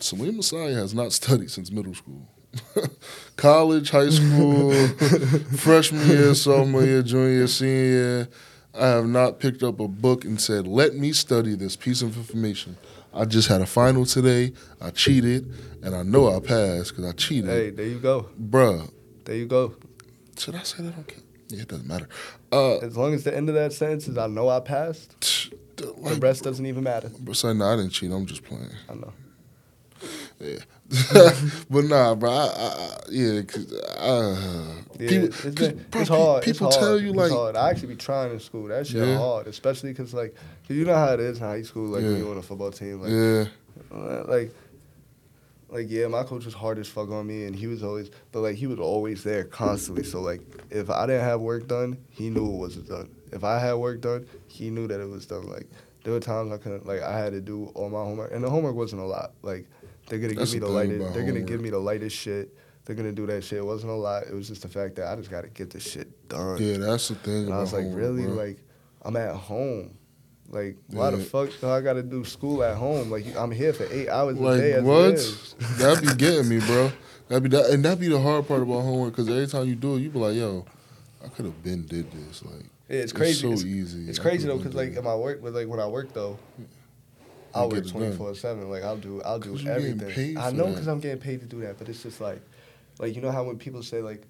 [0.00, 2.28] Saleem Messiah has not studied since middle school.
[3.36, 4.72] College, high school,
[5.56, 8.28] freshman year, sophomore year, junior year, senior year.
[8.74, 12.16] I have not picked up a book and said, let me study this piece of
[12.16, 12.76] information.
[13.12, 14.52] I just had a final today.
[14.80, 17.50] I cheated, and I know I passed because I cheated.
[17.50, 18.28] Hey, there you go.
[18.40, 18.90] Bruh,
[19.24, 19.76] There you go.
[20.36, 20.98] should I say that?
[21.00, 21.20] Okay.
[21.48, 22.08] Yeah, it doesn't matter.
[22.50, 25.50] Uh, As long as the end of that sentence is I know I passed, tch,
[25.76, 27.10] the- like, rest doesn't even matter.
[27.20, 28.10] but no, I didn't cheat.
[28.10, 28.70] I'm just playing.
[28.88, 29.12] I know.
[30.40, 30.58] Yeah.
[31.70, 32.30] but nah, bro.
[32.30, 36.42] I, I, yeah, cause, uh, Yeah, people, it's, been, bro, it's hard.
[36.42, 36.86] People it's hard.
[36.86, 37.56] tell you It's like, hard.
[37.56, 38.66] I actually be trying in school.
[38.68, 39.16] That shit Yeah.
[39.16, 40.34] hard, especially because like,
[40.66, 41.86] 'cause you know how it is in high school.
[41.88, 42.08] Like Yeah.
[42.10, 43.44] when you're on a football team, like, yeah,
[43.94, 44.52] uh, like,
[45.70, 48.40] like yeah, my coach was hard as fuck on me, and he was always, but
[48.40, 50.04] like he was always there constantly.
[50.04, 53.08] So like, if I didn't have work done, he knew it wasn't done.
[53.32, 55.48] If I had work done, he knew that it was done.
[55.48, 55.66] Like
[56.04, 58.50] there were times I couldn't, like I had to do all my homework, and the
[58.50, 59.32] homework wasn't a lot.
[59.42, 59.66] Like
[60.06, 62.54] they're gonna That's give me the the lightest, they're gonna give me the lightest shit.
[62.84, 63.58] They're gonna do that shit.
[63.58, 64.24] It wasn't a lot.
[64.24, 66.58] It was just the fact that I just gotta get this shit done.
[66.60, 66.76] yeah.
[66.78, 67.44] That's the thing.
[67.46, 68.22] And I was like, homework, really?
[68.24, 68.34] bro.
[68.34, 68.58] Like,
[69.02, 69.96] I'm at home.
[70.50, 73.10] Like, why the fuck do I gotta do school at home?
[73.10, 74.80] Like, I'm here for eight hours a day.
[74.82, 75.16] What?
[75.78, 76.92] That be getting me, bro.
[77.28, 79.74] That be that, and that be the hard part about homework because every time you
[79.74, 80.66] do it, you be like, yo,
[81.24, 82.44] I could have been did this.
[82.44, 83.40] Like Yeah, it's crazy.
[83.40, 84.06] so it's, easy.
[84.10, 86.38] it's crazy though, cause like in my work, but like when I work though,
[87.54, 87.92] I'll work get it done.
[88.02, 88.70] twenty four seven.
[88.70, 90.38] Like I'll do, I'll do 'Cause you getting everything.
[90.38, 91.78] I know, cause I'm getting paid to do that.
[91.78, 92.40] But it's just like,
[92.98, 94.22] like you know how when people say like,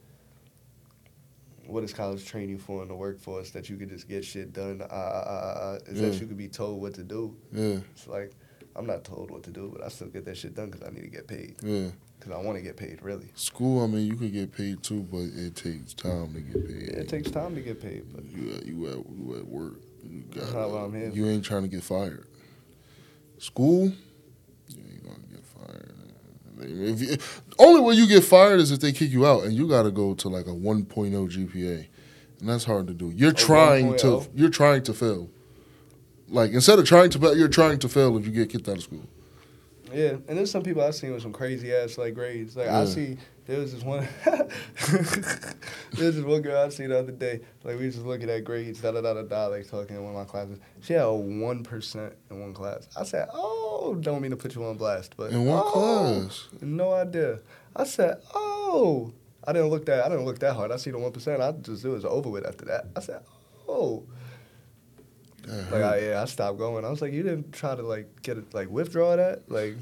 [1.67, 4.83] what is college training for in the workforce that you could just get shit done?
[4.83, 7.35] Uh, uh, uh, uh, is that you could be told what to do?
[7.53, 8.33] Yeah, It's like
[8.77, 10.91] I'm not told what to do, but I still get that shit done because I
[10.93, 11.57] need to get paid.
[11.63, 11.89] yeah.
[12.19, 13.29] Because I want to get paid, really.
[13.35, 16.89] School, I mean, you could get paid too, but it takes time to get paid.
[16.97, 19.75] It takes time to get paid, but You at you at you at work.
[20.09, 22.27] You got That's not what I'm here You ain't trying to get fired.
[23.39, 23.93] School,
[24.69, 25.95] you ain't gonna get fired.
[26.61, 27.17] If you,
[27.59, 29.91] only way you get fired is if they kick you out, and you got to
[29.91, 31.87] go to like a 1.0 GPA,
[32.41, 33.13] and that's hard to do.
[33.15, 34.27] You're A trying to oh?
[34.35, 35.29] you're trying to fail.
[36.29, 38.77] Like instead of trying to fail, you're trying to fail if you get kicked out
[38.79, 39.05] of school.
[39.95, 40.17] Yeah.
[40.29, 42.57] And there's some people I've seen with some crazy ass like grades.
[42.57, 43.17] Like I see
[43.47, 44.47] there was this one, there
[45.99, 47.41] was this one girl I seen the other day.
[47.63, 50.03] Like we was just looking at grades, da da da da da, like talking in
[50.03, 50.59] one of my classes.
[50.81, 52.89] She had a one percent in one class.
[52.97, 56.49] I said, oh, don't mean to put you on blast, but In one oh, class,
[56.61, 57.41] No idea.
[57.77, 59.13] I said, oh.
[59.47, 60.07] I didn't look that.
[60.07, 60.73] I didn't look that hard.
[60.73, 61.43] I see the one percent.
[61.43, 62.87] I just it was over with after that.
[62.97, 63.21] I said,
[63.69, 64.05] oh.
[65.47, 65.83] That Like.
[65.83, 66.85] I, yeah, I stopped going.
[66.85, 69.77] I was like, you didn't try to like get it, like withdraw that, like.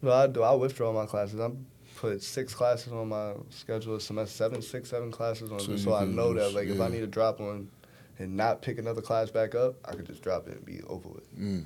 [0.00, 0.42] No, I do.
[0.42, 1.40] I withdraw my classes.
[1.40, 1.66] I'm
[1.96, 5.94] put six classes on my schedule a semester, seven, six, seven classes on, So so,
[5.94, 7.68] I know that like if I need to drop one
[8.20, 11.08] and not pick another class back up, I could just drop it and be over
[11.08, 11.38] with.
[11.38, 11.64] Mm.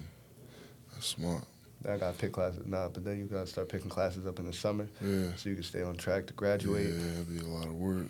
[0.94, 1.44] That's smart.
[1.82, 4.46] Then I gotta pick classes now, but then you gotta start picking classes up in
[4.46, 5.28] the summer Yeah.
[5.36, 6.86] so you can stay on track to graduate.
[6.88, 8.06] Yeah, it'd be a lot of work.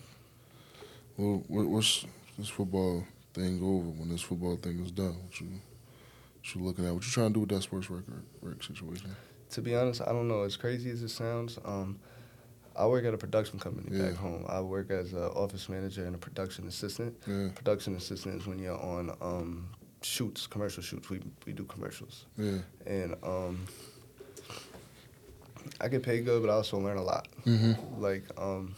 [1.17, 2.07] Well, what, what's
[2.39, 3.05] this football
[3.35, 3.89] thing over?
[3.89, 6.95] When this football thing is done, what you, what you looking at?
[6.95, 9.15] What you trying to do with that sports record rec situation?
[9.51, 10.43] To be honest, I don't know.
[10.43, 11.99] As crazy as it sounds, um,
[12.75, 14.07] I work at a production company Yeah.
[14.09, 14.45] back home.
[14.49, 17.15] I work as an office manager and a production assistant.
[17.27, 19.69] Yeah, Production assistant is when you're on um,
[20.01, 21.11] shoots, commercial shoots.
[21.11, 22.59] We we do commercials, yeah.
[22.87, 23.67] and um,
[25.81, 27.29] I get paid good, but I also learn a lot.
[27.45, 28.01] Mm-hmm.
[28.03, 28.75] Like um,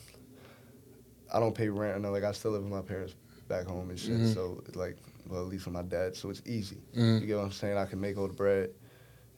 [1.33, 1.95] I don't pay rent.
[1.97, 3.15] I know, like I still live with my parents
[3.55, 4.13] back home and shit.
[4.19, 4.35] Mhm.
[4.35, 4.97] So like,
[5.29, 6.77] well, at least with my dad, so it's easy.
[6.97, 7.19] Mm-hmm.
[7.21, 7.77] You get what I'm saying?
[7.79, 8.71] I can make all the bread,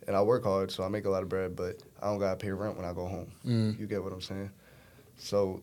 [0.07, 1.55] and I work hard, so I make a lot of bread.
[1.57, 3.31] But I don't gotta pay rent when I go home.
[3.45, 3.81] Mm-hmm.
[3.81, 4.51] You get what I'm saying?
[5.19, 5.61] So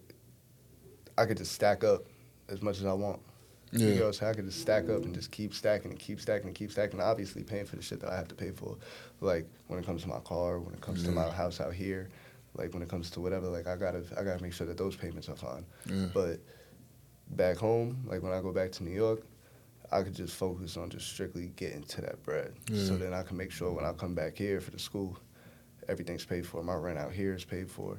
[1.17, 2.05] I could just stack up
[2.49, 3.19] as much as I want.
[3.71, 4.31] You Yeah, what I'm saying?
[4.31, 7.01] I could just stack up and just keep stacking and keep stacking and keep stacking.
[7.01, 8.77] Obviously, paying for the shit that I have to pay for,
[9.19, 12.09] like when it comes to my car, when it comes to my house out here,
[12.55, 13.47] like when it comes to whatever.
[13.47, 15.65] Like I gotta, I gotta make sure that those payments are fine.
[15.87, 16.05] yeah.
[16.13, 16.39] But
[17.35, 19.23] back home, like when I go back to New York,
[19.91, 22.53] I could just focus on just strictly getting to that bread.
[22.71, 22.83] Yeah.
[22.85, 25.17] So then I can make sure when I come back here for the school,
[25.87, 26.63] everything's paid for.
[26.63, 27.97] My rent out here is paid for.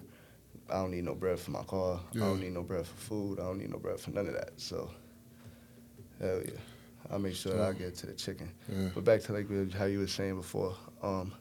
[0.71, 2.01] I don't need no bread for my car.
[2.15, 3.39] I don't need no bread for food.
[3.39, 4.53] I don't need no bread for none of that.
[4.57, 4.91] So,
[6.21, 6.53] hell yeah.
[7.13, 8.51] I make sure that I get to the chicken.
[8.73, 8.89] yeah.
[8.95, 10.75] But back to like how you were saying before.
[11.03, 11.33] Um,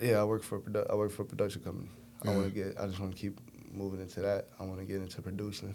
[0.00, 1.88] yeah, I work for a produ- I work for a production company.
[2.24, 2.78] I want to get.
[2.78, 3.38] I just want to keep
[3.72, 4.48] moving into that.
[4.58, 5.74] I want to get into producing,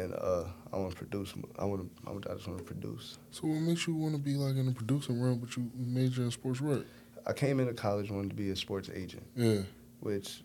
[0.00, 1.32] and uh, I want to produce.
[1.58, 2.30] I want to.
[2.30, 3.18] I just want to produce.
[3.30, 6.22] So what makes you want to be like in the producing realm, but you major
[6.22, 6.82] in sports rec?
[7.26, 9.60] I came into college wanting to be a sports agent, Yeah.
[10.00, 10.42] which.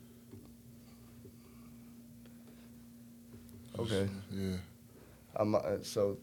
[3.78, 4.10] Okay.
[4.32, 4.56] Yeah.
[5.36, 6.18] I'm uh, so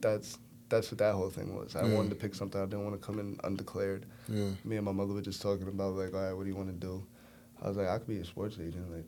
[0.00, 0.38] that's
[0.68, 1.76] that's what that whole thing was.
[1.76, 1.94] I Yeah.
[1.94, 2.60] wanted to pick something.
[2.60, 4.06] I didn't want to come in undeclared.
[4.28, 4.50] Yeah.
[4.64, 6.68] Me and my mother were just talking about like, all right, what do you want
[6.68, 7.04] to do?
[7.60, 8.90] I was like, I could be a sports agent.
[8.90, 9.04] Like,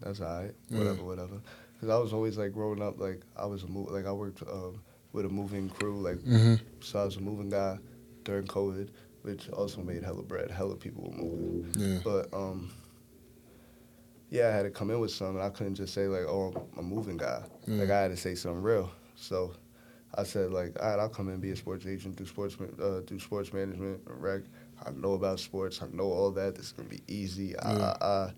[0.00, 0.54] that's all right.
[0.68, 0.78] Yeah.
[0.78, 1.40] Whatever, whatever.
[1.76, 4.42] Because I was always like growing up, like I was a move, like I worked
[4.42, 4.80] um,
[5.12, 6.54] with a moving crew, like Mm-hmm.
[6.80, 7.78] so I was a moving guy
[8.24, 8.88] during COVID,
[9.22, 10.50] which also made hella bread.
[10.50, 11.72] Hella people were moving.
[11.76, 11.98] Yeah.
[12.02, 12.70] But um,
[14.30, 15.40] yeah, I had to come in with something.
[15.42, 17.80] I couldn't just say like, "Oh, I'm a moving guy." Yeah.
[17.80, 18.90] Like I had to say something real.
[19.14, 19.52] So
[20.14, 22.56] I said like, "All right, I'll come in and be a sports agent, do sports,
[22.82, 24.42] uh, do sports management, rec.
[24.84, 25.80] I know about sports.
[25.82, 26.54] I know all that.
[26.56, 27.54] This is gonna be easy.
[27.58, 27.84] Ah, Yeah.
[27.84, 28.30] ah, ah,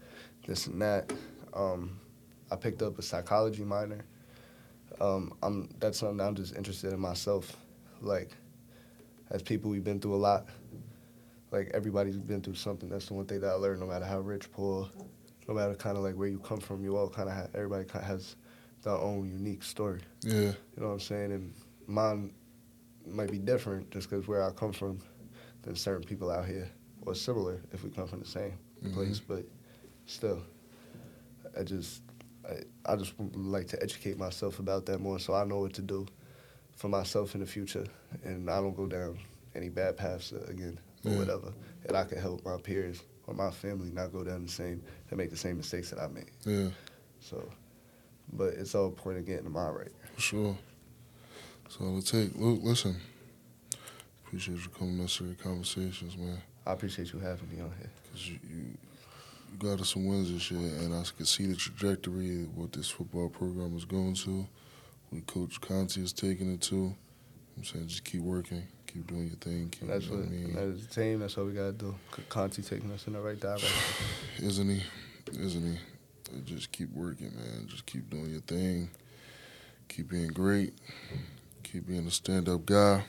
[0.47, 1.13] this and that."
[1.55, 1.99] Um,
[2.51, 4.05] I picked up a psychology minor.
[5.01, 7.57] Um, I'm that's something I'm just interested in myself.
[8.01, 8.31] Like,
[9.31, 10.47] as people, we've been through a lot.
[11.51, 12.89] Like everybody's been through something.
[12.89, 13.81] That's the one thing that I learned.
[13.81, 14.89] No matter how rich, poor,
[15.47, 17.85] no matter kind of like where you come from, you all kind of have everybody
[17.85, 18.37] kind of has
[18.83, 20.01] their own unique story.
[20.23, 20.35] Yeah.
[20.41, 21.33] You know what I'm saying?
[21.33, 21.55] And
[21.87, 22.33] mine
[23.07, 24.99] might be different just because where I come from
[25.63, 26.69] than certain people out here,
[27.07, 28.53] or similar if we come from the same
[28.85, 28.93] Mhm.
[28.95, 29.19] place.
[29.21, 29.45] But
[30.07, 30.43] still,
[31.59, 32.03] I just
[32.49, 35.83] I, I just like to educate myself about that more, so I know what to
[35.83, 36.07] do
[36.77, 37.85] for myself in the future,
[38.25, 39.19] and I don't go down
[39.55, 41.19] any bad paths again or Yeah.
[41.19, 41.53] whatever,
[41.87, 45.19] and I can help my peers or my family not go down the same and
[45.19, 46.31] make the same mistakes that I made.
[46.47, 46.69] Yeah.
[47.21, 47.49] So,
[48.33, 49.93] but it's all a point of getting the mind right.
[50.15, 50.59] For sure.
[51.69, 52.97] So to take look, listen.
[54.25, 56.39] Appreciate you coming to serious conversations, man.
[56.67, 57.91] I appreciate you having me on here.
[58.13, 58.65] Cause you you
[59.59, 62.89] got us some wins this year, and I can see the trajectory of what this
[62.91, 64.47] football program is going to.
[65.11, 66.95] What Coach Conti is taking it to.
[67.57, 69.71] I'm saying just keep working, keep doing your thing.
[69.71, 70.57] Keep, that's you know what, I mean?
[70.57, 71.95] and as a team, that's what we gotta do.
[72.29, 73.69] Conti taking us in the right direction.
[74.39, 74.83] Isn't he?
[75.33, 75.79] Isn't he?
[76.45, 77.67] Just keep working, man.
[77.67, 78.91] Just keep doing your thing.
[79.89, 80.75] Keep being great.
[81.63, 83.05] Keep being a stand-up guy.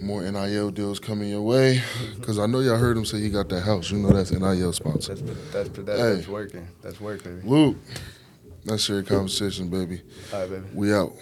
[0.00, 1.82] More NIL deals coming your way.
[2.22, 3.90] Cause I know y'all heard him say he got that house.
[3.90, 5.14] You know that's NIL sponsor.
[5.14, 6.14] That's that's that, Hey.
[6.16, 6.68] that's working.
[6.82, 7.40] That's working.
[7.48, 7.76] Luke,
[8.64, 10.02] that's your conversation, baby.
[10.32, 10.64] All right, baby.
[10.74, 11.12] We out.